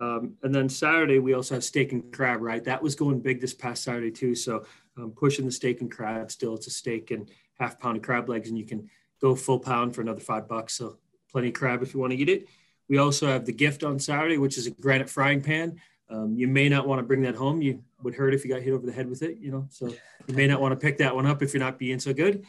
Um, 0.00 0.34
and 0.42 0.52
then 0.52 0.68
Saturday, 0.68 1.20
we 1.20 1.34
also 1.34 1.54
have 1.54 1.62
steak 1.62 1.92
and 1.92 2.12
crab, 2.12 2.40
right? 2.40 2.64
That 2.64 2.82
was 2.82 2.96
going 2.96 3.20
big 3.20 3.40
this 3.40 3.54
past 3.54 3.84
Saturday 3.84 4.10
too. 4.10 4.34
So 4.34 4.64
um, 4.96 5.12
pushing 5.12 5.44
the 5.44 5.52
steak 5.52 5.80
and 5.80 5.90
crab 5.90 6.30
still, 6.32 6.54
it's 6.54 6.66
a 6.66 6.70
steak 6.70 7.12
and 7.12 7.28
half 7.58 7.78
pound 7.78 7.96
of 7.96 8.02
crab 8.02 8.28
legs 8.28 8.48
and 8.48 8.58
you 8.58 8.64
can 8.64 8.88
go 9.20 9.34
full 9.34 9.58
pound 9.58 9.94
for 9.94 10.00
another 10.00 10.20
five 10.20 10.48
bucks. 10.48 10.74
So 10.74 10.98
plenty 11.30 11.48
of 11.48 11.54
crab 11.54 11.82
if 11.82 11.94
you 11.94 12.00
want 12.00 12.12
to 12.12 12.18
eat 12.18 12.28
it. 12.28 12.48
We 12.88 12.98
also 12.98 13.26
have 13.26 13.46
the 13.46 13.52
gift 13.52 13.84
on 13.84 13.98
Saturday, 13.98 14.38
which 14.38 14.58
is 14.58 14.66
a 14.66 14.70
granite 14.70 15.08
frying 15.08 15.40
pan. 15.40 15.80
Um, 16.10 16.34
you 16.36 16.46
may 16.46 16.68
not 16.68 16.86
want 16.86 16.98
to 16.98 17.02
bring 17.02 17.22
that 17.22 17.34
home. 17.34 17.62
You 17.62 17.82
would 18.02 18.14
hurt 18.14 18.34
if 18.34 18.44
you 18.44 18.50
got 18.50 18.60
hit 18.60 18.74
over 18.74 18.84
the 18.84 18.92
head 18.92 19.08
with 19.08 19.22
it, 19.22 19.38
you 19.38 19.50
know. 19.50 19.66
So 19.70 19.86
you 20.26 20.34
may 20.34 20.46
not 20.46 20.60
want 20.60 20.72
to 20.72 20.76
pick 20.76 20.98
that 20.98 21.14
one 21.14 21.24
up 21.24 21.42
if 21.42 21.54
you're 21.54 21.62
not 21.62 21.78
being 21.78 21.98
so 21.98 22.12
good. 22.12 22.44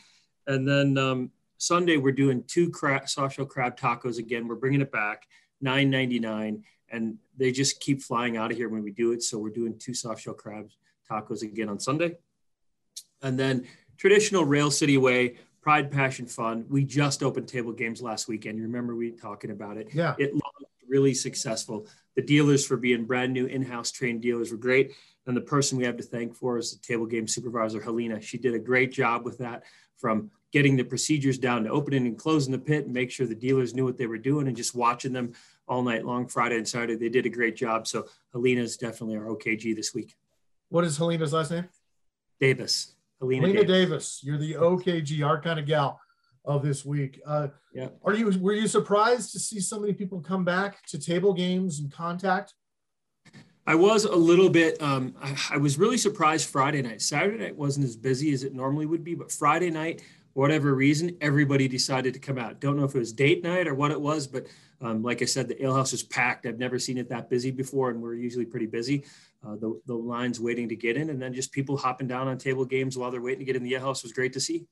And 0.48 0.68
then 0.68 0.98
um, 0.98 1.32
Sunday 1.58 1.96
we're 1.96 2.12
doing 2.12 2.44
two 2.46 2.70
crab, 2.72 3.08
soft 3.08 3.36
shell 3.36 3.46
crab 3.46 3.78
tacos 3.78 4.18
again. 4.18 4.48
We're 4.48 4.56
bringing 4.56 4.82
it 4.82 4.92
back, 4.92 5.28
nine 5.62 5.90
ninety 5.90 6.20
nine, 6.20 6.64
and 6.90 7.18
they 7.38 7.52
just 7.52 7.80
keep 7.80 8.02
flying 8.02 8.36
out 8.36 8.52
of 8.52 8.58
here 8.58 8.68
when 8.68 8.84
we 8.84 8.92
do 8.92 9.14
it. 9.14 9.24
So 9.24 9.38
we're 9.38 9.50
doing 9.50 9.78
two 9.80 9.94
soft 9.94 10.24
shell 10.24 10.34
crab 10.34 10.70
tacos 11.10 11.42
again 11.42 11.70
on 11.70 11.80
Sunday. 11.80 12.18
And 13.22 13.40
then 13.40 13.66
traditional 13.98 14.46
Rail 14.46 14.72
City 14.72 14.98
way, 14.98 15.36
Pride 15.62 15.92
Passion 15.92 16.26
Fun. 16.26 16.66
We 16.70 16.84
just 16.84 17.24
opened 17.24 17.48
table 17.48 17.72
games 17.72 18.02
last 18.02 18.28
weekend. 18.28 18.58
You 18.58 18.64
remember 18.64 18.96
we 18.96 19.12
talking 19.12 19.52
about 19.52 19.78
it? 19.78 19.90
Yeah. 19.94 20.16
It 20.18 20.34
looked 20.34 20.48
really 20.88 21.14
successful. 21.14 21.88
The 22.16 22.22
dealers 22.22 22.66
for 22.66 22.78
being 22.78 23.06
brand 23.06 23.34
new 23.34 23.46
in-house 23.46 23.92
trained 23.92 24.22
dealers 24.22 24.52
were 24.52 24.58
great. 24.58 24.94
And 25.26 25.36
the 25.36 25.42
person 25.42 25.78
we 25.78 25.86
have 25.86 25.98
to 25.98 26.04
thank 26.04 26.36
for 26.36 26.58
is 26.58 26.72
the 26.72 26.86
table 26.86 27.06
game 27.06 27.28
supervisor, 27.28 27.82
Helena. 27.82 28.22
She 28.22 28.38
did 28.38 28.54
a 28.54 28.60
great 28.60 28.92
job 28.92 29.26
with 29.26 29.38
that 29.40 29.64
from 29.98 30.30
getting 30.52 30.76
the 30.76 30.84
procedures 30.84 31.38
down 31.38 31.64
to 31.64 31.70
opening 31.70 32.06
and 32.06 32.18
closing 32.18 32.52
the 32.52 32.60
pit 32.60 32.86
and 32.86 32.94
make 32.94 33.10
sure 33.10 33.26
the 33.26 33.34
dealers 33.34 33.74
knew 33.74 33.86
what 33.86 33.98
they 33.98 34.06
were 34.06 34.18
doing 34.18 34.48
and 34.48 34.56
just 34.56 34.76
watching 34.76 35.14
them 35.14 35.34
all 35.68 35.82
night 35.82 36.06
long, 36.06 36.28
Friday 36.28 36.58
and 36.58 36.68
Saturday. 36.68 36.96
They 36.96 37.10
did 37.10 37.26
a 37.26 37.30
great 37.30 37.56
job. 37.56 37.88
So 37.88 38.06
Helena 38.34 38.62
is 38.62 38.78
definitely 38.78 39.16
our 39.16 39.26
OKG 39.26 39.76
this 39.76 39.94
week. 39.94 40.16
What 40.70 40.84
is 40.84 40.98
Helena's 40.98 41.34
last 41.34 41.52
name? 41.52 41.70
Davis. 42.40 42.94
Helena, 43.24 43.48
Helena 43.48 43.64
Davis. 43.66 44.20
Davis. 44.20 44.20
You're 44.24 44.38
the 44.38 44.54
OKG, 44.56 45.26
our 45.26 45.42
kind 45.42 45.60
of 45.60 45.66
gal 45.66 46.00
of 46.46 46.62
this 46.62 46.84
week. 46.84 47.22
Uh, 47.26 47.48
yeah. 47.74 47.88
Are 48.04 48.14
you 48.14 48.38
were 48.40 48.54
you 48.54 48.68
surprised 48.68 49.32
to 49.32 49.40
see 49.40 49.60
so 49.60 49.80
many 49.80 49.94
people 49.94 50.20
come 50.20 50.44
back 50.44 50.86
to 50.88 51.00
table 51.00 51.34
games 51.34 51.80
and 51.80 51.92
contact? 51.92 52.54
I 53.66 53.76
was 53.76 54.04
a 54.04 54.16
little 54.16 54.50
bit. 54.50 54.82
Um, 54.82 55.16
I, 55.22 55.38
I, 55.52 55.58
was 55.58 55.78
really 55.80 55.98
surprised 55.98 56.50
Friday 56.50 56.82
night. 56.82 57.02
Saturday 57.02 57.38
night 57.38 57.56
wasn't 57.56 57.86
as 57.86 57.96
busy 57.96 58.34
as 58.34 58.44
it 58.44 58.54
normally 58.54 58.86
would 58.86 59.06
be, 59.06 59.16
but 59.16 59.32
Friday 59.32 59.70
night, 59.70 60.04
whatever 60.34 60.76
reason, 60.76 61.16
everybody 61.22 61.70
decided 61.70 62.14
to 62.14 62.20
come 62.20 62.38
out. 62.38 62.60
Don't 62.60 62.76
know 62.76 62.84
if 62.84 62.94
it 62.94 63.00
was 63.00 63.14
date 63.14 63.42
night 63.42 63.66
or 63.66 63.74
what 63.74 63.92
it 63.92 64.02
was, 64.02 64.28
but 64.28 64.48
um, 64.82 65.02
like 65.02 65.22
I 65.22 65.26
said, 65.26 65.48
the 65.48 65.64
alehouse 65.64 65.94
was 65.94 66.04
packed. 66.04 66.46
I've 66.46 66.60
never 66.60 66.78
seen 66.78 66.98
it 66.98 67.08
that 67.08 67.30
busy 67.30 67.52
before, 67.52 67.90
and 67.90 68.02
we're 68.02 68.16
usually 68.16 68.46
pretty 68.46 68.66
busy. 68.66 69.06
Uh, 69.46 69.56
the, 69.56 69.82
the 69.88 69.94
lines 69.94 70.40
waiting 70.40 70.70
to 70.70 70.76
get 70.76 70.96
in, 70.96 71.10
and 71.10 71.22
then 71.22 71.34
just 71.34 71.52
people 71.52 71.76
hopping 71.76 72.08
down 72.08 72.30
on 72.30 72.38
table 72.38 72.64
games 72.64 72.98
while 72.98 73.12
they're 73.12 73.22
waiting 73.22 73.40
to 73.40 73.46
get 73.46 73.58
in 73.58 73.64
the 73.64 73.74
house 73.74 74.02
was 74.02 74.14
great 74.14 74.32
to 74.32 74.40
see. 74.40 74.66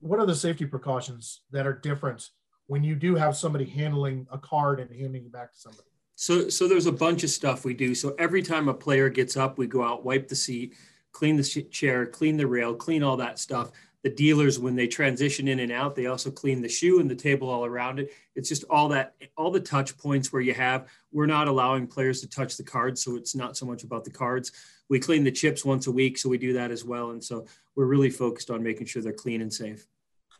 What 0.00 0.18
are 0.18 0.24
the 0.24 0.34
safety 0.34 0.64
precautions 0.64 1.42
that 1.50 1.66
are 1.66 1.74
different 1.74 2.30
when 2.66 2.82
you 2.82 2.94
do 2.94 3.14
have 3.14 3.36
somebody 3.36 3.66
handling 3.66 4.26
a 4.32 4.38
card 4.38 4.80
and 4.80 4.90
handing 4.90 5.26
it 5.26 5.32
back 5.32 5.52
to 5.52 5.58
somebody? 5.58 5.88
So, 6.14 6.48
so 6.48 6.66
there's 6.66 6.86
a 6.86 6.92
bunch 6.92 7.24
of 7.24 7.30
stuff 7.30 7.64
we 7.66 7.74
do. 7.74 7.94
So 7.94 8.14
every 8.18 8.42
time 8.42 8.68
a 8.68 8.74
player 8.74 9.10
gets 9.10 9.36
up, 9.36 9.58
we 9.58 9.66
go 9.66 9.82
out, 9.82 10.04
wipe 10.04 10.28
the 10.28 10.36
seat, 10.36 10.76
clean 11.12 11.36
the 11.36 11.44
chair, 11.44 12.06
clean 12.06 12.38
the 12.38 12.46
rail, 12.46 12.74
clean 12.74 13.02
all 13.02 13.18
that 13.18 13.38
stuff 13.38 13.70
the 14.02 14.10
dealers 14.10 14.58
when 14.58 14.74
they 14.74 14.86
transition 14.86 15.48
in 15.48 15.60
and 15.60 15.70
out 15.70 15.94
they 15.94 16.06
also 16.06 16.30
clean 16.30 16.62
the 16.62 16.68
shoe 16.68 17.00
and 17.00 17.10
the 17.10 17.14
table 17.14 17.48
all 17.48 17.64
around 17.64 17.98
it. 17.98 18.12
It's 18.34 18.48
just 18.48 18.64
all 18.70 18.88
that 18.88 19.14
all 19.36 19.50
the 19.50 19.60
touch 19.60 19.96
points 19.98 20.32
where 20.32 20.42
you 20.42 20.54
have 20.54 20.88
we're 21.12 21.26
not 21.26 21.48
allowing 21.48 21.86
players 21.86 22.20
to 22.22 22.28
touch 22.28 22.56
the 22.56 22.64
cards 22.64 23.02
so 23.02 23.16
it's 23.16 23.34
not 23.34 23.56
so 23.56 23.66
much 23.66 23.84
about 23.84 24.04
the 24.04 24.10
cards. 24.10 24.52
We 24.88 24.98
clean 25.00 25.24
the 25.24 25.30
chips 25.30 25.64
once 25.64 25.86
a 25.86 25.92
week 25.92 26.16
so 26.16 26.28
we 26.28 26.38
do 26.38 26.54
that 26.54 26.70
as 26.70 26.84
well 26.84 27.10
and 27.10 27.22
so 27.22 27.46
we're 27.76 27.86
really 27.86 28.10
focused 28.10 28.50
on 28.50 28.62
making 28.62 28.86
sure 28.86 29.02
they're 29.02 29.12
clean 29.12 29.42
and 29.42 29.52
safe. 29.52 29.86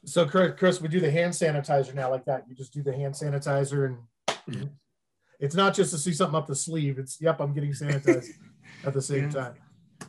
So 0.06 0.26
chris 0.26 0.80
we 0.80 0.88
do 0.88 1.00
the 1.00 1.10
hand 1.10 1.32
sanitizer 1.32 1.94
now 1.94 2.10
like 2.10 2.24
that. 2.24 2.44
You 2.48 2.54
just 2.54 2.72
do 2.72 2.82
the 2.82 2.94
hand 2.94 3.14
sanitizer 3.14 3.86
and 3.86 3.98
mm-hmm. 4.48 4.66
it's 5.38 5.54
not 5.54 5.74
just 5.74 5.90
to 5.92 5.98
see 5.98 6.14
something 6.14 6.36
up 6.36 6.46
the 6.46 6.56
sleeve 6.56 6.98
it's 6.98 7.20
yep 7.20 7.40
i'm 7.40 7.52
getting 7.52 7.72
sanitized 7.72 8.30
at 8.84 8.94
the 8.94 9.02
same 9.02 9.24
yeah. 9.24 9.30
time. 9.30 9.54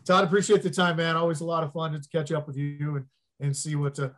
Todd 0.06 0.24
appreciate 0.24 0.64
the 0.64 0.70
time 0.70 0.96
man. 0.96 1.18
Always 1.18 1.42
a 1.42 1.46
lot 1.46 1.66
of 1.66 1.74
fun 1.74 1.92
to 1.92 2.10
catch 2.10 2.32
up 2.32 2.48
with 2.48 2.56
you 2.56 2.96
and 2.96 3.06
and 3.42 3.56
see 3.56 3.76
what 3.76 4.00
uh, 4.00 4.10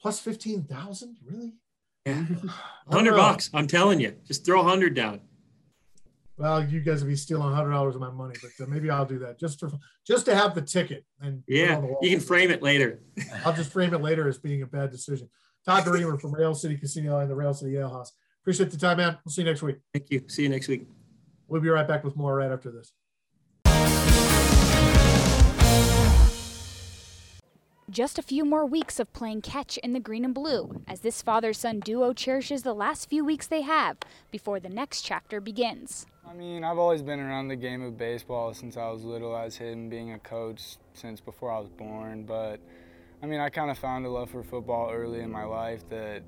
plus 0.00 0.20
15,000 0.20 1.16
really? 1.24 1.54
Yeah. 2.04 2.14
100 2.86 3.12
bucks. 3.12 3.50
I'm 3.54 3.66
telling 3.66 4.00
you, 4.00 4.14
just 4.26 4.44
throw 4.44 4.60
a 4.60 4.64
hundred 4.64 4.94
down. 4.94 5.20
Well, 6.36 6.64
you 6.64 6.80
guys 6.80 7.00
will 7.00 7.10
be 7.10 7.16
stealing 7.16 7.54
hundred 7.54 7.70
dollars 7.70 7.94
of 7.94 8.00
my 8.00 8.10
money, 8.10 8.34
but 8.42 8.64
uh, 8.64 8.68
maybe 8.68 8.90
I'll 8.90 9.06
do 9.06 9.20
that 9.20 9.38
just 9.38 9.60
for 9.60 9.70
just 10.06 10.26
to 10.26 10.34
have 10.34 10.54
the 10.54 10.62
ticket 10.62 11.04
and 11.20 11.42
yeah, 11.46 11.80
you 12.02 12.10
can 12.10 12.20
frame 12.20 12.50
it 12.50 12.60
later. 12.60 13.00
I'll 13.44 13.52
just 13.52 13.72
frame 13.72 13.94
it 13.94 14.02
later 14.02 14.28
as 14.28 14.38
being 14.38 14.62
a 14.62 14.66
bad 14.66 14.90
decision. 14.90 15.30
Todd 15.64 15.86
Reamer 15.86 16.18
from 16.18 16.34
Rail 16.34 16.54
City 16.54 16.76
Casino 16.76 17.20
and 17.20 17.30
the 17.30 17.34
Rail 17.34 17.54
City 17.54 17.76
Ale 17.76 17.88
House. 17.88 18.12
Appreciate 18.42 18.70
the 18.70 18.76
time, 18.76 18.98
man. 18.98 19.16
We'll 19.24 19.32
see 19.32 19.42
you 19.42 19.48
next 19.48 19.62
week. 19.62 19.76
Thank 19.94 20.10
you. 20.10 20.22
See 20.26 20.42
you 20.42 20.50
next 20.50 20.68
week. 20.68 20.86
We'll 21.48 21.62
be 21.62 21.70
right 21.70 21.88
back 21.88 22.04
with 22.04 22.16
more 22.16 22.34
right 22.34 22.50
after 22.50 22.70
this. 22.70 22.92
Just 27.94 28.18
a 28.18 28.22
few 28.22 28.44
more 28.44 28.66
weeks 28.66 28.98
of 28.98 29.12
playing 29.12 29.42
catch 29.42 29.76
in 29.76 29.92
the 29.92 30.00
green 30.00 30.24
and 30.24 30.34
blue 30.34 30.82
as 30.88 30.98
this 30.98 31.22
father 31.22 31.52
son 31.52 31.78
duo 31.78 32.12
cherishes 32.12 32.64
the 32.64 32.74
last 32.74 33.08
few 33.08 33.24
weeks 33.24 33.46
they 33.46 33.60
have 33.60 33.98
before 34.32 34.58
the 34.58 34.68
next 34.68 35.02
chapter 35.02 35.40
begins. 35.40 36.04
I 36.28 36.34
mean, 36.34 36.64
I've 36.64 36.76
always 36.76 37.02
been 37.02 37.20
around 37.20 37.46
the 37.46 37.54
game 37.54 37.82
of 37.82 37.96
baseball 37.96 38.52
since 38.52 38.76
I 38.76 38.90
was 38.90 39.04
little, 39.04 39.36
as 39.36 39.54
him 39.54 39.88
being 39.88 40.10
a 40.10 40.18
coach 40.18 40.76
since 40.94 41.20
before 41.20 41.52
I 41.52 41.60
was 41.60 41.68
born. 41.68 42.24
But 42.24 42.58
I 43.22 43.26
mean, 43.26 43.38
I 43.38 43.48
kind 43.48 43.70
of 43.70 43.78
found 43.78 44.04
a 44.06 44.10
love 44.10 44.28
for 44.28 44.42
football 44.42 44.90
early 44.90 45.20
in 45.20 45.30
my 45.30 45.44
life 45.44 45.88
that 45.90 46.24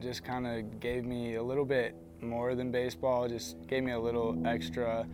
just 0.00 0.22
kind 0.22 0.46
of 0.46 0.78
gave 0.78 1.04
me 1.04 1.34
a 1.34 1.42
little 1.42 1.64
bit 1.64 1.96
more 2.20 2.54
than 2.54 2.70
baseball, 2.70 3.28
just 3.28 3.56
gave 3.66 3.82
me 3.82 3.90
a 3.90 3.98
little 3.98 4.40
extra 4.46 5.04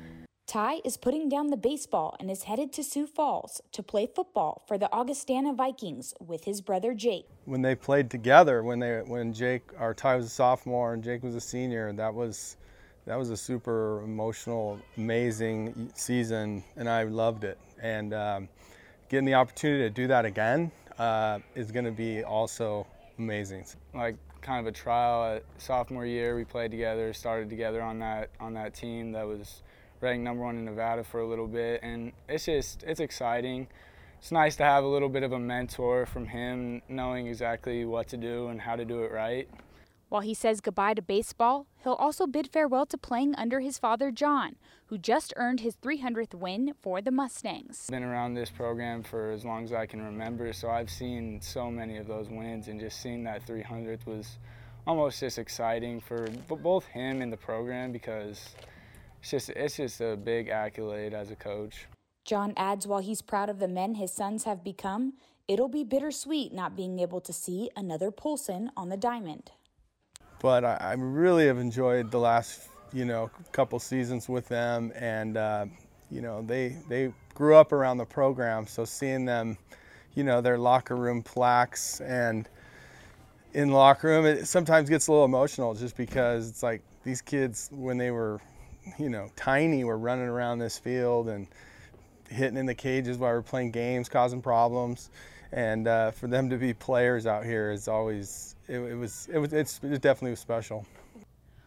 Ty 0.47 0.83
is 0.85 0.99
putting 0.99 1.31
down 1.31 1.49
the 1.49 1.57
baseball 1.57 2.17
and 2.21 2.31
is 2.31 2.43
headed 2.43 2.71
to 2.75 2.85
Sioux 2.85 3.07
Falls 3.07 3.63
to 3.73 3.83
play 3.83 4.07
football 4.07 4.63
for 4.69 4.77
the 4.77 4.93
Augustana 4.93 5.55
Vikings 5.55 6.13
with 6.21 6.45
his 6.45 6.61
brother 6.61 6.93
Jake. 6.93 7.27
When 7.47 7.63
they 7.63 7.75
played 7.75 8.11
together, 8.11 8.63
when 8.63 8.79
they 8.79 8.99
when 9.07 9.33
Jake 9.33 9.63
or 9.81 9.95
Ty 9.95 10.17
was 10.17 10.27
a 10.27 10.31
sophomore 10.31 10.93
and 10.93 11.03
Jake 11.03 11.23
was 11.23 11.35
a 11.35 11.41
senior, 11.41 11.93
that 11.95 12.13
was 12.13 12.59
that 13.07 13.17
was 13.17 13.31
a 13.31 13.37
super 13.37 14.03
emotional, 14.03 14.79
amazing 14.99 15.91
season, 15.95 16.63
and 16.77 16.91
I 16.91 17.05
loved 17.05 17.45
it. 17.45 17.59
And 17.83 18.13
um, 18.13 18.49
getting 19.09 19.25
the 19.25 19.35
opportunity 19.35 19.83
to 19.85 19.91
do 19.91 20.07
that 20.09 20.27
again 20.27 20.71
uh, 20.99 21.39
is 21.55 21.73
going 21.73 21.87
to 21.87 21.91
be 21.91 22.23
also 22.23 22.87
amazing. 23.19 23.65
Like 23.95 24.17
kind 24.43 24.61
of 24.61 24.67
a 24.67 24.77
trial 24.77 25.37
at 25.37 25.45
sophomore 25.57 26.05
year, 26.05 26.37
we 26.37 26.45
played 26.45 26.71
together, 26.71 27.15
started 27.15 27.49
together 27.49 27.81
on 27.81 27.99
that 28.01 28.29
on 28.41 28.53
that 28.55 28.75
team 28.75 29.11
that 29.13 29.27
was 29.27 29.63
ranked 30.05 30.23
number 30.23 30.45
one 30.45 30.57
in 30.57 30.65
Nevada 30.65 31.03
for 31.03 31.21
a 31.21 31.27
little 31.27 31.49
bit, 31.49 31.81
and 31.83 32.13
it's 32.29 32.45
just 32.45 32.85
it's 32.85 33.01
exciting. 33.01 33.67
It's 34.19 34.31
nice 34.31 34.57
to 34.57 34.65
have 34.65 34.85
a 34.85 34.87
little 34.87 35.09
bit 35.09 35.23
of 35.23 35.33
a 35.33 35.39
mentor 35.39 36.07
from 36.07 36.27
him, 36.27 36.83
knowing 36.89 37.27
exactly 37.27 37.85
what 37.85 38.09
to 38.09 38.17
do 38.17 38.49
and 38.49 38.61
how 38.61 38.77
to 38.77 38.85
do 38.85 39.03
it 39.03 39.13
right. 39.13 39.49
While 40.09 40.23
he 40.23 40.35
says 40.35 40.61
goodbye 40.61 40.95
to 40.95 41.03
baseball, 41.03 41.67
he'll 41.83 41.95
also 41.95 42.27
bid 42.27 42.47
farewell 42.47 42.87
to 42.87 42.97
playing 42.97 43.35
under 43.35 43.61
his 43.61 43.79
father, 43.79 44.11
John, 44.11 44.57
who 44.87 44.97
just 44.97 45.33
earned 45.37 45.61
his 45.61 45.77
300th 45.77 46.35
win 46.35 46.75
for 46.81 47.03
the 47.03 47.11
Mustangs. 47.11 47.89
Been 47.91 48.05
around 48.05 48.35
this 48.35 48.51
program 48.51 49.03
for 49.03 49.33
as 49.33 49.45
long 49.45 49.65
as 49.65 49.73
I 49.73 49.87
can 49.87 50.03
remember, 50.03 50.53
so 50.53 50.71
I've 50.71 50.91
seen 50.91 51.41
so 51.41 51.71
many 51.71 51.97
of 51.97 52.07
those 52.07 52.29
wins, 52.29 52.69
and 52.69 52.79
just 52.79 53.01
seeing 53.03 53.25
that 53.25 53.45
300th 53.47 54.07
was 54.07 54.39
almost 54.87 55.21
just 55.21 55.39
exciting 55.39 56.01
for 56.01 56.29
both 56.49 56.87
him 56.87 57.23
and 57.23 57.33
the 57.33 57.37
program 57.37 57.91
because 57.91 58.55
it's 59.25 59.31
just 59.31 59.51
it's 59.51 59.77
just 59.77 60.01
a 60.01 60.17
big 60.17 60.49
accolade 60.49 61.15
as 61.15 61.31
a 61.31 61.37
coach. 61.37 61.87
John 62.25 62.55
adds 62.57 62.87
while 62.87 63.01
he's 63.01 63.23
proud 63.23 63.49
of 63.49 63.59
the 63.59 63.69
men 63.69 63.97
his 63.97 64.13
sons 64.13 64.45
have 64.45 64.63
become, 64.63 65.15
it'll 65.49 65.69
be 65.69 65.83
bittersweet 65.83 66.53
not 66.53 66.77
being 66.77 67.01
able 67.01 67.21
to 67.23 67.33
see 67.33 67.71
another 67.77 68.11
Polson 68.11 68.71
on 68.77 68.89
the 68.89 68.97
diamond 68.97 69.51
but 70.45 70.63
I, 70.63 70.77
I, 70.79 70.93
really 70.93 71.47
have 71.47 71.57
enjoyed 71.57 72.11
the 72.11 72.19
last 72.19 72.69
you 72.93 73.07
know 73.07 73.31
couple 73.53 73.79
seasons 73.79 74.29
with 74.29 74.47
them, 74.47 74.93
and 74.95 75.39
uh, 75.39 75.65
you 76.11 76.21
know 76.21 76.43
they 76.43 76.77
they 76.87 77.15
grew 77.35 77.57
up 77.57 77.73
around 77.73 77.97
the 77.97 78.05
program, 78.05 78.67
so 78.67 78.85
seeing 78.85 79.25
them, 79.25 79.57
you 80.15 80.23
know, 80.23 80.43
their 80.43 80.59
locker 80.59 80.97
room 80.97 81.23
plaques 81.23 82.03
and 82.03 82.47
in 83.55 83.71
locker 83.71 84.09
room, 84.09 84.27
it 84.27 84.47
sometimes 84.47 84.91
gets 84.91 85.07
a 85.07 85.13
little 85.13 85.25
emotional 85.25 85.73
just 85.73 85.97
because 85.97 86.51
it's 86.51 86.63
like 86.63 86.83
these 87.05 87.23
kids 87.23 87.71
when 87.73 87.97
they 87.97 88.11
were, 88.11 88.39
you 88.99 89.09
know, 89.09 89.31
tiny 89.37 89.85
were 89.85 89.99
running 89.99 90.27
around 90.27 90.59
this 90.59 90.79
field 90.79 91.29
and 91.29 91.47
hitting 92.29 92.57
in 92.57 92.67
the 92.67 92.75
cages 92.75 93.19
while 93.19 93.33
we 93.33 93.39
are 93.39 93.43
playing 93.43 93.71
games, 93.71 94.09
causing 94.09 94.41
problems 94.43 95.11
and 95.55 95.87
uh, 95.87 96.11
for 96.11 96.27
them 96.27 96.51
to 96.51 96.57
be 96.57 96.75
players 96.75 97.27
out 97.27 97.45
here 97.45 97.71
is 97.71 97.87
always 97.87 98.57
it, 98.69 98.79
it 98.79 98.97
was 98.97 99.29
it 99.33 99.39
was 99.39 99.53
it's 99.53 99.81
it 99.83 100.03
definitely 100.03 100.31
was 100.31 100.41
special. 100.41 100.85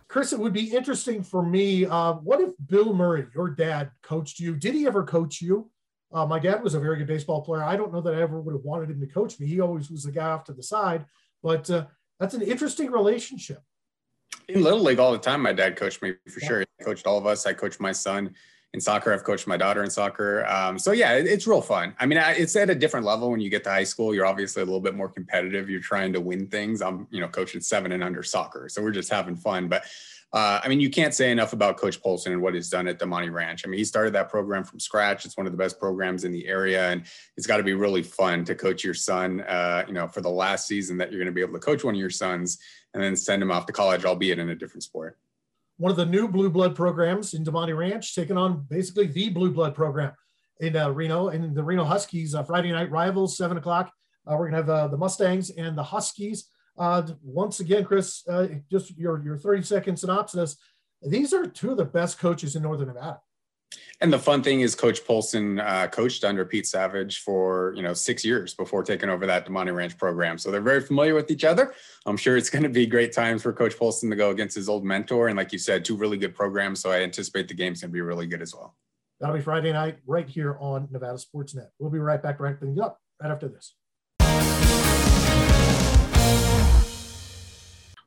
Chris, 0.10 0.34
it 0.34 0.39
would 0.39 0.53
be 0.53 0.75
interesting 0.75 1.23
for 1.23 1.41
me. 1.41 1.86
Uh, 1.86 2.13
what 2.13 2.39
if 2.39 2.51
Bill 2.67 2.93
Murray, 2.93 3.27
your 3.34 3.49
dad, 3.49 3.91
coached 4.03 4.39
you? 4.39 4.56
Did 4.56 4.73
he 4.73 4.88
ever 4.88 5.03
coach 5.03 5.41
you? 5.41 5.69
Uh, 6.13 6.25
my 6.25 6.39
dad 6.39 6.63
was 6.63 6.75
a 6.75 6.80
very 6.80 6.97
good 6.97 7.08
baseball 7.08 7.41
player. 7.41 7.63
I 7.63 7.75
don't 7.75 7.91
know 7.91 7.99
that 8.01 8.13
I 8.13 8.21
ever 8.21 8.39
would 8.39 8.53
have 8.53 8.63
wanted 8.63 8.89
him 8.89 9.01
to 9.01 9.08
coach 9.08 9.39
me. 9.39 9.47
He 9.47 9.60
always 9.60 9.89
was 9.89 10.03
the 10.03 10.12
guy 10.12 10.30
off 10.30 10.45
to 10.45 10.53
the 10.53 10.63
side, 10.63 11.06
but 11.43 11.69
uh, 11.69 11.86
that's 12.19 12.34
an 12.34 12.41
interesting 12.41 12.91
relationship. 12.91 13.62
In 14.50 14.63
Little 14.63 14.82
League, 14.82 15.00
all 15.00 15.12
the 15.12 15.18
time, 15.18 15.42
my 15.42 15.54
dad 15.54 15.76
coached 15.76 16.02
me 16.02 16.13
for 16.30 16.40
yeah. 16.42 16.48
sure. 16.48 16.60
He 16.60 16.86
coached 16.86 17.06
all 17.06 17.18
of 17.18 17.26
us. 17.26 17.46
I 17.46 17.54
coached 17.54 17.80
my 17.80 17.92
son 17.92 18.34
in 18.74 18.82
soccer. 18.82 19.13
I've 19.13 19.24
coached 19.24 19.48
my 19.48 19.58
daughter 19.58 19.84
in 19.84 19.90
soccer. 19.90 20.46
Um, 20.46 20.78
so 20.80 20.92
yeah, 20.92 21.13
it, 21.13 21.26
it's 21.26 21.48
real 21.48 21.62
fun. 21.62 21.96
I 22.00 22.06
mean, 22.06 22.18
I, 22.18 22.34
it's 22.34 22.56
at 22.56 22.70
a 22.70 22.76
different 22.76 23.06
level 23.06 23.32
when 23.32 23.40
you 23.40 23.50
get 23.50 23.63
to 23.66 23.70
high 23.70 23.84
school. 23.84 24.13
You're 24.13 24.26
obviously 24.26 24.62
a 24.62 24.66
little 24.66 24.82
bit 24.82 24.96
more 24.96 25.10
competitive. 25.10 25.70
You're 25.70 25.82
trying 25.82 26.13
to 26.13 26.22
win 26.22 26.48
things. 26.48 26.82
I'm, 26.82 27.08
you 27.12 27.20
know, 27.20 27.28
coaching 27.28 27.62
seven 27.62 27.92
and 27.92 28.04
under 28.04 28.24
soccer, 28.24 28.70
so 28.70 28.82
we're 28.82 28.92
just 28.92 29.10
having 29.10 29.36
fun. 29.36 29.68
But 29.68 29.86
uh, 30.34 30.60
I 30.62 30.68
mean, 30.68 30.82
you 30.82 30.90
can't 30.90 31.13
say 31.13 31.32
enough 31.32 31.54
about 31.54 31.78
Coach 31.78 32.02
Polson 32.02 32.34
and 32.34 32.42
what 32.42 32.54
he's 32.54 32.70
done 32.70 32.88
at 32.88 33.00
the 33.00 33.06
Damonte 33.06 33.32
Ranch. 33.32 33.63
I 33.66 33.70
mean, 33.70 33.78
he 33.78 33.86
started 33.86 34.13
that 34.13 34.30
program 34.30 34.66
from 34.66 34.80
scratch. 34.80 35.26
It's 35.26 35.38
one 35.38 35.46
of 35.46 35.54
the 35.54 35.58
best 35.58 35.80
programs 35.80 36.26
in 36.26 36.34
the 36.34 36.46
area, 36.48 36.92
and 36.92 37.04
it's 37.38 37.48
got 37.48 37.58
to 37.58 37.63
be 37.63 37.74
really 37.74 38.04
fun 38.04 38.44
to 38.46 38.54
coach 38.54 38.84
your 38.84 38.94
son. 38.94 39.42
Uh, 39.42 39.86
you 39.88 39.94
know, 39.94 40.08
for 40.08 40.20
the 40.20 40.30
last 40.30 40.68
season 40.68 40.98
that 40.98 41.12
you're 41.12 41.20
going 41.20 41.28
to 41.28 41.32
be 41.32 41.42
able 41.42 41.54
to 41.54 41.60
coach 41.60 41.86
one 41.86 41.96
of 41.96 42.00
your 42.00 42.10
sons, 42.10 42.60
and 42.93 43.04
then 43.04 43.15
send 43.15 43.41
him 43.41 43.52
off 43.52 43.65
to 43.65 43.73
college, 43.73 44.06
albeit 44.06 44.39
in 44.39 44.50
a 44.50 44.56
different 44.56 44.84
sport 44.84 45.17
one 45.78 45.91
of 45.91 45.97
the 45.97 46.06
new 46.06 46.28
blue 46.28 46.50
blood 46.50 46.76
programs 46.76 47.34
in 47.34 47.43
Damonte 47.43 47.78
Ranch, 47.78 48.15
taking 48.15 48.38
on 48.38 48.65
basically 48.69 49.08
the 49.08 49.30
blue 49.30 49.52
blood 49.52 49.76
program 49.76 50.12
in 50.60 50.76
uh, 50.76 50.89
Reno 50.89 51.30
and 51.30 51.56
the 51.56 51.63
Reno 51.63 51.84
Huskies 51.84 52.34
uh, 52.34 52.43
Friday 52.43 52.71
night 52.71 52.89
rivals, 52.91 53.38
seven 53.38 53.58
o'clock. 53.58 53.91
Uh, 54.26 54.36
we're 54.38 54.50
gonna 54.50 54.58
have 54.58 54.69
uh, 54.69 54.88
the 54.88 54.97
Mustangs 54.97 55.52
and 55.52 55.78
the 55.78 55.84
Huskies. 55.84 56.50
Uh, 56.78 57.04
once 57.23 57.60
again, 57.60 57.86
Chris, 57.86 58.28
uh, 58.28 58.47
just 58.71 58.97
your 58.97 59.23
your 59.23 59.38
thirty 59.38 59.62
second 59.62 59.97
synopsis. 59.97 60.58
These 61.04 61.32
are 61.32 61.45
two 61.45 61.71
of 61.71 61.78
the 61.78 61.86
best 61.86 62.17
coaches 62.17 62.56
in 62.56 62.63
Northern 62.63 62.88
Nevada. 62.88 63.19
And 63.99 64.13
the 64.13 64.19
fun 64.19 64.43
thing 64.43 64.62
is, 64.62 64.75
Coach 64.75 65.06
Polson 65.06 65.60
uh, 65.60 65.88
coached 65.88 66.23
under 66.23 66.45
Pete 66.45 66.67
Savage 66.67 67.19
for 67.19 67.73
you 67.75 67.82
know 67.82 67.93
six 67.93 68.23
years 68.23 68.53
before 68.53 68.84
taking 68.84 69.10
over 69.10 69.25
that 69.25 69.47
Damonte 69.47 69.73
Ranch 69.73 69.97
program, 69.97 70.38
so 70.38 70.51
they're 70.51 70.62
very 70.62 70.82
familiar 70.82 71.15
with 71.15 71.32
each 71.32 71.43
other. 71.43 71.73
I'm 72.06 72.17
sure 72.17 72.38
it's 72.38 72.49
going 72.51 72.63
to 72.63 72.69
be 72.69 72.86
great 72.86 73.12
times 73.12 73.41
for 73.41 73.51
Coach 73.53 73.77
Polson 73.77 74.10
to 74.12 74.15
go 74.15 74.30
against 74.30 74.56
his 74.56 74.69
old 74.69 74.86
mentor, 74.86 75.30
and 75.30 75.38
like 75.38 75.51
you 75.51 75.60
said, 75.60 75.84
two 75.84 75.97
really 75.97 76.17
good 76.17 76.36
programs. 76.36 76.80
So 76.80 76.91
I 76.91 77.01
anticipate 77.01 77.47
the 77.47 77.56
game's 77.56 77.82
going 77.82 77.89
to 77.89 77.93
be 77.93 78.01
really 78.01 78.27
good 78.27 78.41
as 78.41 78.53
well. 78.53 78.75
That'll 79.19 79.36
be 79.36 79.41
Friday 79.41 79.73
night 79.73 79.97
right 80.06 80.30
here 80.30 80.58
on 80.60 80.88
Nevada 80.91 81.17
Sports 81.17 81.56
Net. 81.56 81.71
We'll 81.80 81.89
be 81.89 81.97
right 81.97 82.21
back, 82.21 82.39
wrapping 82.39 82.67
things 82.67 82.80
up 82.80 83.01
right 83.19 83.32
after 83.32 83.47
this. 83.47 83.73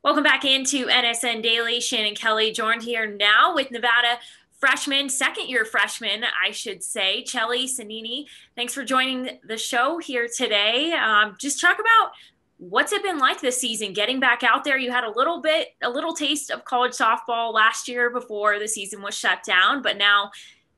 Welcome 0.02 0.22
back 0.22 0.46
into 0.46 0.86
NSN 0.86 1.42
Daily. 1.42 1.78
Shannon 1.78 2.14
Kelly 2.14 2.52
joined 2.52 2.84
here 2.84 3.06
now 3.06 3.54
with 3.54 3.70
Nevada 3.70 4.18
freshman, 4.60 5.08
second 5.08 5.48
year 5.48 5.64
freshman, 5.64 6.22
I 6.24 6.50
should 6.52 6.84
say, 6.84 7.24
Chelly 7.24 7.66
Sanini. 7.66 8.26
Thanks 8.54 8.74
for 8.74 8.84
joining 8.84 9.40
the 9.42 9.56
show 9.56 9.98
here 9.98 10.28
today. 10.28 10.92
Um, 10.92 11.36
just 11.40 11.60
talk 11.60 11.78
about 11.80 12.12
what's 12.58 12.92
it 12.92 13.02
been 13.02 13.18
like 13.18 13.40
this 13.40 13.58
season 13.58 13.94
getting 13.94 14.20
back 14.20 14.42
out 14.42 14.64
there 14.64 14.76
you 14.76 14.90
had 14.90 15.02
a 15.02 15.10
little 15.10 15.40
bit 15.40 15.68
a 15.80 15.88
little 15.88 16.12
taste 16.12 16.50
of 16.50 16.62
college 16.66 16.92
softball 16.92 17.54
last 17.54 17.88
year 17.88 18.10
before 18.10 18.58
the 18.58 18.68
season 18.68 19.00
was 19.00 19.16
shut 19.16 19.42
down 19.44 19.80
but 19.80 19.96
now 19.96 20.30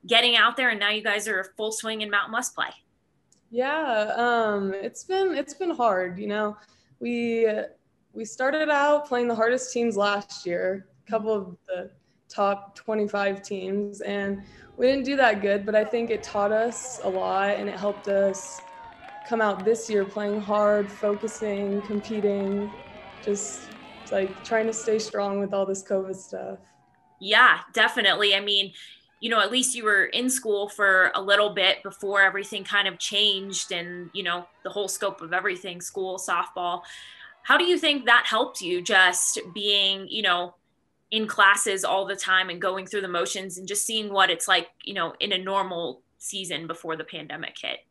getting 0.07 0.37
out 0.37 0.55
there 0.55 0.69
and 0.69 0.79
now 0.79 0.89
you 0.89 1.03
guys 1.03 1.27
are 1.27 1.51
full 1.57 1.73
swing 1.73 1.99
in 1.99 2.09
Mountain 2.09 2.31
West 2.31 2.55
play 2.55 2.69
yeah 3.51 4.13
um, 4.15 4.73
it's 4.73 5.03
been 5.03 5.35
it's 5.35 5.53
been 5.53 5.71
hard 5.71 6.17
you 6.17 6.27
know 6.27 6.55
we 7.01 7.49
we 8.13 8.23
started 8.23 8.69
out 8.69 9.05
playing 9.05 9.27
the 9.27 9.35
hardest 9.35 9.73
teams 9.73 9.97
last 9.97 10.45
year 10.45 10.87
a 11.05 11.11
couple 11.11 11.33
of 11.33 11.57
the 11.67 11.91
top 12.33 12.75
25 12.75 13.41
teams. 13.43 14.01
And 14.01 14.43
we 14.77 14.87
didn't 14.87 15.05
do 15.05 15.15
that 15.17 15.41
good, 15.41 15.65
but 15.65 15.75
I 15.75 15.85
think 15.85 16.09
it 16.09 16.23
taught 16.23 16.51
us 16.51 16.99
a 17.03 17.09
lot 17.09 17.51
and 17.51 17.69
it 17.69 17.77
helped 17.77 18.07
us 18.07 18.61
come 19.27 19.41
out 19.41 19.63
this 19.63 19.89
year 19.89 20.03
playing 20.03 20.41
hard, 20.41 20.91
focusing, 20.91 21.81
competing, 21.83 22.71
just 23.23 23.69
like 24.11 24.43
trying 24.43 24.67
to 24.67 24.73
stay 24.73 24.99
strong 24.99 25.39
with 25.39 25.53
all 25.53 25.65
this 25.65 25.83
COVID 25.83 26.15
stuff. 26.15 26.59
Yeah, 27.19 27.59
definitely. 27.73 28.35
I 28.35 28.41
mean, 28.41 28.73
you 29.21 29.29
know, 29.29 29.39
at 29.39 29.51
least 29.51 29.75
you 29.75 29.85
were 29.85 30.05
in 30.05 30.29
school 30.29 30.67
for 30.67 31.11
a 31.15 31.21
little 31.21 31.53
bit 31.53 31.81
before 31.83 32.21
everything 32.21 32.65
kind 32.65 32.87
of 32.87 32.99
changed 32.99 33.71
and, 33.71 34.09
you 34.13 34.23
know, 34.23 34.45
the 34.63 34.69
whole 34.69 34.89
scope 34.89 35.21
of 35.21 35.31
everything, 35.31 35.79
school, 35.79 36.17
softball. 36.17 36.81
How 37.43 37.57
do 37.57 37.63
you 37.63 37.77
think 37.77 38.05
that 38.05 38.25
helped 38.27 38.59
you 38.59 38.81
just 38.81 39.39
being, 39.53 40.07
you 40.09 40.23
know, 40.23 40.55
in 41.13 41.27
classes 41.27 41.85
all 41.85 42.07
the 42.07 42.15
time 42.15 42.49
and 42.49 42.59
going 42.59 42.87
through 42.87 43.01
the 43.01 43.07
motions 43.07 43.59
and 43.59 43.67
just 43.67 43.85
seeing 43.85 44.11
what 44.11 44.31
it's 44.31 44.47
like, 44.47 44.69
you 44.83 44.95
know, 44.95 45.13
in 45.19 45.31
a 45.31 45.37
normal 45.37 46.01
season 46.17 46.65
before 46.65 46.97
the 46.97 47.03
pandemic 47.03 47.55
hit? 47.61 47.81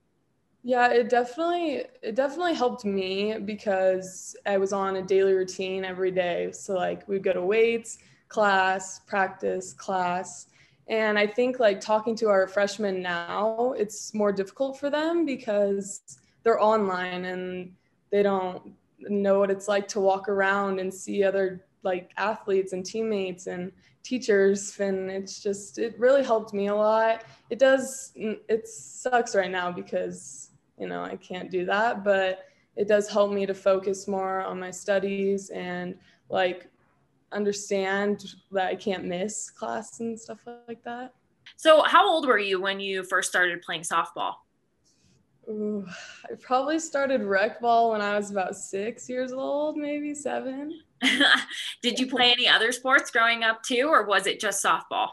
Yeah, 0.65 0.93
it 0.93 1.09
definitely 1.09 1.85
it 2.03 2.17
definitely 2.17 2.55
helped 2.55 2.85
me 2.85 3.39
because 3.39 4.35
I 4.45 4.59
was 4.59 4.73
on 4.73 4.97
a 4.97 5.03
daily 5.03 5.35
routine 5.35 5.85
every 5.85 6.11
day. 6.11 6.51
So 6.51 6.75
like 6.75 7.07
we'd 7.07 7.23
go 7.23 7.33
to 7.33 7.43
weights, 7.43 7.99
class, 8.27 8.99
practice, 9.07 9.73
class. 9.73 10.49
And 10.89 11.17
I 11.17 11.29
think 11.29 11.61
like 11.61 11.81
talking 11.81 12.17
to 12.17 12.29
our 12.29 12.49
freshmen 12.49 13.03
now, 13.03 13.73
it's 13.79 14.13
more 14.15 14.33
difficult 14.33 14.81
for 14.81 14.91
them 14.91 15.25
because 15.25 16.19
they're 16.43 16.61
online 16.61 17.25
and 17.27 17.73
they 18.11 18.25
don't 18.25 18.73
know 18.99 19.39
what 19.39 19.51
it's 19.53 19.69
like 19.69 19.87
to 19.89 20.01
walk 20.01 20.29
around 20.29 20.81
and 20.81 20.93
see 20.93 21.23
other 21.23 21.65
like 21.83 22.11
athletes 22.17 22.73
and 22.73 22.85
teammates 22.85 23.47
and 23.47 23.73
teachers 24.03 24.79
and 24.81 25.11
it's 25.11 25.41
just 25.41 25.79
it 25.79 25.99
really 25.99 26.25
helped 26.25 26.53
me 26.53 26.69
a 26.69 26.75
lot. 26.75 27.25
It 27.51 27.59
does 27.59 28.13
mm, 28.19 28.39
it 28.49 28.67
sucks 28.69 29.35
right 29.35 29.51
now 29.51 29.71
because 29.71 30.51
you 30.79 30.89
know 30.89 31.03
i 31.03 31.17
can't 31.17 31.51
do 31.51 31.67
that 31.67 32.03
but 32.03 32.47
it 32.77 32.89
does 32.89 33.07
help 33.09 33.31
me 33.31 33.45
to 33.45 33.55
focus 33.55 34.09
more 34.09 34.41
on 34.41 34.59
my 34.59 34.71
studies 34.71 35.51
and 35.51 35.95
like 36.31 36.71
understand 37.31 38.25
that 38.51 38.69
i 38.69 38.75
can't 38.75 39.05
miss 39.05 39.51
class 39.51 40.01
and 40.01 40.19
stuff 40.19 40.39
like 40.67 40.83
that. 40.83 41.13
So 41.57 41.83
how 41.83 42.09
old 42.09 42.27
were 42.27 42.39
you 42.39 42.61
when 42.61 42.81
you 42.81 43.03
first 43.05 43.29
started 43.29 43.63
playing 43.63 43.83
softball? 43.83 44.35
Ooh, 45.49 45.85
I 46.31 46.35
probably 46.41 46.79
started 46.79 47.23
rec 47.23 47.61
ball 47.61 47.93
when 47.93 48.01
I 48.01 48.17
was 48.17 48.31
about 48.31 48.55
six 48.55 49.09
years 49.09 49.33
old, 49.33 49.77
maybe 49.77 50.15
seven. 50.15 50.81
Did 51.83 51.99
you 51.99 52.07
play 52.07 52.33
any 52.33 52.49
other 52.49 52.73
sports 52.73 53.11
growing 53.11 53.43
up 53.43 53.63
too, 53.63 53.89
or 53.89 54.07
was 54.07 54.27
it 54.27 54.41
just 54.41 54.65
softball? 54.65 55.09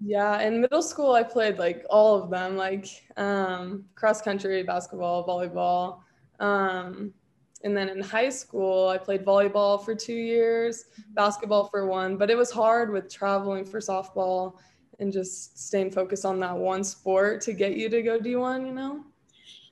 Yeah, 0.00 0.40
in 0.40 0.60
middle 0.60 0.82
school, 0.82 1.12
I 1.12 1.22
played 1.22 1.58
like 1.58 1.84
all 1.88 2.22
of 2.22 2.30
them, 2.30 2.56
like 2.56 2.88
um, 3.16 3.84
cross 3.94 4.20
country, 4.20 4.62
basketball, 4.62 5.26
volleyball. 5.26 6.00
Um, 6.40 7.12
and 7.62 7.74
then 7.74 7.88
in 7.88 8.02
high 8.02 8.28
school, 8.28 8.88
I 8.88 8.98
played 8.98 9.24
volleyball 9.24 9.82
for 9.82 9.94
two 9.94 10.12
years, 10.12 10.84
basketball 11.14 11.68
for 11.68 11.86
one, 11.86 12.18
but 12.18 12.30
it 12.30 12.36
was 12.36 12.50
hard 12.50 12.92
with 12.92 13.12
traveling 13.12 13.64
for 13.64 13.80
softball 13.80 14.58
and 15.00 15.12
just 15.12 15.58
staying 15.58 15.90
focused 15.90 16.26
on 16.26 16.38
that 16.40 16.56
one 16.56 16.84
sport 16.84 17.40
to 17.42 17.54
get 17.54 17.76
you 17.76 17.88
to 17.88 18.02
go 18.02 18.18
D1, 18.18 18.66
you 18.66 18.72
know? 18.72 19.04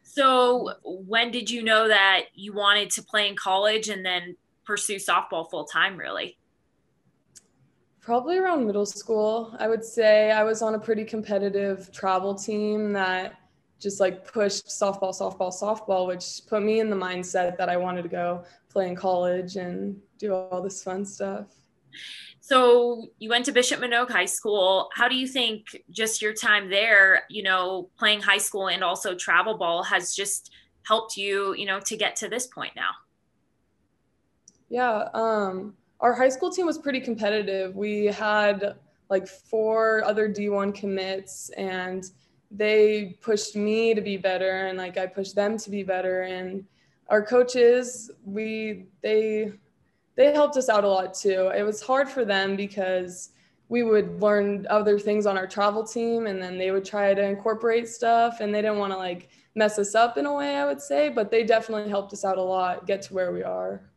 So, 0.02 0.72
when 0.82 1.30
did 1.30 1.50
you 1.50 1.62
know 1.62 1.88
that 1.88 2.24
you 2.34 2.52
wanted 2.52 2.90
to 2.90 3.02
play 3.02 3.28
in 3.28 3.36
college 3.36 3.88
and 3.88 4.04
then 4.04 4.36
pursue 4.64 4.96
softball 4.96 5.48
full 5.50 5.64
time, 5.64 5.96
really? 5.96 6.38
Probably 8.00 8.38
around 8.38 8.66
middle 8.66 8.86
school. 8.86 9.54
I 9.58 9.68
would 9.68 9.84
say 9.84 10.32
I 10.32 10.42
was 10.42 10.60
on 10.62 10.74
a 10.74 10.78
pretty 10.78 11.04
competitive 11.04 11.92
travel 11.92 12.34
team 12.34 12.92
that 12.92 13.34
just 13.78 14.00
like 14.00 14.30
pushed 14.30 14.66
softball, 14.66 15.10
softball, 15.10 15.52
softball, 15.52 16.06
which 16.06 16.42
put 16.48 16.62
me 16.62 16.80
in 16.80 16.88
the 16.88 16.96
mindset 16.96 17.56
that 17.58 17.68
I 17.68 17.76
wanted 17.76 18.02
to 18.02 18.08
go 18.08 18.44
play 18.68 18.88
in 18.88 18.96
college 18.96 19.56
and 19.56 20.00
do 20.18 20.34
all 20.34 20.62
this 20.62 20.82
fun 20.82 21.04
stuff. 21.04 21.46
So 22.40 23.08
you 23.18 23.28
went 23.28 23.44
to 23.44 23.52
Bishop 23.52 23.80
Manogue 23.80 24.10
High 24.10 24.24
School. 24.24 24.88
How 24.94 25.08
do 25.08 25.14
you 25.14 25.28
think 25.28 25.76
just 25.90 26.20
your 26.20 26.32
time 26.32 26.70
there, 26.70 27.22
you 27.30 27.42
know, 27.42 27.90
playing 27.96 28.20
high 28.20 28.38
school 28.38 28.68
and 28.68 28.82
also 28.82 29.14
travel 29.14 29.58
ball 29.58 29.84
has 29.84 30.14
just 30.14 30.52
helped 30.84 31.16
you, 31.16 31.54
you 31.54 31.66
know, 31.66 31.78
to 31.80 31.96
get 31.96 32.16
to 32.16 32.28
this 32.28 32.48
point 32.48 32.72
now? 32.74 32.90
Yeah, 34.72 35.10
um, 35.12 35.74
our 36.00 36.14
high 36.14 36.30
school 36.30 36.50
team 36.50 36.64
was 36.64 36.78
pretty 36.78 37.00
competitive. 37.00 37.76
We 37.76 38.06
had 38.06 38.76
like 39.10 39.28
four 39.28 40.02
other 40.02 40.26
D1 40.26 40.72
commits 40.72 41.50
and 41.58 42.02
they 42.50 43.18
pushed 43.20 43.54
me 43.54 43.92
to 43.92 44.00
be 44.00 44.16
better 44.16 44.68
and 44.68 44.78
like 44.78 44.96
I 44.96 45.06
pushed 45.06 45.34
them 45.34 45.58
to 45.58 45.68
be 45.70 45.82
better 45.82 46.22
and 46.22 46.64
our 47.08 47.22
coaches 47.22 48.10
we 48.24 48.86
they 49.02 49.52
they 50.16 50.32
helped 50.32 50.56
us 50.56 50.70
out 50.70 50.84
a 50.84 50.88
lot 50.88 51.12
too. 51.12 51.52
It 51.54 51.64
was 51.64 51.82
hard 51.82 52.08
for 52.08 52.24
them 52.24 52.56
because 52.56 53.28
we 53.68 53.82
would 53.82 54.22
learn 54.22 54.66
other 54.70 54.98
things 54.98 55.26
on 55.26 55.36
our 55.36 55.46
travel 55.46 55.84
team 55.84 56.26
and 56.26 56.42
then 56.42 56.56
they 56.56 56.70
would 56.70 56.86
try 56.86 57.12
to 57.12 57.22
incorporate 57.22 57.88
stuff 57.88 58.40
and 58.40 58.54
they 58.54 58.62
didn't 58.62 58.78
want 58.78 58.94
to 58.94 58.98
like 58.98 59.28
mess 59.54 59.78
us 59.78 59.94
up 59.94 60.16
in 60.16 60.24
a 60.24 60.32
way 60.34 60.56
I 60.56 60.64
would 60.64 60.80
say, 60.80 61.10
but 61.10 61.30
they 61.30 61.44
definitely 61.44 61.90
helped 61.90 62.14
us 62.14 62.24
out 62.24 62.38
a 62.38 62.42
lot 62.42 62.86
get 62.86 63.02
to 63.02 63.12
where 63.12 63.32
we 63.32 63.42
are. 63.42 63.91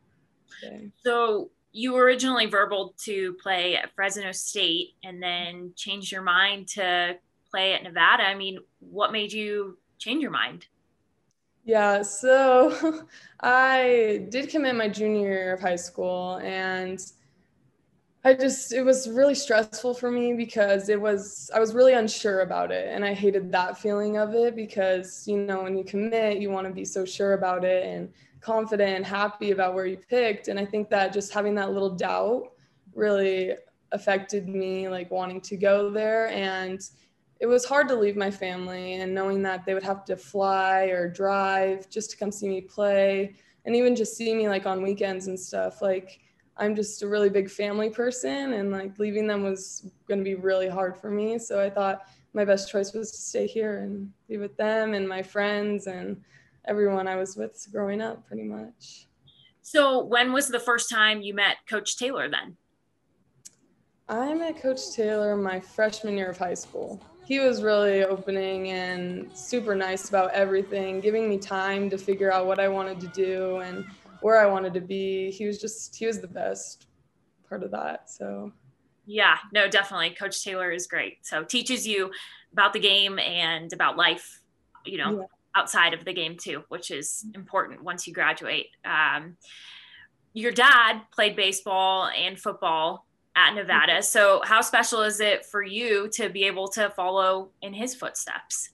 Okay. 0.64 0.90
So 1.04 1.52
you 1.72 1.94
were 1.94 2.04
originally 2.04 2.46
verbal 2.46 2.96
to 3.04 3.34
play 3.42 3.76
at 3.76 3.94
Fresno 3.96 4.32
State 4.32 4.92
and 5.04 5.22
then 5.22 5.74
changed 5.76 6.12
your 6.12 6.22
mind 6.22 6.70
to 6.70 7.18
play 7.52 7.74
at 7.74 7.84
Nevada. 7.84 8.24
I 8.24 8.36
mean, 8.36 8.60
what 8.80 9.12
made 9.12 9.34
you 9.34 9.78
change 9.98 10.22
your 10.22 10.32
mind? 10.32 10.68
Yeah, 11.66 12.04
so 12.04 13.04
I 13.42 14.26
did 14.30 14.50
commit 14.50 14.76
my 14.76 14.88
junior 14.88 15.28
year 15.28 15.54
of 15.54 15.60
high 15.60 15.76
school 15.76 16.36
and 16.44 17.00
I 18.24 18.34
just 18.34 18.74
it 18.74 18.82
was 18.82 19.08
really 19.08 19.36
stressful 19.36 19.94
for 19.94 20.10
me 20.10 20.34
because 20.34 20.90
it 20.90 21.00
was 21.00 21.52
I 21.54 21.60
was 21.60 21.76
really 21.76 21.94
unsure 21.94 22.42
about 22.42 22.72
it 22.72 22.88
and 22.92 23.06
I 23.06 23.14
hated 23.14 23.52
that 23.52 23.78
feeling 23.78 24.18
of 24.18 24.34
it 24.34 24.56
because 24.56 25.28
you 25.28 25.38
know 25.38 25.62
when 25.62 25.78
you 25.78 25.84
commit 25.84 26.40
you 26.40 26.50
want 26.50 26.66
to 26.66 26.74
be 26.74 26.86
so 26.86 27.06
sure 27.06 27.34
about 27.34 27.64
it 27.64 27.86
and 27.86 28.12
confident 28.46 28.96
and 28.96 29.06
happy 29.06 29.52
about 29.52 29.74
where 29.74 29.88
you 29.88 29.98
picked. 29.98 30.48
And 30.48 30.60
I 30.60 30.66
think 30.66 30.90
that 30.90 31.14
just 31.14 31.34
having 31.34 31.56
that 31.56 31.72
little 31.72 31.90
doubt 31.90 32.52
really 32.94 33.54
affected 33.92 34.48
me 34.48 34.88
like 34.88 35.10
wanting 35.10 35.42
to 35.42 35.58
go 35.58 35.90
there. 35.90 36.30
And 36.30 36.80
it 37.40 37.48
was 37.48 37.66
hard 37.66 37.88
to 37.90 37.96
leave 37.96 38.16
my 38.16 38.32
family 38.32 38.94
and 38.94 39.14
knowing 39.14 39.42
that 39.44 39.66
they 39.66 39.74
would 39.74 39.84
have 39.84 40.06
to 40.06 40.16
fly 40.16 40.86
or 40.86 41.10
drive 41.10 41.90
just 41.90 42.12
to 42.12 42.18
come 42.18 42.32
see 42.32 42.48
me 42.48 42.62
play 42.62 43.36
and 43.66 43.76
even 43.76 43.96
just 43.96 44.16
see 44.16 44.34
me 44.36 44.48
like 44.48 44.66
on 44.66 44.84
weekends 44.84 45.28
and 45.28 45.40
stuff. 45.40 45.82
Like 45.82 46.20
i'm 46.58 46.74
just 46.74 47.02
a 47.02 47.08
really 47.08 47.30
big 47.30 47.50
family 47.50 47.90
person 47.90 48.54
and 48.54 48.72
like 48.72 48.98
leaving 48.98 49.28
them 49.28 49.44
was 49.44 49.92
going 50.08 50.18
to 50.18 50.24
be 50.24 50.36
really 50.36 50.70
hard 50.70 50.96
for 50.96 51.12
me. 51.12 51.38
So 51.38 51.60
i 51.60 51.70
thought 51.70 52.04
my 52.34 52.46
best 52.46 52.70
choice 52.70 52.94
was 52.94 53.12
to 53.12 53.18
stay 53.18 53.48
here 53.48 53.80
and 53.80 54.12
be 54.28 54.38
with 54.38 54.56
them 54.58 54.94
and 54.94 55.08
my 55.08 55.24
friends 55.24 55.88
and 55.88 56.22
everyone 56.68 57.08
i 57.08 57.16
was 57.16 57.36
with 57.36 57.68
growing 57.72 58.02
up 58.02 58.26
pretty 58.28 58.44
much 58.44 59.08
so 59.62 60.04
when 60.04 60.32
was 60.32 60.48
the 60.48 60.60
first 60.60 60.90
time 60.90 61.22
you 61.22 61.34
met 61.34 61.58
coach 61.70 61.98
taylor 61.98 62.30
then 62.30 62.56
i 64.10 64.34
met 64.34 64.62
coach 64.62 64.92
taylor 64.94 65.36
my 65.36 65.60
freshman 65.60 66.18
year 66.18 66.30
of 66.30 66.38
high 66.38 66.54
school 66.54 67.02
he 67.26 67.40
was 67.40 67.64
really 67.64 68.04
opening 68.04 68.70
and 68.70 69.36
super 69.36 69.76
nice 69.76 70.10
about 70.10 70.32
everything, 70.32 71.02
giving 71.02 71.28
me 71.28 71.40
time 71.40 71.90
to 71.90 71.98
figure 71.98 72.32
out 72.32 72.46
what 72.46 72.60
I 72.60 72.68
wanted 72.68 73.00
to 73.02 73.08
do 73.08 73.58
and 73.58 73.84
where 74.22 74.40
I 74.40 74.46
wanted 74.46 74.74
to 74.76 74.82
be. 74.82 75.32
He 75.32 75.48
was 75.48 75.60
just, 75.60 75.96
he 75.96 76.06
was 76.06 76.22
the 76.22 76.28
best 76.28 76.86
part 77.50 77.64
of 77.64 77.72
that. 77.72 78.12
So, 78.12 78.54
yeah, 79.08 79.38
no, 79.52 79.68
definitely. 79.68 80.12
Coach 80.12 80.44
Taylor 80.44 80.72
is 80.72 80.86
great. 80.86 81.26
So, 81.26 81.44
teaches 81.44 81.88
you 81.88 82.12
about 82.54 82.74
the 82.74 82.80
game 82.80 83.18
and 83.18 83.74
about 83.74 83.98
life, 83.98 84.42
you 84.86 85.00
know, 85.00 85.20
yeah. 85.22 85.26
Outside 85.56 85.94
of 85.94 86.06
the 86.06 86.14
game 86.14 86.38
too, 86.38 86.64
which 86.70 86.92
is 86.92 87.26
important 87.34 87.84
once 87.84 88.06
you 88.06 88.14
graduate. 88.14 88.68
Um, 88.84 89.38
your 90.34 90.52
dad 90.52 91.02
played 91.14 91.36
baseball 91.36 92.08
and 92.08 92.38
football 92.38 93.06
at 93.36 93.54
Nevada. 93.54 94.04
So, 94.04 94.42
how 94.44 94.62
special 94.62 95.02
is 95.02 95.20
it 95.20 95.46
for 95.46 95.64
you 95.64 96.10
to 96.14 96.30
be 96.30 96.44
able 96.44 96.68
to 96.70 96.90
follow 96.90 97.52
in 97.62 97.74
his 97.74 97.96
footsteps? 97.96 98.70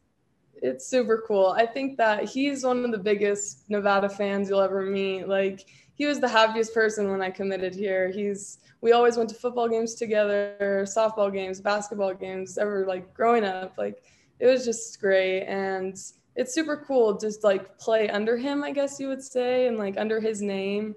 It's 0.55 0.87
super 0.87 1.23
cool. 1.27 1.55
I 1.57 1.65
think 1.65 1.97
that 1.97 2.25
he's 2.25 2.63
one 2.63 2.85
of 2.85 2.91
the 2.91 2.97
biggest 2.97 3.69
Nevada 3.69 4.09
fans 4.09 4.49
you'll 4.49 4.61
ever 4.61 4.83
meet. 4.83 5.27
Like, 5.27 5.65
he 5.95 6.05
was 6.05 6.19
the 6.19 6.27
happiest 6.27 6.73
person 6.73 7.11
when 7.11 7.21
I 7.21 7.29
committed 7.29 7.75
here. 7.75 8.09
He's 8.09 8.59
we 8.81 8.93
always 8.93 9.17
went 9.17 9.29
to 9.29 9.35
football 9.35 9.69
games 9.69 9.93
together, 9.93 10.85
softball 10.87 11.31
games, 11.31 11.61
basketball 11.61 12.15
games, 12.15 12.57
ever 12.57 12.85
like 12.87 13.13
growing 13.13 13.43
up. 13.43 13.75
Like 13.77 14.01
it 14.39 14.47
was 14.47 14.65
just 14.65 14.99
great 14.99 15.43
and 15.43 15.95
it's 16.35 16.53
super 16.53 16.83
cool 16.87 17.17
just 17.17 17.43
like 17.43 17.77
play 17.77 18.09
under 18.09 18.37
him, 18.37 18.63
I 18.63 18.71
guess 18.71 18.99
you 18.99 19.07
would 19.07 19.23
say, 19.23 19.67
and 19.67 19.77
like 19.77 19.97
under 19.97 20.19
his 20.19 20.41
name. 20.41 20.95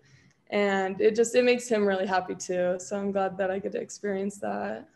And 0.50 1.00
it 1.00 1.16
just 1.16 1.34
it 1.34 1.44
makes 1.44 1.68
him 1.68 1.86
really 1.86 2.06
happy 2.06 2.34
too. 2.34 2.76
So 2.78 2.96
i'm 2.96 3.12
glad 3.12 3.36
that 3.38 3.50
i 3.50 3.58
get 3.58 3.72
to 3.72 3.80
experience 3.80 4.38
that. 4.38 4.88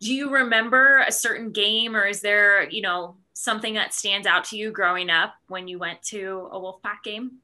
Do 0.00 0.14
you 0.14 0.30
remember 0.30 0.98
a 1.06 1.12
certain 1.12 1.52
game 1.52 1.94
or 1.94 2.06
is 2.06 2.20
there 2.20 2.68
you 2.68 2.82
know 2.82 3.16
something 3.34 3.74
that 3.74 3.94
stands 3.94 4.26
out 4.26 4.44
to 4.44 4.56
you 4.56 4.72
growing 4.72 5.10
up 5.10 5.34
when 5.46 5.68
you 5.68 5.78
went 5.78 6.02
to 6.02 6.48
a 6.50 6.58
wolfpack 6.58 7.02
game? 7.04 7.38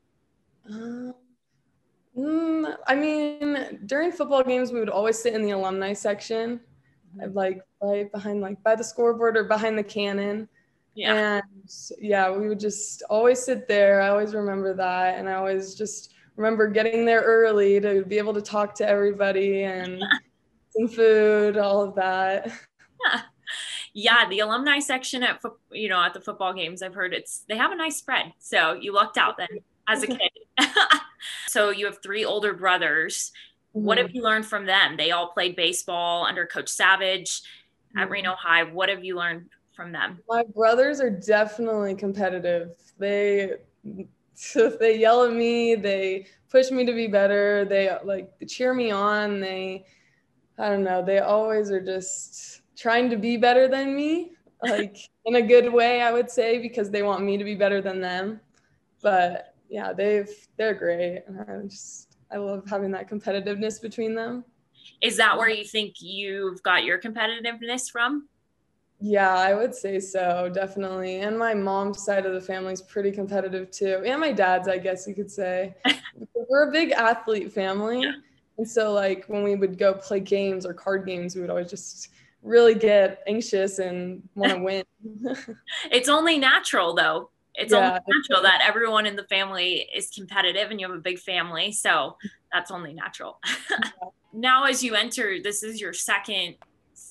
Um, 0.68 1.14
mm, 2.16 2.76
i 2.86 2.94
mean 2.94 3.80
during 3.86 4.10
football 4.10 4.42
games 4.42 4.72
we 4.72 4.80
would 4.80 4.88
always 4.88 5.18
sit 5.18 5.34
in 5.34 5.42
the 5.42 5.50
alumni 5.50 5.92
section. 5.92 6.60
Mm-hmm. 7.16 7.32
like 7.36 7.60
right 7.80 8.10
behind 8.10 8.40
like 8.40 8.60
by 8.64 8.74
the 8.74 8.82
scoreboard 8.82 9.36
or 9.36 9.44
behind 9.44 9.78
the 9.78 9.84
cannon 9.84 10.48
yeah 10.94 11.36
and 11.36 11.70
yeah 11.98 12.30
we 12.30 12.48
would 12.48 12.60
just 12.60 13.02
always 13.10 13.42
sit 13.42 13.66
there 13.66 14.00
i 14.00 14.08
always 14.08 14.34
remember 14.34 14.74
that 14.74 15.18
and 15.18 15.28
i 15.28 15.34
always 15.34 15.74
just 15.74 16.14
remember 16.36 16.68
getting 16.68 17.04
there 17.04 17.20
early 17.20 17.80
to 17.80 18.04
be 18.04 18.18
able 18.18 18.34
to 18.34 18.42
talk 18.42 18.74
to 18.74 18.88
everybody 18.88 19.64
and 19.64 20.02
some 20.76 20.88
food, 20.88 21.56
all 21.56 21.82
of 21.82 21.94
that. 21.94 22.46
Yeah. 23.04 23.20
yeah, 23.92 24.28
the 24.28 24.40
alumni 24.40 24.78
section 24.78 25.22
at 25.22 25.40
you 25.70 25.88
know 25.88 26.02
at 26.02 26.14
the 26.14 26.20
football 26.20 26.52
games, 26.52 26.82
I've 26.82 26.94
heard 26.94 27.14
it's 27.14 27.44
they 27.48 27.56
have 27.56 27.72
a 27.72 27.76
nice 27.76 27.96
spread. 27.96 28.32
So 28.38 28.74
you 28.74 28.92
lucked 28.92 29.18
out 29.18 29.36
then 29.36 29.48
as 29.88 30.02
a 30.02 30.08
kid. 30.08 30.20
so 31.48 31.70
you 31.70 31.86
have 31.86 31.98
three 32.02 32.24
older 32.24 32.54
brothers. 32.54 33.32
Mm-hmm. 33.74 33.86
What 33.86 33.98
have 33.98 34.08
mm-hmm. 34.08 34.16
you 34.16 34.22
learned 34.22 34.46
from 34.46 34.66
them? 34.66 34.96
They 34.96 35.10
all 35.10 35.28
played 35.28 35.56
baseball 35.56 36.24
under 36.24 36.46
Coach 36.46 36.68
Savage 36.68 37.40
mm-hmm. 37.40 37.98
at 37.98 38.10
Reno 38.10 38.34
High. 38.34 38.64
What 38.64 38.88
have 38.88 39.04
you 39.04 39.16
learned 39.16 39.48
from 39.74 39.92
them? 39.92 40.20
My 40.28 40.44
brothers 40.44 41.00
are 41.00 41.10
definitely 41.10 41.94
competitive. 41.94 42.76
They 42.98 43.54
they 44.80 44.98
yell 44.98 45.24
at 45.24 45.32
me, 45.32 45.74
they 45.74 46.26
push 46.50 46.70
me 46.70 46.84
to 46.84 46.92
be 46.92 47.06
better. 47.06 47.64
They 47.64 47.96
like 48.04 48.32
cheer 48.48 48.74
me 48.74 48.90
on. 48.90 49.40
They, 49.40 49.84
I 50.58 50.68
don't 50.68 50.84
know, 50.84 51.04
they 51.04 51.18
always 51.18 51.70
are 51.70 51.84
just 51.84 52.62
trying 52.76 53.10
to 53.10 53.16
be 53.16 53.36
better 53.36 53.68
than 53.68 53.94
me, 53.94 54.32
like 54.62 54.96
in 55.24 55.36
a 55.36 55.42
good 55.42 55.72
way, 55.72 56.00
I 56.00 56.12
would 56.12 56.30
say, 56.30 56.58
because 56.58 56.90
they 56.90 57.02
want 57.02 57.24
me 57.24 57.36
to 57.36 57.44
be 57.44 57.54
better 57.54 57.80
than 57.80 58.00
them. 58.00 58.40
But 59.02 59.54
yeah, 59.68 59.92
they've, 59.92 60.30
they're 60.56 60.74
great. 60.74 61.22
I 61.48 61.66
just, 61.66 62.16
I 62.32 62.36
love 62.36 62.64
having 62.68 62.90
that 62.92 63.08
competitiveness 63.08 63.80
between 63.80 64.14
them. 64.14 64.44
Is 65.00 65.16
that 65.16 65.36
where 65.36 65.48
you 65.48 65.64
think 65.64 66.00
you've 66.00 66.62
got 66.62 66.84
your 66.84 67.00
competitiveness 67.00 67.90
from? 67.90 68.28
Yeah, 69.00 69.34
I 69.34 69.54
would 69.54 69.74
say 69.74 70.00
so, 70.00 70.50
definitely. 70.52 71.20
And 71.20 71.38
my 71.38 71.52
mom's 71.52 72.02
side 72.02 72.26
of 72.26 72.32
the 72.32 72.40
family 72.40 72.72
is 72.72 72.80
pretty 72.80 73.10
competitive 73.10 73.70
too. 73.70 74.02
And 74.06 74.20
my 74.20 74.32
dad's, 74.32 74.68
I 74.68 74.78
guess 74.78 75.06
you 75.06 75.14
could 75.14 75.30
say. 75.30 75.74
We're 76.48 76.68
a 76.68 76.72
big 76.72 76.92
athlete 76.92 77.52
family. 77.52 78.02
Yeah. 78.02 78.12
And 78.56 78.68
so, 78.68 78.92
like, 78.92 79.24
when 79.26 79.42
we 79.42 79.56
would 79.56 79.78
go 79.78 79.94
play 79.94 80.20
games 80.20 80.64
or 80.64 80.72
card 80.72 81.06
games, 81.06 81.34
we 81.34 81.40
would 81.40 81.50
always 81.50 81.68
just 81.68 82.10
really 82.42 82.74
get 82.74 83.22
anxious 83.26 83.78
and 83.78 84.22
want 84.34 84.52
to 84.52 84.58
win. 84.58 84.84
it's 85.90 86.08
only 86.08 86.38
natural, 86.38 86.94
though. 86.94 87.30
It's 87.56 87.72
yeah, 87.72 87.78
only 87.78 88.00
natural 88.06 88.42
that 88.42 88.62
everyone 88.66 89.06
in 89.06 89.16
the 89.16 89.24
family 89.24 89.88
is 89.94 90.10
competitive 90.10 90.70
and 90.70 90.80
you 90.80 90.86
have 90.86 90.96
a 90.96 91.00
big 91.00 91.18
family. 91.18 91.72
So, 91.72 92.16
that's 92.52 92.70
only 92.70 92.94
natural. 92.94 93.40
now, 94.32 94.64
as 94.64 94.84
you 94.84 94.94
enter, 94.94 95.42
this 95.42 95.64
is 95.64 95.80
your 95.80 95.92
second 95.92 96.54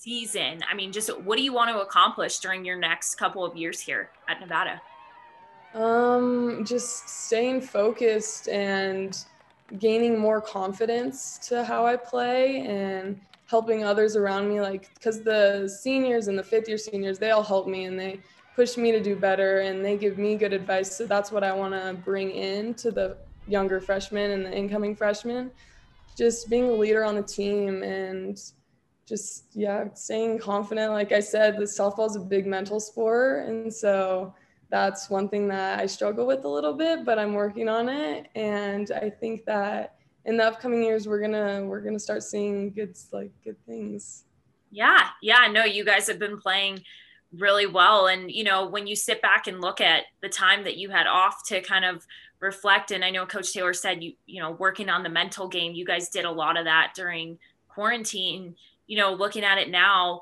season, 0.04 0.60
I 0.70 0.76
mean, 0.76 0.91
just 0.91 1.10
what 1.22 1.38
do 1.38 1.43
you 1.43 1.54
want 1.54 1.74
to 1.74 1.82
accomplish 1.82 2.39
during 2.39 2.66
your 2.66 2.78
next 2.78 3.16
couple 3.16 3.45
of 3.45 3.56
years 3.56 3.80
here 3.80 4.10
at 4.28 4.41
Nevada? 4.41 4.82
Um, 5.74 6.66
just 6.66 7.08
staying 7.08 7.62
focused 7.62 8.49
and 8.49 9.18
gaining 9.80 10.20
more 10.20 10.41
confidence 10.41 11.39
to 11.47 11.64
how 11.64 11.86
I 11.86 11.95
play 11.95 12.62
and 12.62 13.20
helping 13.47 13.84
others 13.84 14.16
around 14.16 14.49
me. 14.49 14.62
Like, 14.62 14.93
because 14.93 15.24
the 15.24 15.68
seniors 15.68 16.28
and 16.28 16.38
the 16.38 16.43
fifth 16.43 16.68
year 16.68 16.78
seniors, 16.78 17.18
they 17.18 17.32
all 17.32 17.43
help 17.43 17.68
me 17.68 17.86
and 17.86 17.97
they 17.97 18.20
push 18.56 18.78
me 18.78 18.91
to 18.91 19.01
do 19.01 19.16
better 19.16 19.62
and 19.62 19.84
they 19.84 19.97
give 19.97 20.18
me 20.18 20.36
good 20.36 20.54
advice. 20.54 20.95
So 20.95 21.08
that's 21.08 21.32
what 21.32 21.43
I 21.43 21.54
want 21.54 21.74
to 21.74 21.97
bring 22.04 22.32
in 22.32 22.74
to 22.76 22.91
the 22.91 23.18
younger 23.47 23.80
freshmen 23.80 24.32
and 24.32 24.45
the 24.45 24.56
incoming 24.56 24.95
freshmen. 24.95 25.49
Just 26.16 26.49
being 26.49 26.70
a 26.70 26.74
leader 26.74 27.04
on 27.04 27.16
the 27.16 27.24
team 27.24 27.82
and 27.82 28.39
just 29.06 29.45
yeah 29.54 29.86
staying 29.93 30.39
confident. 30.39 30.91
Like 30.91 31.12
i 31.12 31.20
said 31.20 31.58
the 31.58 31.64
softball 31.64 32.10
is 32.10 32.16
a 32.16 32.20
big 32.20 32.45
mental 32.45 32.80
sport. 32.80 33.47
And 33.47 33.74
so 33.74 34.34
that's 34.70 35.10
one 35.10 35.30
thing 35.30 35.47
that 35.47 35.80
i 35.80 35.86
struggle 35.86 36.26
with 36.26 36.45
a 36.45 36.47
little 36.47 36.74
bit 36.74 37.06
but 37.06 37.20
i'm 37.20 37.34
working 37.34 37.70
on 37.70 37.89
it. 37.89 38.28
And 38.36 38.91
i 38.91 39.10
think 39.10 39.45
that 39.45 39.95
in 40.26 40.38
the 40.38 40.45
upcoming 40.45 40.84
years 40.84 41.08
we're 41.08 41.22
gonna 41.22 41.66
we're 41.66 41.82
gonna 41.82 41.99
start 41.99 42.24
seeing 42.24 42.72
good 42.72 42.97
like 43.12 43.32
good 43.43 43.58
things. 43.66 44.26
Yeah. 44.72 45.10
Yeah. 45.22 45.47
No 45.51 45.66
you 45.66 45.86
guys 45.86 46.08
have 46.08 46.20
been 46.20 46.39
playing 46.39 46.84
really 47.38 47.68
well. 47.68 48.08
And 48.08 48.32
you 48.32 48.43
know 48.43 48.68
when 48.68 48.88
you 48.88 48.95
sit 48.95 49.22
back 49.22 49.47
and 49.47 49.62
look 49.62 49.82
at 49.82 50.04
the 50.22 50.30
time 50.30 50.64
that 50.64 50.78
you 50.78 50.89
had 50.89 51.08
off 51.08 51.43
to 51.47 51.62
kind 51.62 51.86
of 51.86 52.06
reflect 52.43 52.91
and 52.91 53.06
i 53.06 53.10
know 53.10 53.26
coach 53.26 53.54
taylor 53.54 53.74
said 53.74 54.04
you 54.04 54.12
you 54.26 54.41
know 54.41 54.51
working 54.51 54.89
on 54.89 55.01
the 55.01 55.10
mental 55.10 55.47
game 55.47 55.74
you 55.74 55.86
guys 55.86 56.10
did 56.10 56.26
a 56.26 56.30
lot 56.30 56.58
of 56.58 56.66
that 56.66 56.91
during 56.93 57.39
quarantine 57.70 58.54
you 58.93 58.99
know, 58.99 59.11
looking 59.11 59.43
at 59.43 59.57
it 59.57 59.71
now, 59.71 60.21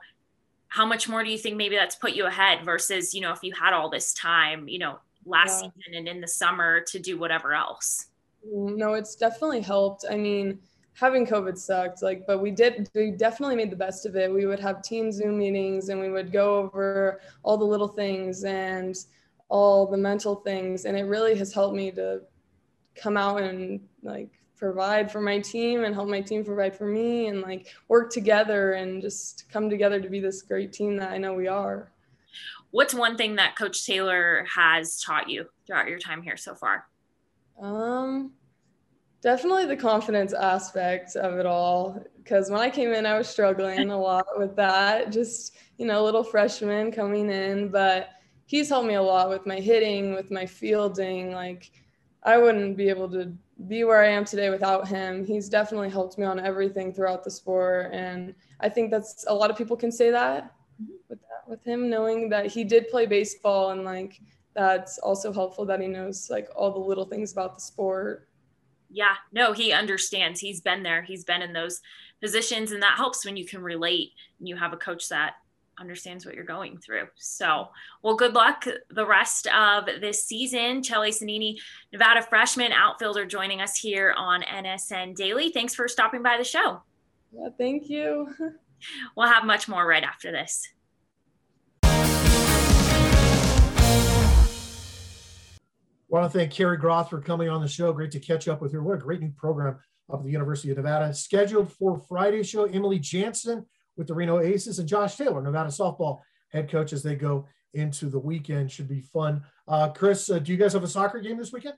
how 0.69 0.86
much 0.86 1.09
more 1.09 1.26
do 1.26 1.30
you 1.30 1.38
think 1.38 1.57
maybe 1.57 1.76
that's 1.76 1.97
put 1.97 2.13
you 2.13 2.26
ahead 2.26 2.63
versus, 2.63 3.13
you 3.13 3.19
know, 3.19 3.34
if 3.34 3.43
you 3.43 3.51
had 3.51 3.74
all 3.74 3.89
this 3.89 4.13
time, 4.13 4.69
you 4.69 4.80
know, 4.80 4.97
last 5.26 5.61
yeah. 5.61 5.72
season 5.76 5.97
and 5.97 6.07
in 6.07 6.22
the 6.22 6.28
summer 6.28 6.80
to 6.80 6.97
do 6.97 7.19
whatever 7.19 7.53
else? 7.53 8.05
No, 8.45 8.93
it's 8.93 9.15
definitely 9.15 9.59
helped. 9.59 10.05
I 10.09 10.15
mean, 10.15 10.57
having 10.93 11.28
COVID 11.28 11.57
sucked, 11.57 12.01
like, 12.01 12.26
but 12.26 12.39
we 12.39 12.49
did, 12.49 12.89
we 12.95 13.11
definitely 13.11 13.57
made 13.57 13.72
the 13.72 13.76
best 13.76 14.05
of 14.05 14.15
it. 14.15 14.32
We 14.32 14.45
would 14.45 14.61
have 14.61 14.82
team 14.82 15.11
Zoom 15.11 15.38
meetings 15.38 15.89
and 15.89 15.99
we 15.99 16.09
would 16.09 16.32
go 16.32 16.55
over 16.55 17.19
all 17.43 17.57
the 17.57 17.65
little 17.65 17.89
things 17.89 18.45
and 18.45 18.95
all 19.49 19.86
the 19.86 19.97
mental 19.97 20.36
things. 20.36 20.86
And 20.86 20.97
it 20.97 21.03
really 21.03 21.36
has 21.36 21.53
helped 21.53 21.76
me 21.76 21.91
to 21.91 22.22
come 22.95 23.17
out 23.17 23.41
and 23.41 23.82
like 24.01 24.30
provide 24.62 25.12
for 25.12 25.20
my 25.20 25.39
team 25.39 25.84
and 25.84 25.95
help 25.95 26.07
my 26.07 26.22
team 26.22 26.45
provide 26.45 26.78
for 26.78 26.86
me 26.86 27.28
and 27.28 27.41
like 27.41 27.68
work 27.88 28.12
together 28.12 28.74
and 28.74 29.01
just 29.01 29.45
come 29.51 29.72
together 29.72 29.99
to 29.99 30.07
be 30.07 30.20
this 30.20 30.43
great 30.43 30.72
team 30.72 30.95
that 30.95 31.12
I 31.12 31.18
know 31.18 31.34
we 31.34 31.47
are. 31.47 31.91
What's 32.70 32.93
one 32.93 33.18
thing 33.18 33.36
that 33.38 33.57
Coach 33.57 33.88
Taylor 33.88 34.45
has 34.53 35.01
taught 35.01 35.28
you 35.28 35.47
throughout 35.66 35.89
your 35.89 35.97
time 35.97 36.22
here 36.22 36.38
so 36.38 36.53
far? 36.53 36.86
Um, 37.59 38.34
definitely 39.22 39.66
the 39.66 39.76
confidence 39.76 40.32
aspect 40.32 41.16
of 41.16 41.39
it 41.39 41.47
all. 41.47 41.99
Because 42.18 42.51
when 42.51 42.62
I 42.62 42.70
came 42.70 42.93
in, 42.93 43.07
I 43.07 43.18
was 43.18 43.28
struggling 43.28 43.89
a 43.89 43.99
lot 43.99 44.28
with 44.38 44.55
that. 44.57 45.12
Just 45.12 45.55
you 45.78 45.88
know, 45.88 46.03
little 46.03 46.24
freshman 46.24 46.91
coming 46.91 47.32
in, 47.32 47.70
but 47.70 48.09
he's 48.45 48.70
helped 48.70 48.88
me 48.88 48.93
a 48.93 49.01
lot 49.01 49.28
with 49.28 49.47
my 49.47 49.59
hitting, 49.59 50.14
with 50.14 50.30
my 50.30 50.45
fielding. 50.45 51.32
Like 51.32 51.72
I 52.22 52.38
wouldn't 52.38 52.78
be 52.78 52.89
able 52.89 53.09
to 53.09 53.34
be 53.68 53.84
where 53.84 54.03
I 54.03 54.09
am 54.09 54.26
today 54.26 54.49
without 54.49 54.88
him. 54.88 55.26
He's 55.26 55.49
definitely 55.49 55.89
helped 55.89 56.18
me 56.18 56.26
on 56.26 56.39
everything 56.39 56.93
throughout 56.93 57.24
the 57.24 57.32
sport. 57.32 57.91
And 57.93 58.34
I 58.59 58.70
think 58.70 58.91
that's 58.91 59.26
a 59.28 59.34
lot 59.34 59.49
of 59.49 59.57
people 59.57 59.78
can 59.78 59.91
say 59.91 60.12
that 60.12 60.53
mm-hmm. 60.82 60.93
with 61.09 61.20
that, 61.22 61.47
with 61.47 61.64
him 61.64 61.89
knowing 61.89 62.30
that 62.30 62.47
he 62.47 62.64
did 62.64 62.89
play 62.89 63.05
baseball 63.05 63.72
and 63.72 63.84
like 63.84 64.22
that's 64.53 64.97
also 64.99 65.32
helpful 65.32 65.66
that 65.66 65.80
he 65.80 65.88
knows 65.88 66.30
like 66.30 66.49
all 66.55 66.72
the 66.72 66.80
little 66.80 67.05
things 67.05 67.32
about 67.32 67.55
the 67.55 67.62
sport. 67.62 68.28
Yeah, 68.89 69.16
no, 69.32 69.53
he 69.53 69.72
understands. 69.72 70.41
He's 70.41 70.59
been 70.59 70.84
there. 70.84 71.01
He's 71.01 71.24
been 71.24 71.41
in 71.41 71.53
those 71.53 71.82
positions 72.22 72.72
and 72.72 72.84
that 72.84 72.97
helps 72.97 73.26
when 73.26 73.38
you 73.38 73.45
can 73.45 73.62
relate 73.62 74.12
and 74.39 74.47
you 74.47 74.57
have 74.57 74.74
a 74.74 74.78
coach 74.78 75.07
that 75.09 75.36
understands 75.82 76.26
what 76.26 76.36
you're 76.36 76.46
going 76.46 76.78
through. 76.78 77.08
So, 77.16 77.70
well, 78.04 78.16
good 78.16 78.34
luck 78.34 78.66
the 78.90 79.06
rest 79.06 79.48
of 79.48 79.86
this 80.00 80.24
season. 80.24 80.84
Chelly 80.84 81.12
Sanini, 81.12 81.58
Nevada 81.92 82.22
freshman 82.22 82.72
outfielder, 82.72 83.26
joining 83.26 83.60
us 83.60 83.76
here 83.76 84.14
on 84.16 84.44
NSN 84.44 85.16
Daily. 85.16 85.52
Thanks 85.52 85.76
for 85.76 85.90
stopping 85.90 86.24
by 86.24 86.38
the 86.38 86.44
show. 86.44 86.84
Yeah, 87.34 87.50
thank 87.58 87.90
you. 87.90 88.30
we'll 89.18 89.28
have 89.28 89.44
much 89.44 89.68
more 89.68 89.86
right 89.86 90.04
after 90.04 90.32
this. 90.32 90.70
I 91.84 92.38
want 96.08 96.32
to 96.32 96.38
thank 96.38 96.52
Cary 96.52 96.78
Groth 96.78 97.10
for 97.10 97.22
coming 97.22 97.50
on 97.50 97.62
the 97.62 97.68
show. 97.68 97.92
Great 97.94 98.12
to 98.12 98.20
catch 98.20 98.48
up 98.48 98.62
with 98.62 98.72
her. 98.74 98.84
What 98.84 98.96
a 98.96 98.98
great 98.98 99.22
new 99.22 99.32
program 99.32 99.80
up 100.12 100.20
at 100.20 100.26
the 100.26 100.32
University 100.32 100.72
of 100.72 100.78
Nevada. 100.78 101.14
Scheduled 101.14 101.72
for 101.72 102.02
Friday's 102.08 102.50
show, 102.50 102.66
Emily 102.66 103.00
Jansen 103.00 103.66
with 104.02 104.08
the 104.08 104.16
Reno 104.16 104.39
Aces 104.39 104.80
and 104.80 104.89
Josh 104.89 105.16
Taylor, 105.16 105.43
Nevada 105.43 105.70
softball 105.70 106.22
head 106.49 106.72
coach, 106.72 106.91
as 106.91 107.04
they 107.04 107.16
go 107.16 107.45
into 107.76 108.10
the 108.10 108.18
weekend. 108.18 108.72
Should 108.72 108.88
be 108.88 109.02
fun. 109.02 109.43
Uh, 109.68 109.89
Chris, 109.89 110.28
uh, 110.28 110.39
do 110.39 110.52
you 110.52 110.58
guys 110.58 110.74
have 110.74 110.84
a 110.84 110.88
soccer 110.88 111.20
game 111.20 111.38
this 111.38 111.54
weekend? 111.54 111.76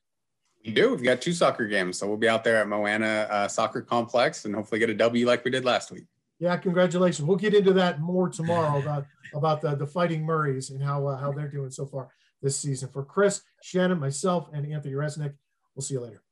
We 0.66 0.72
do. 0.72 0.92
We've 0.92 1.04
got 1.04 1.20
two 1.20 1.34
soccer 1.34 1.68
games, 1.68 1.98
so 1.98 2.08
we'll 2.08 2.16
be 2.16 2.30
out 2.30 2.46
there 2.46 2.56
at 2.56 2.70
Moana 2.70 3.28
uh, 3.30 3.48
Soccer 3.50 3.82
Complex 3.82 4.46
and 4.46 4.56
hopefully 4.56 4.80
get 4.80 4.90
a 4.90 4.94
W 4.94 5.28
like 5.28 5.44
we 5.44 5.52
did 5.52 5.66
last 5.66 5.92
week. 5.92 6.06
Yeah, 6.40 6.56
congratulations. 6.56 7.28
We'll 7.28 7.36
get 7.36 7.54
into 7.54 7.74
that 7.74 8.00
more 8.00 8.30
tomorrow 8.30 8.80
about 8.80 9.06
about 9.34 9.60
the, 9.60 9.76
the 9.76 9.88
Fighting 9.88 10.24
Murrays 10.24 10.70
and 10.70 10.82
how 10.82 11.06
uh, 11.08 11.18
how 11.18 11.34
they're 11.34 11.50
doing 11.50 11.72
so 11.72 11.86
far 11.86 12.08
this 12.42 12.56
season. 12.56 12.88
For 12.88 13.04
Chris, 13.04 13.42
Shannon, 13.62 14.00
myself, 14.00 14.48
and 14.54 14.66
Anthony 14.72 14.94
Resnick, 14.94 15.34
we'll 15.76 15.84
see 15.84 15.96
you 15.96 16.00
later. 16.00 16.24